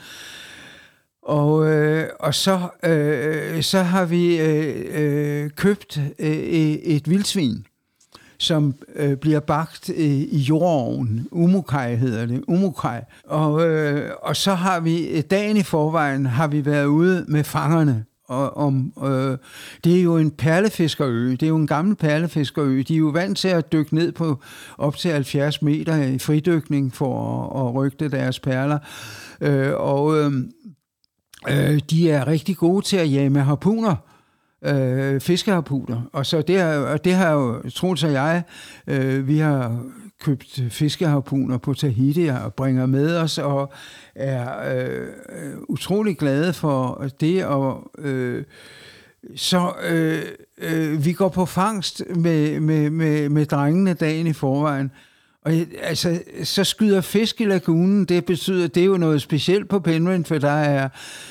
Og, 1.22 1.66
øh, 1.66 2.08
og 2.20 2.34
så, 2.34 2.68
øh, 2.84 3.62
så 3.62 3.82
har 3.82 4.04
vi 4.04 4.40
øh, 4.40 4.84
øh, 4.94 5.50
købt 5.50 6.00
øh, 6.18 6.28
et 6.28 7.10
vildsvin 7.10 7.66
som 8.38 8.74
øh, 8.94 9.16
bliver 9.16 9.40
bagt 9.40 9.90
øh, 9.90 10.04
i 10.06 10.38
jordoven. 10.38 11.28
Umukai 11.30 11.96
hedder 11.96 12.26
det. 12.26 12.44
Umukai. 12.48 13.00
Og, 13.24 13.68
øh, 13.68 14.10
og 14.22 14.36
så 14.36 14.54
har 14.54 14.80
vi, 14.80 15.20
dagen 15.20 15.56
i 15.56 15.62
forvejen, 15.62 16.26
har 16.26 16.46
vi 16.46 16.64
været 16.64 16.86
ude 16.86 17.24
med 17.28 17.44
fangerne. 17.44 18.04
Og, 18.28 18.56
om, 18.56 18.92
øh, 19.04 19.38
det 19.84 19.98
er 19.98 20.02
jo 20.02 20.16
en 20.16 20.30
perlefiskerø. 20.30 21.30
Det 21.30 21.42
er 21.42 21.48
jo 21.48 21.56
en 21.56 21.66
gammel 21.66 21.96
perlefiskerø. 21.96 22.82
De 22.88 22.94
er 22.94 22.98
jo 22.98 23.08
vant 23.08 23.38
til 23.38 23.48
at 23.48 23.72
dykke 23.72 23.94
ned 23.94 24.12
på 24.12 24.40
op 24.78 24.96
til 24.96 25.10
70 25.10 25.62
meter 25.62 26.02
i 26.02 26.18
fridykning 26.18 26.94
for 26.94 27.42
at, 27.42 27.68
at 27.68 27.74
rygte 27.74 28.08
deres 28.08 28.40
perler. 28.40 28.78
Øh, 29.40 29.72
og 29.74 30.18
øh, 30.18 30.32
øh, 31.48 31.80
de 31.90 32.10
er 32.10 32.26
rigtig 32.26 32.56
gode 32.56 32.84
til 32.84 32.96
at 32.96 33.12
jage 33.12 33.30
med 33.30 33.42
harpuner 33.42 33.96
øh, 34.64 35.20
fiskeharpuner. 35.20 36.02
Og 36.12 36.26
så 36.26 36.42
det, 36.42 36.60
har, 36.60 36.74
og 36.74 37.04
det 37.04 37.14
har 37.14 37.32
jo, 37.32 37.70
Troels 37.70 38.04
og 38.04 38.12
jeg, 38.12 38.42
øh, 38.86 39.28
vi 39.28 39.38
har 39.38 39.82
købt 40.22 40.60
fiskeharpuner 40.70 41.58
på 41.58 41.74
Tahiti 41.74 42.26
og 42.26 42.54
bringer 42.54 42.86
med 42.86 43.16
os, 43.16 43.38
og 43.38 43.72
er 44.14 44.74
øh, 44.74 45.08
utrolig 45.68 46.18
glade 46.18 46.52
for 46.52 47.06
det, 47.20 47.44
og 47.44 47.90
øh, 47.98 48.44
så 49.36 49.72
øh, 49.88 50.22
øh, 50.58 51.04
vi 51.04 51.12
går 51.12 51.28
på 51.28 51.46
fangst 51.46 52.02
med, 52.16 52.60
med, 52.60 52.90
med, 52.90 53.28
med 53.28 53.46
drengene 53.46 53.94
dagen 53.94 54.26
i 54.26 54.32
forvejen, 54.32 54.90
og 55.46 55.52
altså, 55.82 56.20
så 56.44 56.64
skyder 56.64 57.00
fisk 57.00 57.40
i 57.40 57.44
lagunen, 57.44 58.04
det 58.04 58.24
betyder, 58.24 58.68
det 58.68 58.80
er 58.80 58.86
jo 58.86 58.96
noget 58.96 59.22
specielt 59.22 59.68
på 59.68 59.78
Penryn, 59.78 60.24
for 60.24 60.38
der 60.38 60.50
er 60.50 60.88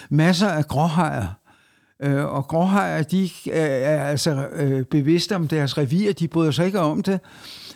masser 0.10 0.48
af 0.48 0.68
gråhajer. 0.68 1.28
Øh, 2.04 2.26
og 2.26 2.48
gråhajer, 2.48 3.04
de 3.04 3.30
er 3.52 4.04
altså 4.04 4.48
øh, 4.56 4.86
bevidste 4.86 5.36
om 5.36 5.48
deres 5.48 5.78
revir, 5.78 6.14
de 6.14 6.28
bryder 6.28 6.52
sig 6.52 6.66
ikke 6.66 6.80
om 6.80 7.04
det, 7.04 7.20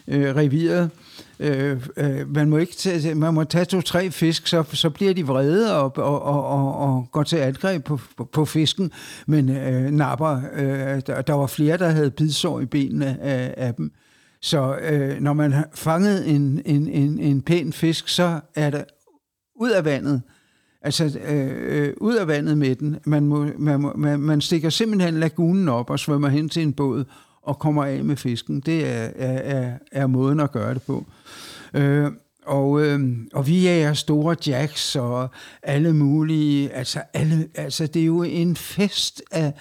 øh, 0.09 0.35
reviret. 0.35 0.89
Øh, 1.39 1.87
øh, 1.97 2.35
man 2.35 2.49
må 2.49 2.57
ikke 2.57 2.75
tage, 2.75 3.15
man 3.15 3.33
må 3.33 3.43
tage 3.43 3.65
to-tre 3.65 4.11
fisk, 4.11 4.47
så, 4.47 4.63
så 4.73 4.89
bliver 4.89 5.13
de 5.13 5.27
vrede 5.27 5.77
og, 5.77 5.97
og, 5.97 6.21
og, 6.21 6.45
og, 6.47 6.75
og 6.77 7.07
går 7.11 7.23
til 7.23 7.37
angreb 7.37 7.83
på, 7.83 7.99
på, 8.17 8.25
på 8.25 8.45
fisken, 8.45 8.91
men 9.27 9.49
øh, 9.49 9.91
napper. 9.91 10.41
Øh, 10.53 11.01
der, 11.07 11.21
der 11.21 11.33
var 11.33 11.47
flere, 11.47 11.77
der 11.77 11.89
havde 11.89 12.11
bidsår 12.11 12.59
i 12.59 12.65
benene 12.65 13.21
af, 13.21 13.53
af 13.57 13.73
dem. 13.73 13.91
Så 14.41 14.77
øh, 14.77 15.19
når 15.19 15.33
man 15.33 15.51
har 15.51 15.67
fanget 15.73 16.29
en, 16.29 16.61
en, 16.65 16.87
en, 16.87 17.19
en 17.19 17.41
pæn 17.41 17.73
fisk, 17.73 18.07
så 18.07 18.39
er 18.55 18.69
det 18.69 18.85
ud 19.55 19.69
af 19.69 19.85
vandet, 19.85 20.21
Altså 20.81 21.19
øh, 21.27 21.87
øh, 21.87 21.93
ud 21.97 22.15
af 22.15 22.27
vandet 22.27 22.57
med 22.57 22.75
den. 22.75 22.97
Man, 23.05 23.27
må, 23.27 23.47
man, 23.57 23.81
må, 23.81 23.93
man, 23.95 24.19
man 24.19 24.41
stikker 24.41 24.69
simpelthen 24.69 25.19
lagunen 25.19 25.69
op 25.69 25.89
og 25.89 25.99
svømmer 25.99 26.27
hen 26.27 26.49
til 26.49 26.63
en 26.63 26.73
båd 26.73 27.05
og 27.43 27.59
kommer 27.59 27.85
af 27.85 28.03
med 28.03 28.15
fisken. 28.15 28.59
Det 28.59 28.87
er, 28.87 29.09
er, 29.15 29.57
er, 29.57 29.73
er 29.91 30.07
måden 30.07 30.39
at 30.39 30.51
gøre 30.51 30.73
det 30.73 30.81
på. 30.81 31.05
Øh, 31.73 32.11
og, 32.45 32.85
øh, 32.85 33.17
og 33.33 33.47
vi 33.47 33.67
er 33.67 33.93
store 33.93 34.35
jacks 34.47 34.95
og 34.95 35.29
alle 35.63 35.93
mulige, 35.93 36.73
altså, 36.73 37.01
alle, 37.13 37.47
altså 37.55 37.87
det 37.87 38.01
er 38.01 38.05
jo 38.05 38.23
en 38.23 38.55
fest 38.55 39.21
af, 39.31 39.53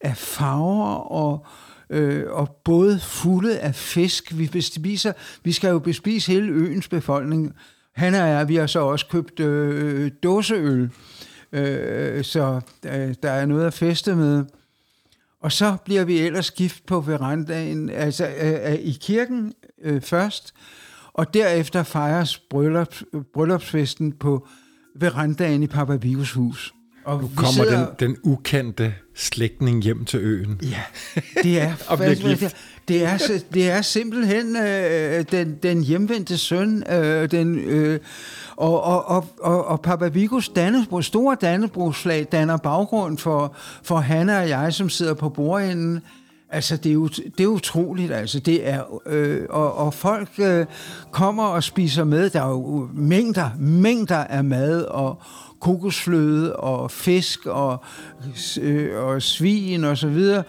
af 0.00 0.16
farver 0.16 0.94
og, 0.94 1.46
øh, 1.90 2.24
og 2.28 2.60
både 2.64 3.00
fulde 3.00 3.58
af 3.58 3.74
fisk. 3.74 4.38
Vi, 4.38 4.48
bespiser, 4.52 5.12
vi 5.44 5.52
skal 5.52 5.68
jo 5.68 5.78
bespise 5.78 6.32
hele 6.32 6.52
øens 6.52 6.88
befolkning, 6.88 7.52
han 7.94 8.14
og 8.14 8.28
jeg, 8.28 8.48
vi 8.48 8.56
har 8.56 8.66
så 8.66 8.80
også 8.80 9.06
købt 9.10 9.40
øh, 9.40 10.10
dåseøl, 10.22 10.90
øh, 11.52 12.24
så 12.24 12.60
øh, 12.86 13.14
der 13.22 13.30
er 13.30 13.46
noget 13.46 13.66
at 13.66 13.74
feste 13.74 14.14
med. 14.14 14.44
Og 15.40 15.52
så 15.52 15.76
bliver 15.84 16.04
vi 16.04 16.18
ellers 16.18 16.50
gift 16.50 16.86
på 16.86 17.00
verandaen, 17.00 17.90
altså 17.90 18.28
øh, 18.40 18.72
øh, 18.72 18.74
i 18.74 18.98
kirken 19.00 19.52
øh, 19.82 20.00
først, 20.02 20.54
og 21.12 21.34
derefter 21.34 21.82
fejres 21.82 22.38
bryllup, 22.38 22.94
bryllupsfesten 23.34 24.12
på 24.12 24.46
verandaen 24.96 25.62
i 25.62 25.66
Papa 25.66 25.94
Vigos 25.94 26.32
hus. 26.32 26.74
Og 27.04 27.22
nu 27.22 27.30
kommer 27.36 27.64
sidder... 27.64 27.94
den, 27.96 28.08
den 28.08 28.16
ukendte 28.22 28.94
slægtning 29.14 29.82
hjem 29.82 30.04
til 30.04 30.20
øen. 30.20 30.60
Ja, 30.62 30.82
det 31.42 31.60
er, 31.60 31.74
og 31.88 31.98
gift. 31.98 32.56
Det 32.88 33.04
er, 33.04 33.42
det 33.54 33.70
er 33.70 33.82
simpelthen 33.82 34.56
øh, 34.56 35.24
den, 35.30 35.58
den 35.62 35.82
hjemvendte 35.82 36.38
søn, 36.38 36.84
øh, 36.92 37.30
den, 37.30 37.58
øh, 37.58 38.00
og, 38.58 38.82
og, 38.82 39.04
og, 39.06 39.24
og, 39.40 39.66
og 39.66 39.80
Papa 39.80 40.08
Vigos 40.08 40.48
Dannebrog, 40.48 41.04
store 41.04 41.36
Dannebrogsflag 41.40 42.26
danner 42.32 42.56
baggrund 42.56 43.18
for, 43.18 43.54
for 43.82 43.96
Hanna 43.96 44.40
og 44.40 44.48
jeg, 44.48 44.74
som 44.74 44.88
sidder 44.88 45.14
på 45.14 45.28
bordenden. 45.28 46.00
Altså, 46.50 46.76
det 46.76 46.90
er 46.90 46.94
jo 46.94 47.06
det 47.08 47.40
er 47.40 47.46
utroligt, 47.46 48.12
altså. 48.12 48.40
Det 48.40 48.68
er, 48.68 49.00
øh, 49.06 49.46
og, 49.50 49.74
og 49.74 49.94
folk 49.94 50.28
øh, 50.38 50.66
kommer 51.10 51.44
og 51.44 51.62
spiser 51.62 52.04
med. 52.04 52.30
Der 52.30 52.42
er 52.42 52.48
jo 52.48 52.88
mængder, 52.94 53.50
mængder 53.58 54.24
af 54.24 54.44
mad, 54.44 54.82
og, 54.82 55.22
kokosfløde 55.60 56.56
og 56.56 56.90
fisk 56.90 57.46
og, 57.46 57.82
øh, 58.60 59.04
og 59.04 59.22
svin 59.22 59.84
og 59.84 59.98
så 59.98 60.08
videre. 60.08 60.42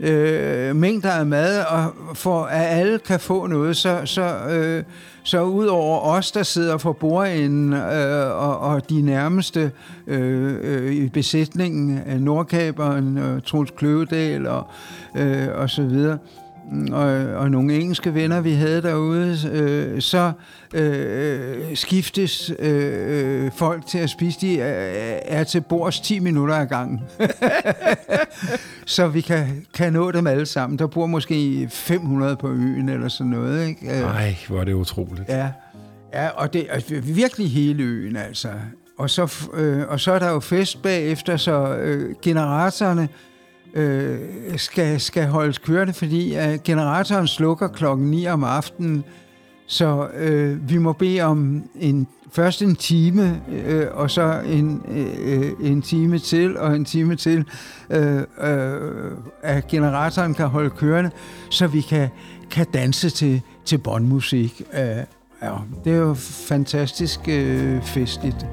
Øh, 0.00 0.76
mængder 0.76 1.10
af 1.10 1.26
mad, 1.26 1.64
og 1.64 1.92
for 2.14 2.44
at 2.44 2.78
alle 2.78 2.98
kan 2.98 3.20
få 3.20 3.46
noget, 3.46 3.76
så, 3.76 4.00
så, 4.04 4.36
øh, 4.50 4.84
så 5.22 5.42
ud 5.42 5.66
over 5.66 6.00
os, 6.00 6.32
der 6.32 6.42
sidder 6.42 6.78
for 6.78 6.92
bordenden 6.92 7.72
øh, 7.72 8.30
og, 8.30 8.58
og 8.58 8.90
de 8.90 9.02
nærmeste 9.02 9.72
øh, 10.06 10.54
øh, 10.62 10.92
i 10.92 11.08
besætningen, 11.08 12.02
Nordkaberen, 12.20 13.18
øh, 13.18 13.42
Troels 13.42 13.70
Kløvedal 13.76 14.46
og, 14.46 14.66
øh, 15.16 15.48
og 15.54 15.70
så 15.70 15.82
videre, 15.82 16.18
og, 16.92 17.06
og 17.36 17.50
nogle 17.50 17.74
engelske 17.74 18.14
venner, 18.14 18.40
vi 18.40 18.52
havde 18.52 18.82
derude, 18.82 19.38
øh, 19.52 20.00
så 20.00 20.32
øh, 20.74 21.76
skiftes 21.76 22.52
øh, 22.58 23.50
folk 23.52 23.86
til 23.86 23.98
at 23.98 24.10
spise. 24.10 24.40
De 24.40 24.60
er, 24.60 25.18
er 25.24 25.44
til 25.44 25.60
bords 25.60 26.00
10 26.00 26.18
minutter 26.18 26.54
ad 26.54 26.66
gangen. 26.66 27.00
så 28.86 29.08
vi 29.08 29.20
kan, 29.20 29.66
kan 29.74 29.92
nå 29.92 30.10
dem 30.10 30.26
alle 30.26 30.46
sammen. 30.46 30.78
Der 30.78 30.86
bor 30.86 31.06
måske 31.06 31.68
500 31.70 32.36
på 32.36 32.48
øen 32.48 32.88
eller 32.88 33.08
sådan 33.08 33.30
noget. 33.30 33.68
Ikke? 33.68 33.86
Nej, 33.86 34.36
hvor 34.48 34.60
er 34.60 34.64
det 34.64 34.72
utroligt. 34.72 35.28
Ja, 35.28 35.48
ja 36.12 36.28
og 36.28 36.52
det 36.52 36.66
er 36.68 37.00
virkelig 37.00 37.50
hele 37.50 37.82
øen 37.82 38.16
altså. 38.16 38.48
Og 38.98 39.10
så, 39.10 39.48
øh, 39.54 39.88
og 39.88 40.00
så 40.00 40.12
er 40.12 40.18
der 40.18 40.30
jo 40.30 40.40
fest 40.40 40.82
bagefter, 40.82 41.36
så 41.36 41.74
øh, 41.74 42.14
generatorerne 42.22 43.08
øh, 43.74 44.18
skal, 44.56 45.00
skal 45.00 45.26
holdes 45.26 45.58
kørende, 45.58 45.92
fordi 45.92 46.36
øh, 46.36 46.58
generatoren 46.64 47.26
slukker 47.26 47.68
klokken 47.68 48.10
9 48.10 48.26
om 48.26 48.44
aftenen, 48.44 49.04
så 49.66 50.08
øh, 50.16 50.70
vi 50.70 50.78
må 50.78 50.92
bede 50.92 51.20
om 51.20 51.62
en, 51.74 52.06
først 52.32 52.62
en 52.62 52.76
time, 52.76 53.42
øh, 53.48 53.86
og 53.92 54.10
så 54.10 54.40
en, 54.46 54.82
øh, 54.88 55.52
en 55.70 55.82
time 55.82 56.18
til, 56.18 56.56
og 56.58 56.76
en 56.76 56.84
time 56.84 57.16
til, 57.16 57.44
øh, 57.90 58.22
øh, 58.42 59.12
at 59.42 59.66
generatoren 59.66 60.34
kan 60.34 60.46
holde 60.46 60.70
kørende, 60.70 61.10
så 61.50 61.66
vi 61.66 61.80
kan, 61.80 62.08
kan 62.50 62.66
danse 62.74 63.10
til, 63.10 63.42
til 63.64 63.78
bondmusik. 63.78 64.62
Øh, 64.72 64.80
ja, 65.42 65.54
det 65.84 65.92
er 65.92 65.96
jo 65.96 66.14
fantastisk 66.48 67.20
øh, 67.28 67.82
festligt. 67.82 68.46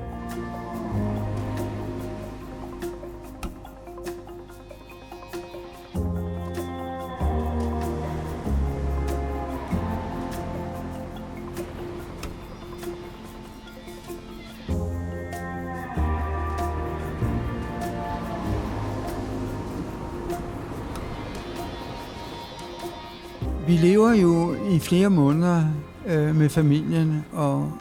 Vi 23.68 23.74
lever 23.74 24.14
jo 24.14 24.56
i 24.72 24.80
flere 24.80 25.10
måneder 25.10 25.64
øh, 26.08 26.36
med 26.36 26.50
familien 26.50 27.26
og 27.32 27.72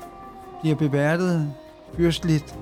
bliver 0.62 0.76
beværtet 0.76 1.52
fyrstligt, 1.96 2.54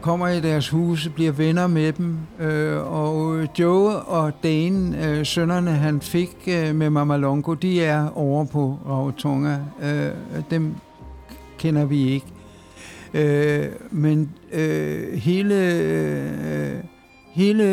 kommer 0.00 0.28
i 0.28 0.40
deres 0.40 0.68
huse, 0.68 1.10
bliver 1.10 1.32
venner 1.32 1.66
med 1.66 1.92
dem, 1.92 2.18
øh, 2.40 2.92
og 2.92 3.48
Joe 3.58 3.96
og 3.96 4.32
Dane, 4.42 5.08
øh, 5.08 5.26
sønnerne 5.26 5.70
han 5.70 6.00
fik 6.00 6.36
øh, 6.48 6.74
med 6.74 6.90
Mama 6.90 7.16
Longo, 7.16 7.54
de 7.54 7.84
er 7.84 8.10
over 8.16 8.44
på 8.44 8.78
Rarotonga. 8.88 9.56
Øh, 9.82 10.10
dem 10.50 10.74
kender 11.58 11.84
vi 11.84 12.08
ikke. 12.08 12.26
Øh, 13.14 13.66
men 13.90 14.30
øh, 14.52 15.12
hele, 15.12 15.54
øh, 15.54 16.76
hele 17.36 17.64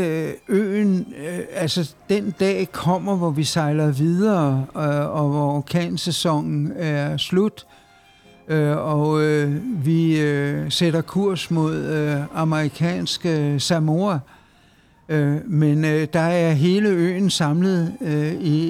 øen, 0.48 1.14
øh, 1.18 1.40
altså 1.54 1.94
den 2.10 2.36
dag 2.40 2.72
kommer, 2.72 3.16
hvor 3.16 3.30
vi 3.30 3.44
sejler 3.44 3.92
videre, 3.92 4.66
øh, 4.76 5.16
og 5.16 5.30
hvor 5.30 5.56
orkansæsonen 5.56 6.72
er 6.76 7.18
slut, 7.18 7.66
øh, 8.48 8.78
og 8.78 9.22
øh, 9.22 9.62
vi 9.86 10.22
øh, 10.22 10.72
sætter 10.72 11.02
kurs 11.02 11.52
mod 11.52 11.76
øh, 11.76 12.22
amerikanske 12.34 13.60
Samoa. 13.60 14.20
Øh, 15.10 15.50
men 15.50 15.86
øh, 15.86 16.08
der 16.14 16.20
er 16.20 16.52
hele 16.52 16.90
øen 16.90 17.30
samlet 17.30 17.94
øh, 18.02 18.34
i, 18.34 18.68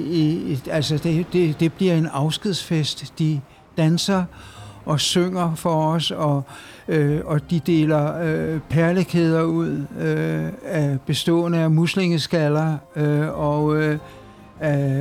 i, 0.52 0.60
altså 0.70 0.98
det, 0.98 1.26
det, 1.32 1.60
det 1.60 1.72
bliver 1.72 1.94
en 1.94 2.06
afskedsfest. 2.06 3.18
De 3.18 3.40
danser 3.76 4.24
og 4.84 5.00
synger 5.00 5.54
for 5.54 5.92
os, 5.92 6.10
og, 6.10 6.42
øh, 6.88 7.20
og 7.24 7.50
de 7.50 7.60
deler 7.60 8.20
øh, 8.22 8.60
perlekæder 8.70 9.42
ud 9.42 9.84
øh, 10.00 10.52
af 10.64 10.98
bestående 11.06 11.58
af 11.58 11.70
muslingeskaller 11.70 12.76
øh, 12.96 13.38
og, 13.38 13.76
øh, 13.76 13.98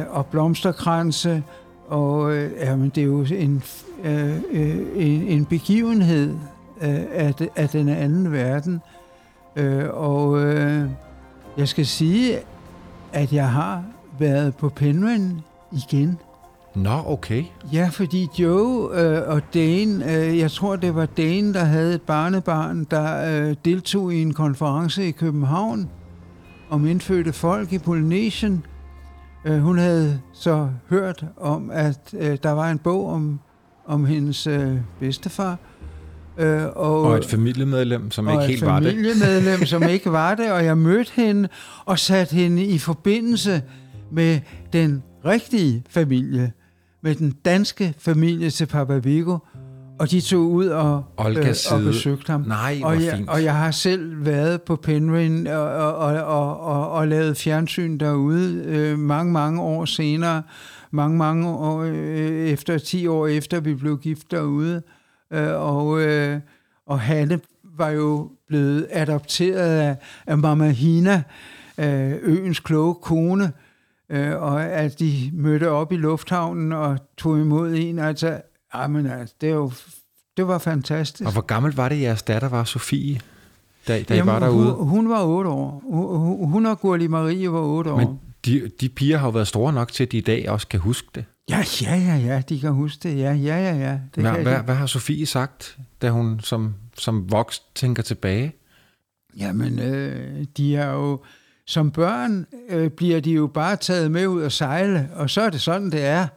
og 0.10 0.26
blomsterkranse. 0.26 1.44
Og 1.88 2.34
øh, 2.34 2.52
jamen, 2.62 2.90
det 2.90 3.02
er 3.02 3.06
jo 3.06 3.26
en, 3.32 3.64
øh, 4.04 4.38
øh 4.52 4.78
en, 4.96 5.22
en 5.22 5.46
begivenhed 5.46 6.30
øh, 6.82 7.02
af, 7.12 7.34
af 7.56 7.70
den 7.70 7.90
anden 7.90 8.32
verden. 8.32 8.82
Øh, 9.56 9.86
og 9.90 10.40
øh, 10.40 10.90
jeg 11.58 11.68
skal 11.68 11.86
sige, 11.86 12.38
at 13.14 13.34
jeg 13.34 13.50
har 13.50 13.84
været 14.20 14.56
på 14.56 14.70
Penryn 14.70 15.32
igen. 15.72 16.20
Nå, 16.76 17.04
okay. 17.06 17.44
Ja, 17.74 17.90
fordi 17.92 18.28
Joe 18.40 19.02
øh, 19.02 19.28
og 19.28 19.42
Dane, 19.54 20.16
øh, 20.16 20.38
jeg 20.38 20.52
tror 20.52 20.76
det 20.76 20.96
var 20.96 21.06
Dane, 21.06 21.54
der 21.54 21.64
havde 21.64 21.96
et 21.96 22.02
barnebarn, 22.02 22.84
der 22.84 23.42
øh, 23.50 23.56
deltog 23.66 24.14
i 24.14 24.22
en 24.22 24.34
konference 24.34 25.08
i 25.08 25.12
København 25.12 25.90
om 26.70 26.88
indfødte 26.88 27.34
folk 27.34 27.74
i 27.74 27.80
Polynesien. 27.80 28.66
Øh, 29.46 29.60
hun 29.60 29.78
havde 29.78 30.20
så 30.34 30.70
hørt 30.90 31.26
om, 31.38 31.72
at 31.74 32.00
øh, 32.20 32.38
der 32.44 32.52
var 32.52 32.72
en 32.72 32.80
bog 32.80 33.10
om, 33.10 33.40
om 33.86 34.06
hendes 34.06 34.48
øh, 34.48 34.78
bedstefar. 35.00 35.58
Øh, 36.38 36.64
og, 36.66 37.02
og 37.02 37.18
et 37.18 37.26
familiemedlem, 37.26 38.12
som 38.12 38.30
ikke 38.30 38.44
helt 38.44 38.66
var 38.66 38.80
det. 38.80 38.88
Og 38.88 38.94
et 38.94 38.96
familiemedlem, 38.96 39.66
som 39.74 39.84
ikke 39.84 40.12
var 40.12 40.36
det, 40.36 40.52
og 40.52 40.66
jeg 40.66 40.78
mødte 40.78 41.12
hende 41.16 41.50
og 41.86 42.00
satte 42.00 42.36
hende 42.36 42.66
i 42.66 42.78
forbindelse 42.78 43.62
med 44.12 44.40
den 44.74 45.04
rigtige 45.26 45.84
familie 45.90 46.52
med 47.04 47.16
den 47.16 47.32
danske 47.45 47.93
familie 47.97 48.49
til 48.49 48.66
Papa 48.66 48.97
Vigo, 48.97 49.38
og 49.99 50.12
de 50.12 50.22
tog 50.22 50.51
ud 50.51 50.68
og, 50.68 51.04
øh, 51.20 51.56
og 51.72 51.82
besøgte 51.82 52.32
ham. 52.32 52.41
Nej, 52.41 52.80
og 52.84 53.04
jeg, 53.04 53.16
fint. 53.16 53.30
Og 53.30 53.43
jeg 53.43 53.56
har 53.56 53.72
selv 53.72 54.26
været 54.26 54.62
på 54.62 54.76
Penryn 54.76 55.47
og, 55.47 55.62
og, 55.62 55.95
og, 55.95 56.24
og, 56.24 56.60
og, 56.60 56.91
og 56.91 57.08
lavet 57.08 57.38
fjernsyn 57.38 57.97
derude 57.97 58.64
øh, 58.66 58.99
mange, 58.99 59.32
mange 59.32 59.62
år 59.62 59.86
senere. 59.86 60.43
Mange, 60.91 61.18
mange 61.18 61.49
år 61.49 61.82
øh, 61.82 62.49
efter, 62.49 62.78
10 62.78 63.08
år 63.08 63.28
efter 63.28 63.60
vi 63.60 63.74
blev 63.74 63.97
gift 63.97 64.32
derude. 64.32 64.82
Øh, 65.34 65.54
og, 65.54 66.01
øh, 66.01 66.39
og 66.88 66.99
Hanne 66.99 67.39
var 67.78 67.89
jo 67.89 68.32
blevet 68.47 68.88
adopteret 68.91 69.80
af, 69.80 69.97
af 70.28 70.38
Mama 70.38 70.70
Hina, 70.70 71.24
øh, 71.78 72.14
øens 72.22 72.60
kloge 72.60 72.95
kone, 72.95 73.51
øh, 74.14 74.41
og 74.41 74.64
at 74.64 74.99
de 74.99 75.30
mødte 75.34 75.70
op 75.70 75.91
i 75.91 75.95
lufthavnen 75.95 76.72
og 76.72 76.97
tog 77.18 77.39
imod 77.39 77.74
en. 77.74 77.99
Altså, 77.99 78.41
jamen, 78.76 79.05
altså 79.05 79.36
det, 79.41 79.49
er 79.49 79.53
jo, 79.53 79.72
det 80.38 80.47
var 80.47 80.57
fantastisk. 80.57 81.28
Og 81.28 81.32
hvor 81.34 81.41
gammel 81.41 81.76
var 81.76 81.89
det, 81.89 82.01
jeres 82.01 82.24
datter 82.24 82.49
var, 82.49 82.64
Sofie, 82.64 83.20
da, 83.88 84.01
da 84.01 84.16
jamen, 84.16 84.30
I 84.30 84.34
var 84.34 84.39
derude? 84.39 84.72
Hun, 84.72 84.88
hun 84.88 85.09
var 85.09 85.24
otte 85.24 85.49
år. 85.49 85.84
Hun, 85.91 86.49
hun 86.49 86.66
og 86.66 86.80
Gurli 86.80 87.07
Marie 87.07 87.51
var 87.51 87.59
otte 87.59 87.91
år. 87.91 87.97
Men 87.97 88.20
de, 88.45 88.72
de 88.82 88.89
piger 88.89 89.18
har 89.18 89.28
jo 89.28 89.32
været 89.32 89.47
store 89.47 89.74
nok 89.74 89.91
til, 89.91 90.03
at 90.03 90.11
de 90.11 90.18
i 90.18 90.22
dag 90.22 90.49
også 90.49 90.68
kan 90.68 90.80
huske 90.80 91.07
det. 91.16 91.26
Ja, 91.49 91.64
ja, 91.82 91.95
ja, 91.95 92.16
ja, 92.16 92.41
de 92.49 92.59
kan 92.59 92.72
huske 92.72 93.09
det. 93.09 93.18
Ja, 93.18 93.34
ja, 93.34 93.57
ja, 93.57 93.76
ja. 93.76 93.99
Det 94.16 94.24
hvad, 94.24 94.43
hvad, 94.43 94.57
hvad 94.59 94.76
har 94.76 94.86
Sofie 94.86 95.26
sagt, 95.26 95.78
da 96.01 96.09
hun 96.09 96.39
som, 96.39 96.74
som 96.97 97.32
vokst 97.32 97.76
tænker 97.76 98.03
tilbage? 98.03 98.53
Jamen, 99.38 99.80
øh, 99.80 100.45
de 100.57 100.76
er 100.76 100.91
jo 100.91 101.20
som 101.68 101.91
børn 101.91 102.45
øh, 102.70 102.89
bliver 102.89 103.20
de 103.20 103.32
jo 103.32 103.47
bare 103.47 103.76
taget 103.76 104.11
med 104.11 104.28
ud 104.28 104.41
og 104.41 104.51
sejle, 104.51 105.09
og 105.16 105.30
så 105.30 105.41
er 105.41 105.49
det 105.49 105.61
sådan, 105.61 105.91
det 105.91 106.05
er. 106.05 106.28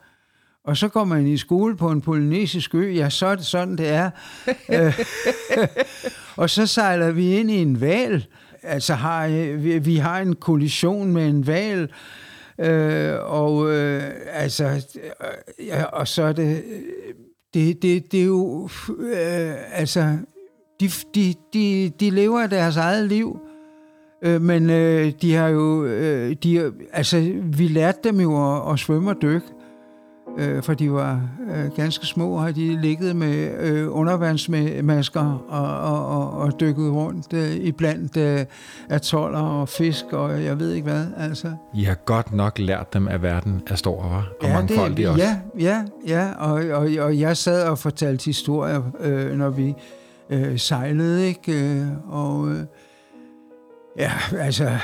Og 0.65 0.77
så 0.77 0.89
går 0.89 1.05
man 1.05 1.27
i 1.27 1.37
skole 1.37 1.77
på 1.77 1.91
en 1.91 2.01
polynesisk 2.01 2.75
ø, 2.75 2.93
ja, 2.93 3.11
så 3.11 3.27
er 3.27 3.35
det 3.35 3.47
sådan, 3.47 3.79
det 3.79 3.89
er. 3.89 4.11
Øh, 4.69 5.01
og 6.43 6.51
så 6.51 6.67
sejler 6.67 7.11
vi 7.11 7.37
ind 7.37 7.51
i 7.51 7.57
en 7.57 7.81
val. 7.81 8.27
Altså, 8.63 8.95
har, 8.95 9.27
øh, 9.27 9.65
vi, 9.65 9.79
vi 9.79 9.97
har 9.97 10.21
en 10.21 10.37
kollision 10.37 11.13
med 11.13 11.29
en 11.29 11.47
val, 11.47 11.91
øh, 12.61 13.15
og 13.21 13.73
øh, 13.73 14.03
altså, 14.33 14.65
øh, 14.67 15.67
ja, 15.67 15.85
og 15.85 16.09
så 16.09 16.23
er 16.23 16.33
det, 16.33 16.65
det, 17.55 17.83
det, 17.83 18.13
det 18.13 18.21
er 18.21 18.25
jo, 18.25 18.69
øh, 18.99 19.79
altså, 19.79 20.19
de, 20.81 20.91
de, 21.15 21.35
de, 21.53 21.93
de 22.01 22.11
lever 22.11 22.47
deres 22.47 22.77
eget 22.77 23.09
liv, 23.09 23.41
Øh, 24.23 24.43
men 24.43 24.71
øh, 24.71 25.13
de 25.23 25.35
har 25.35 25.49
jo, 25.49 25.85
øh, 25.85 26.37
de, 26.43 26.73
altså 26.93 27.33
vi 27.43 27.69
lærte 27.69 27.99
dem 28.05 28.21
jo 28.21 28.57
at, 28.57 28.73
at 28.73 28.79
svømme 28.79 29.11
og 29.11 29.17
dykke, 29.23 29.47
øh, 30.39 30.63
for 30.63 30.75
de 30.75 30.93
var 30.93 31.29
øh, 31.51 31.77
ganske 31.77 32.07
små, 32.07 32.39
har 32.39 32.51
de 32.51 32.81
ligget 32.83 33.17
med 33.17 33.51
øh, 33.61 33.97
undervandsmasker 33.97 35.45
og, 35.49 35.81
og, 35.81 36.07
og, 36.07 36.31
og 36.31 36.61
dykket 36.61 36.93
rundt 36.93 37.33
øh, 37.33 37.55
i 37.55 37.73
blandt 37.73 38.17
øh, 38.17 38.45
atoller 38.89 39.39
og 39.39 39.69
fisk 39.69 40.05
og 40.13 40.45
jeg 40.45 40.59
ved 40.59 40.73
ikke 40.73 40.89
hvad. 40.89 41.07
Altså. 41.17 41.53
I 41.75 41.85
har 41.85 41.95
godt 41.95 42.33
nok 42.33 42.59
lært 42.59 42.93
dem, 42.93 43.09
at 43.09 43.23
verden 43.23 43.63
er 43.67 43.75
stor, 43.75 44.03
var? 44.03 44.33
Og 44.41 44.49
ja, 44.49 44.53
mangfoldig 44.55 45.09
også. 45.09 45.25
Ja, 45.25 45.39
ja, 45.59 45.85
ja. 46.07 46.33
Og, 46.39 46.53
og, 46.53 46.89
og 46.99 47.19
jeg 47.21 47.37
sad 47.37 47.69
og 47.69 47.79
fortalte 47.79 48.25
historier, 48.25 48.83
øh, 49.01 49.39
når 49.39 49.51
vi 49.51 49.75
øh, 50.31 50.59
sejlede, 50.59 51.27
ikke? 51.27 51.53
Øh, 51.53 51.87
og... 52.09 52.51
Øh, 52.51 52.61
Ja, 53.99 54.13
altså, 54.39 54.79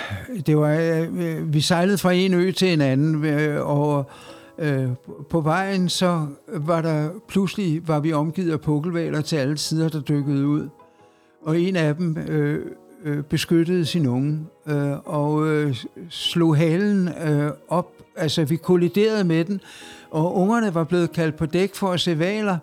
det 0.47 0.57
var, 0.57 0.73
øh, 0.73 1.55
vi 1.55 1.61
sejlede 1.61 1.99
fra 1.99 2.13
en 2.13 2.35
ø 2.35 2.51
til 2.51 2.73
en 2.73 2.81
anden, 2.81 3.25
øh, 3.25 3.67
og 3.67 4.11
øh, 4.59 4.89
på 5.31 5.41
vejen 5.41 5.89
så 5.89 6.27
var 6.49 6.83
der 6.83 7.11
pludselig 7.29 7.89
var 7.89 8.01
vi 8.01 8.13
omgivet 8.13 8.53
af 8.53 8.61
pukkelvaler 8.61 9.21
til 9.21 9.37
alle 9.37 9.59
sider, 9.59 9.89
der 9.89 10.01
dykkede 10.01 10.47
ud. 10.47 10.69
Og 11.43 11.61
en 11.61 11.77
af 11.77 11.95
dem 11.95 12.17
øh, 12.29 12.67
øh, 13.05 13.23
beskyttede 13.23 13.87
sin 13.87 14.07
unge 14.07 14.47
øh, 14.67 14.93
og 15.05 15.49
øh, 15.49 15.77
slog 16.11 16.57
halen 16.57 17.09
øh, 17.09 17.51
op. 17.69 17.93
Altså, 18.17 18.45
vi 18.45 18.57
kolliderede 18.57 19.25
med 19.25 19.45
den, 19.45 19.61
og 20.11 20.37
ungerne 20.37 20.75
var 20.75 20.85
blevet 20.85 21.13
kaldt 21.13 21.37
på 21.37 21.47
dæk 21.47 21.75
for 21.75 21.93
at 21.93 22.01
se 22.01 22.19
valer 22.19 22.59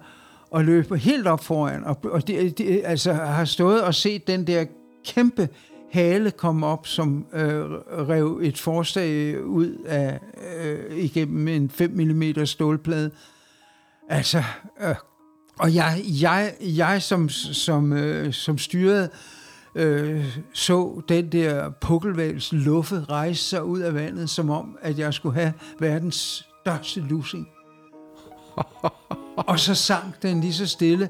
og 0.52 0.64
løb 0.64 0.94
helt 0.94 1.28
op 1.28 1.44
foran. 1.44 1.84
Og, 1.84 1.98
og 2.04 2.28
de, 2.28 2.50
de, 2.50 2.86
altså, 2.86 3.14
har 3.14 3.46
stået 3.46 3.82
og 3.82 3.96
set 3.96 4.28
den 4.28 4.48
der 4.48 4.66
kæmpe 5.06 5.50
hale 5.92 6.32
kom 6.32 6.64
op, 6.64 6.88
som 6.88 7.26
øh, 7.34 7.64
rev 8.10 8.40
et 8.44 8.58
forslag 8.58 9.44
ud 9.46 9.74
af 9.86 10.20
øh, 10.60 10.98
igennem 10.98 11.48
en 11.48 11.70
5 11.70 11.92
mm 11.92 12.46
stålplade. 12.46 13.12
Altså, 14.10 14.44
øh, 14.82 14.96
og 15.60 15.76
jeg, 15.76 16.02
jeg, 16.22 16.54
jeg 16.62 17.02
som, 17.02 17.30
som, 17.30 17.94
øh, 17.94 18.34
som 18.34 18.58
styrede, 18.58 19.10
øh, 19.76 20.38
så 20.54 21.02
den 21.10 21.32
der 21.32 21.70
pukkelvals 21.70 22.52
luffe 22.52 23.06
rejse 23.10 23.44
sig 23.44 23.64
ud 23.64 23.80
af 23.80 23.94
vandet, 23.94 24.30
som 24.30 24.50
om, 24.50 24.78
at 24.82 25.00
jeg 25.00 25.14
skulle 25.14 25.36
have 25.36 25.54
verdens 25.80 26.46
største 26.62 27.00
lussing. 27.00 27.48
og 29.50 29.60
så 29.60 29.76
sank 29.76 30.22
den 30.22 30.42
lige 30.42 30.54
så 30.54 30.68
stille, 30.68 31.10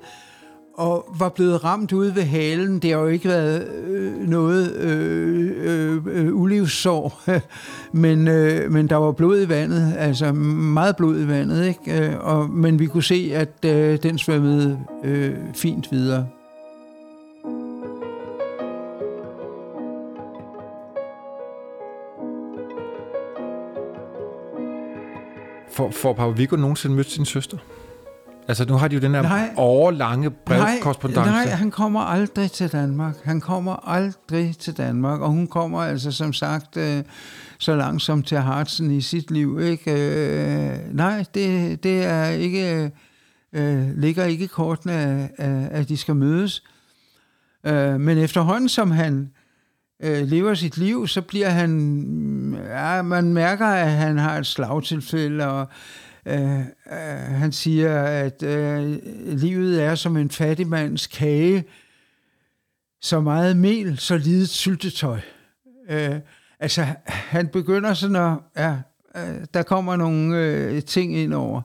og 0.79 1.05
var 1.19 1.29
blevet 1.29 1.63
ramt 1.63 1.91
ude 1.91 2.15
ved 2.15 2.23
halen. 2.23 2.79
Det 2.79 2.91
har 2.91 2.99
jo 2.99 3.07
ikke 3.07 3.27
været 3.27 3.67
øh, 3.67 4.29
noget 4.29 4.75
øh, 4.75 5.51
øh, 5.57 6.01
øh 6.05 6.35
ulivssår, 6.35 7.21
men, 7.91 8.27
øh, 8.27 8.71
men 8.71 8.87
der 8.89 8.95
var 8.95 9.11
blod 9.11 9.41
i 9.41 9.49
vandet, 9.49 9.93
altså 9.97 10.31
meget 10.33 10.95
blod 10.95 11.21
i 11.21 11.27
vandet, 11.27 11.67
ikke? 11.67 12.09
Øh, 12.09 12.19
og, 12.19 12.49
men 12.49 12.79
vi 12.79 12.85
kunne 12.85 13.03
se, 13.03 13.31
at 13.33 13.65
øh, 13.65 14.03
den 14.03 14.17
svømmede 14.17 14.79
øh, 15.03 15.35
fint 15.55 15.91
videre. 15.91 16.27
For, 25.71 25.89
for 25.91 26.13
Papa 26.13 26.37
Viggo 26.37 26.55
nogensinde 26.55 26.95
mødt 26.95 27.11
sin 27.11 27.25
søster? 27.25 27.57
Altså, 28.49 28.65
nu 28.65 28.73
har 28.73 28.87
de 28.87 28.95
jo 28.95 29.01
den 29.01 29.15
her 29.15 29.21
nej, 29.21 29.53
årlange 29.57 30.29
brevkorrespondence. 30.29 31.21
Nej, 31.21 31.45
nej, 31.45 31.53
han 31.53 31.71
kommer 31.71 31.99
aldrig 31.99 32.51
til 32.51 32.71
Danmark. 32.71 33.15
Han 33.23 33.41
kommer 33.41 33.89
aldrig 33.89 34.57
til 34.57 34.77
Danmark, 34.77 35.21
og 35.21 35.29
hun 35.29 35.47
kommer 35.47 35.79
altså 35.79 36.11
som 36.11 36.33
sagt 36.33 36.77
øh, 36.77 37.03
så 37.59 37.75
langsomt 37.75 38.27
til 38.27 38.37
Hartsen 38.37 38.91
i 38.91 39.01
sit 39.01 39.31
liv. 39.31 39.59
Ikke? 39.61 39.91
Øh, 39.91 40.95
nej, 40.95 41.25
det, 41.33 41.83
det 41.83 42.05
er 42.05 42.25
ikke, 42.25 42.91
øh, 43.53 43.97
ligger 43.97 44.25
ikke 44.25 44.43
i 44.43 44.47
kortene, 44.47 44.93
at, 45.37 45.69
at 45.71 45.89
de 45.89 45.97
skal 45.97 46.15
mødes. 46.15 46.63
Øh, 47.65 47.99
men 47.99 48.17
efterhånden 48.17 48.69
som 48.69 48.91
han 48.91 49.31
øh, 50.03 50.27
lever 50.27 50.53
sit 50.53 50.77
liv, 50.77 51.07
så 51.07 51.21
bliver 51.21 51.49
han, 51.49 52.59
ja, 52.69 53.01
man 53.01 53.33
mærker, 53.33 53.67
at 53.67 53.91
han 53.91 54.17
har 54.17 54.37
et 54.37 54.45
slagtilfælde, 54.45 55.47
og 55.47 55.67
øh, 56.25 56.59
øh, 56.59 56.65
han 57.41 57.51
siger, 57.51 58.03
at 58.03 58.43
øh, 58.43 58.97
livet 59.25 59.83
er 59.83 59.95
som 59.95 60.17
en 60.17 60.29
fattigmands 60.29 61.07
kage, 61.07 61.63
så 63.01 63.19
meget 63.19 63.57
mel, 63.57 63.97
så 63.97 64.17
lidet 64.17 64.49
syltetøj. 64.49 65.19
Øh, 65.89 66.19
altså, 66.59 66.85
han 67.05 67.47
begynder 67.47 67.93
sådan 67.93 68.15
at, 68.15 68.37
ja, 68.57 68.77
øh, 69.15 69.45
der 69.53 69.63
kommer 69.63 69.95
nogle 69.95 70.37
øh, 70.37 70.83
ting 70.83 71.15
ind 71.15 71.33
over. 71.33 71.61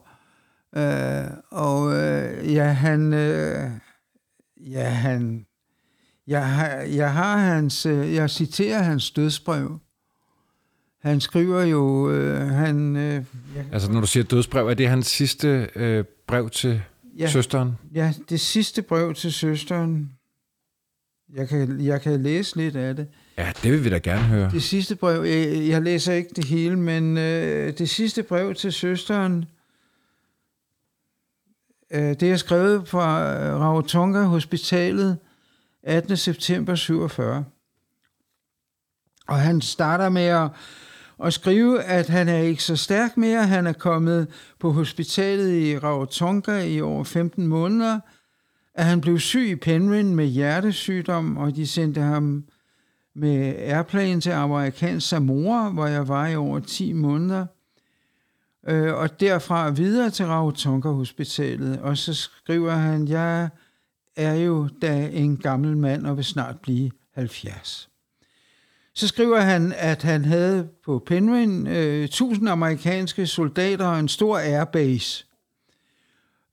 Øh, 0.75 1.31
og 1.51 1.93
øh, 1.93 2.53
ja, 2.53 2.63
han, 2.63 3.13
øh, 3.13 3.71
ja, 4.57 4.89
han, 4.89 5.45
jeg 6.27 6.49
har, 6.49 6.67
jeg 6.77 7.13
har 7.13 7.37
hans, 7.37 7.85
øh, 7.85 8.13
jeg 8.13 8.29
citerer 8.29 8.81
hans 8.81 9.11
dødsbrev. 9.11 9.79
Han 11.05 11.21
skriver 11.21 11.61
jo, 11.63 12.11
øh, 12.11 12.47
han... 12.47 12.95
Øh, 12.95 13.23
altså 13.71 13.91
når 13.91 14.01
du 14.01 14.07
siger 14.07 14.23
dødsbrev, 14.23 14.67
er 14.67 14.73
det 14.73 14.89
hans 14.89 15.07
sidste 15.07 15.69
øh, 15.75 16.03
brev 16.27 16.49
til 16.49 16.81
ja, 17.17 17.27
søsteren? 17.27 17.71
Ja, 17.93 18.13
det 18.29 18.39
sidste 18.39 18.81
brev 18.81 19.13
til 19.13 19.33
søsteren. 19.33 20.11
Jeg 21.33 21.49
kan, 21.49 21.81
jeg 21.81 22.01
kan 22.01 22.23
læse 22.23 22.55
lidt 22.55 22.75
af 22.75 22.95
det. 22.95 23.07
Ja, 23.37 23.53
det 23.63 23.71
vil 23.71 23.83
vi 23.83 23.89
da 23.89 23.97
gerne 23.97 24.23
høre. 24.23 24.51
Det 24.51 24.63
sidste 24.63 24.95
brev, 24.95 25.23
jeg, 25.23 25.67
jeg 25.67 25.81
læser 25.81 26.13
ikke 26.13 26.29
det 26.35 26.45
hele, 26.45 26.75
men 26.75 27.17
øh, 27.17 27.77
det 27.77 27.89
sidste 27.89 28.23
brev 28.23 28.55
til 28.55 28.73
søsteren, 28.73 29.45
øh, 31.91 32.01
det 32.19 32.23
er 32.23 32.37
skrevet 32.37 32.87
fra 32.87 33.19
Rarotonga 33.57 34.23
Hospitalet 34.23 35.17
18. 35.83 36.17
september 36.17 36.75
47. 36.75 37.45
Og 39.27 39.39
han 39.39 39.61
starter 39.61 40.09
med 40.09 40.25
at, 40.25 40.49
og 41.17 41.33
skrive, 41.33 41.83
at 41.83 42.09
han 42.09 42.27
er 42.27 42.37
ikke 42.37 42.63
så 42.63 42.75
stærk 42.75 43.17
mere. 43.17 43.47
Han 43.47 43.67
er 43.67 43.73
kommet 43.73 44.27
på 44.59 44.71
hospitalet 44.71 45.53
i 45.53 45.77
Rarotonga 45.77 46.63
i 46.63 46.81
over 46.81 47.03
15 47.03 47.47
måneder. 47.47 47.99
At 48.73 48.85
han 48.85 49.01
blev 49.01 49.19
syg 49.19 49.47
i 49.47 49.55
Penryn 49.55 50.15
med 50.15 50.25
hjertesygdom, 50.25 51.37
og 51.37 51.55
de 51.55 51.67
sendte 51.67 52.01
ham 52.01 52.43
med 53.15 53.55
airplane 53.57 54.21
til 54.21 54.31
amerikansk 54.31 55.09
Samoa, 55.09 55.69
hvor 55.69 55.85
jeg 55.85 56.07
var 56.07 56.27
i 56.27 56.35
over 56.35 56.59
10 56.59 56.93
måneder. 56.93 57.45
Øh, 58.67 58.93
og 58.93 59.19
derfra 59.19 59.69
videre 59.69 60.09
til 60.09 60.25
Rarotonga 60.25 60.89
Hospitalet. 60.89 61.79
Og 61.79 61.97
så 61.97 62.13
skriver 62.13 62.71
han, 62.71 63.07
jeg 63.07 63.49
er 64.15 64.33
jo 64.33 64.69
da 64.81 65.09
en 65.13 65.37
gammel 65.37 65.77
mand 65.77 66.05
og 66.05 66.17
vil 66.17 66.25
snart 66.25 66.59
blive 66.59 66.91
70. 67.13 67.89
Så 68.95 69.07
skriver 69.07 69.39
han, 69.39 69.73
at 69.77 70.03
han 70.03 70.25
havde 70.25 70.69
på 70.85 71.03
Penryn 71.05 71.67
øh, 71.67 72.03
1000 72.03 72.49
amerikanske 72.49 73.27
soldater 73.27 73.87
og 73.87 73.99
en 73.99 74.07
stor 74.07 74.37
airbase. 74.37 75.25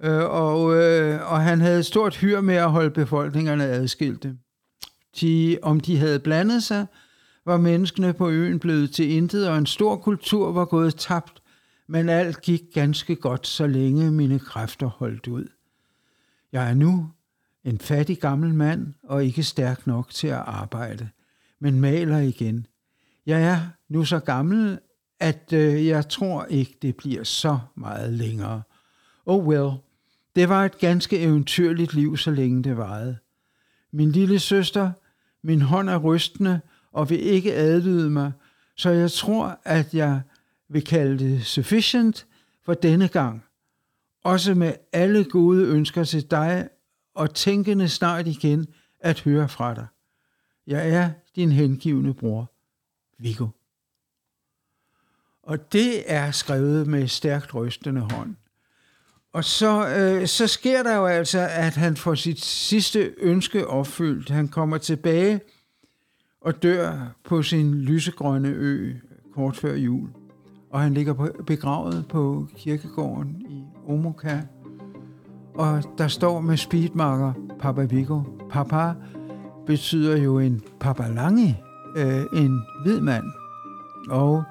Øh, 0.03 0.25
og, 0.25 0.75
øh, 0.75 1.33
og 1.33 1.41
han 1.41 1.61
havde 1.61 1.79
et 1.79 1.87
stort 1.87 2.17
hyr 2.17 2.41
med 2.41 2.55
at 2.55 2.71
holde 2.71 2.91
befolkningerne 2.91 3.65
adskilte. 3.65 4.37
De, 5.21 5.59
om 5.63 5.81
de 5.81 5.99
havde 5.99 6.19
blandet 6.19 6.63
sig, 6.63 6.87
var 7.45 7.57
menneskene 7.57 8.13
på 8.13 8.31
øen 8.31 8.59
blevet 8.59 8.91
til 8.91 9.11
intet, 9.11 9.49
og 9.49 9.59
en 9.59 9.67
stor 9.67 9.97
kultur 9.97 10.53
var 10.53 10.65
gået 10.65 10.97
tabt, 10.97 11.43
men 11.87 12.09
alt 12.09 12.43
gik 12.43 12.63
ganske 12.75 13.17
godt, 13.17 13.47
så 13.47 13.67
længe 13.67 14.11
mine 14.11 14.39
kræfter 14.39 14.87
holdt 14.87 15.29
ud. 15.29 15.49
Jeg 16.53 16.71
er 16.71 16.75
nu 16.75 17.11
en 17.65 17.79
fattig 17.79 18.19
gammel 18.19 18.55
mand 18.55 18.95
og 19.03 19.25
ikke 19.25 19.43
stærk 19.43 19.87
nok 19.87 20.11
til 20.11 20.29
at 20.29 20.43
arbejde, 20.47 21.09
men 21.63 21.81
maler 21.81 22.19
igen. 22.19 22.67
Jeg 23.27 23.43
er 23.43 23.59
nu 23.89 24.05
så 24.05 24.19
gammel, 24.19 24.79
at 25.21 25.53
øh, 25.53 25.87
jeg 25.87 26.09
tror 26.09 26.45
ikke, 26.45 26.79
det 26.83 26.97
bliver 26.97 27.25
så 27.25 27.59
meget 27.75 28.13
længere. 28.13 28.63
Oh 29.27 29.47
well, 29.47 29.71
det 30.37 30.49
var 30.49 30.65
et 30.65 30.79
ganske 30.79 31.19
eventyrligt 31.19 31.95
liv, 31.95 32.17
så 32.17 32.31
længe 32.31 32.63
det 32.63 32.77
varede. 32.77 33.17
Min 33.93 34.13
lille 34.13 34.39
søster, 34.39 34.93
min 35.43 35.61
hånd 35.61 35.91
er 35.91 35.97
rystende 35.97 36.61
og 36.93 37.11
vil 37.11 37.21
ikke 37.21 37.55
adlyde 37.55 38.11
mig, 38.11 38.33
så 38.77 38.91
jeg 38.91 39.11
tror, 39.11 39.61
at 39.65 39.95
jeg 39.95 40.21
vil 40.69 40.85
kalde 40.85 41.19
det 41.19 41.47
sufficient 41.47 42.27
for 42.65 42.75
denne 42.75 43.09
gang. 43.09 43.45
Også 44.25 44.55
med 44.55 44.73
alle 44.93 45.25
gode 45.25 45.67
ønsker 45.67 46.05
til 46.05 46.31
dig 46.31 46.69
og 47.15 47.35
tænkende 47.35 47.89
snart 47.89 48.27
igen 48.27 48.67
at 49.01 49.21
høre 49.21 49.49
fra 49.49 49.75
dig. 49.75 49.87
Jeg 50.67 50.91
er 50.91 51.11
din 51.37 51.53
hengivende 51.53 52.15
bror, 52.15 52.51
Viggo. 53.19 53.47
Og 55.43 55.73
det 55.73 56.13
er 56.13 56.31
skrevet 56.31 56.87
med 56.87 57.09
stærkt 57.09 57.55
rystende 57.55 58.01
hånd. 58.01 58.35
Og 59.33 59.45
så, 59.45 59.89
øh, 59.89 60.27
så 60.27 60.47
sker 60.47 60.83
der 60.83 60.97
jo 60.97 61.07
altså, 61.07 61.49
at 61.51 61.75
han 61.75 61.97
får 61.97 62.15
sit 62.15 62.45
sidste 62.45 63.15
ønske 63.19 63.67
opfyldt. 63.67 64.31
Han 64.31 64.49
kommer 64.49 64.79
tilbage 64.79 65.41
og 66.41 66.63
dør 66.63 67.15
på 67.25 67.43
sin 67.43 67.75
lysegrønne 67.75 68.49
ø 68.49 68.95
kort 69.35 69.57
før 69.57 69.75
jul. 69.75 70.09
Og 70.71 70.81
han 70.81 70.95
ligger 70.95 71.43
begravet 71.47 72.09
på 72.09 72.49
kirkegården 72.57 73.47
i 73.51 73.65
Omoka 73.87 74.41
og 75.55 75.83
der 75.99 76.09
står 76.09 76.41
med 76.41 76.57
speedmarker 76.57 77.33
Papa 77.61 77.83
Viggo, 77.83 78.21
Papa 78.51 78.95
betyder 79.67 80.17
jo 80.17 80.39
en 80.39 80.63
papalangi, 80.81 81.55
øh, 81.97 82.23
en 82.33 82.63
hvid 82.83 83.01
mand. 83.01 83.25
Og 84.11 84.43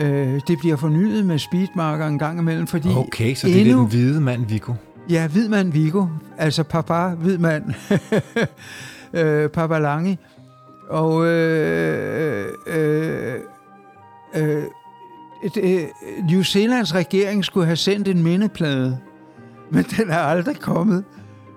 øh, 0.00 0.40
det 0.48 0.58
bliver 0.58 0.76
fornyet 0.76 1.26
med 1.26 1.38
speedmarker 1.38 2.06
en 2.06 2.18
gang 2.18 2.38
imellem, 2.38 2.66
fordi 2.66 2.88
Okay, 2.88 3.34
så 3.34 3.46
det 3.46 3.60
endnu, 3.60 3.76
er 3.76 3.80
den 3.80 3.88
hvide 3.88 4.20
mand 4.20 4.46
Vigo. 4.46 4.72
Ja, 5.10 5.26
hvid 5.26 5.48
mand 5.48 5.72
Vigo. 5.72 6.06
Altså 6.38 6.62
papa, 6.62 7.08
hvid 7.08 7.38
mand. 7.38 7.64
øh, 9.20 9.50
Papa 9.50 9.78
Lange. 9.78 10.18
Og 10.88 11.26
øh, 11.26 12.48
øh, 12.66 13.34
øh, 14.36 14.62
øh, 15.56 15.82
New 16.30 16.42
Zealands 16.42 16.94
regering 16.94 17.44
skulle 17.44 17.66
have 17.66 17.76
sendt 17.76 18.08
en 18.08 18.22
mindeplade 18.22 18.98
men 19.74 19.84
den 19.84 20.10
er 20.10 20.18
aldrig 20.18 20.60
kommet. 20.60 21.04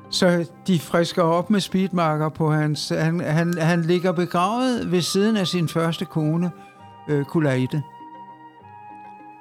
Så 0.09 0.45
de 0.67 0.79
frisker 0.79 1.23
op 1.23 1.49
med 1.49 1.59
speedmarker 1.59 2.29
på 2.29 2.51
hans... 2.51 2.89
Han, 2.89 3.19
han, 3.19 3.57
han 3.57 3.81
ligger 3.81 4.11
begravet 4.11 4.91
ved 4.91 5.01
siden 5.01 5.37
af 5.37 5.47
sin 5.47 5.67
første 5.67 6.05
kone, 6.05 6.51
øh, 7.09 7.25
Kulaite. 7.25 7.83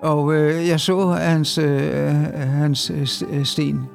Og 0.02 0.34
øh, 0.34 0.68
jeg 0.68 0.80
så 0.80 1.06
hans, 1.06 1.58
øh, 1.58 2.14
hans 2.34 2.90
øh, 2.90 3.08
øh 3.38 3.44
sten 3.44 3.88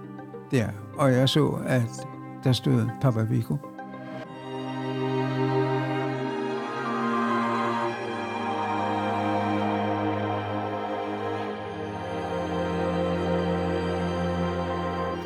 der, 0.52 0.68
og 0.98 1.14
jeg 1.14 1.30
så, 1.30 1.58
at 1.66 2.08
der 2.44 2.52
stod 2.52 2.90
Papa 3.02 3.22
Vigo. 3.22 3.56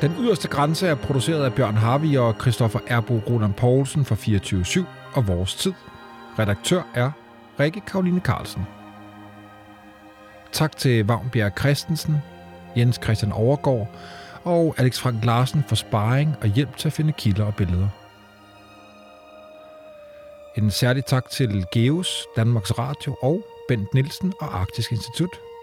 Den 0.05 0.15
yderste 0.19 0.47
grænse 0.47 0.87
er 0.87 0.95
produceret 0.95 1.45
af 1.45 1.53
Bjørn 1.53 1.75
Harvi 1.75 2.15
og 2.15 2.35
Christoffer 2.41 2.79
Erbo 2.87 3.21
Roland 3.29 3.53
Poulsen 3.53 4.05
fra 4.05 4.15
24-7 4.15 4.85
og 5.13 5.27
Vores 5.27 5.55
Tid. 5.55 5.73
Redaktør 6.39 6.81
er 6.93 7.11
Rikke 7.59 7.81
Karoline 7.81 8.19
Carlsen. 8.21 8.61
Tak 10.51 10.77
til 10.77 11.07
Vagnbjerg 11.07 11.51
Christensen, 11.59 12.17
Jens 12.77 12.99
Christian 13.03 13.31
Overgaard 13.31 13.87
og 14.43 14.75
Alex 14.77 14.99
Frank 14.99 15.25
Larsen 15.25 15.63
for 15.67 15.75
sparring 15.75 16.35
og 16.41 16.47
hjælp 16.47 16.77
til 16.77 16.87
at 16.87 16.93
finde 16.93 17.13
kilder 17.13 17.45
og 17.45 17.55
billeder. 17.55 17.87
En 20.57 20.71
særlig 20.71 21.05
tak 21.05 21.29
til 21.29 21.65
Geos, 21.71 22.25
Danmarks 22.35 22.79
Radio 22.79 23.17
og 23.21 23.45
Bent 23.67 23.93
Nielsen 23.93 24.33
og 24.39 24.59
Arktisk 24.59 24.91
Institut– 24.91 25.39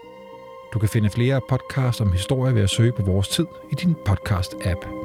du 0.73 0.79
kan 0.79 0.89
finde 0.89 1.09
flere 1.09 1.41
podcasts 1.49 2.01
om 2.01 2.11
historie 2.11 2.55
ved 2.55 2.61
at 2.61 2.69
søge 2.69 2.91
på 2.91 3.01
vores 3.01 3.27
tid 3.27 3.45
i 3.71 3.75
din 3.75 3.95
podcast-app. 4.09 5.02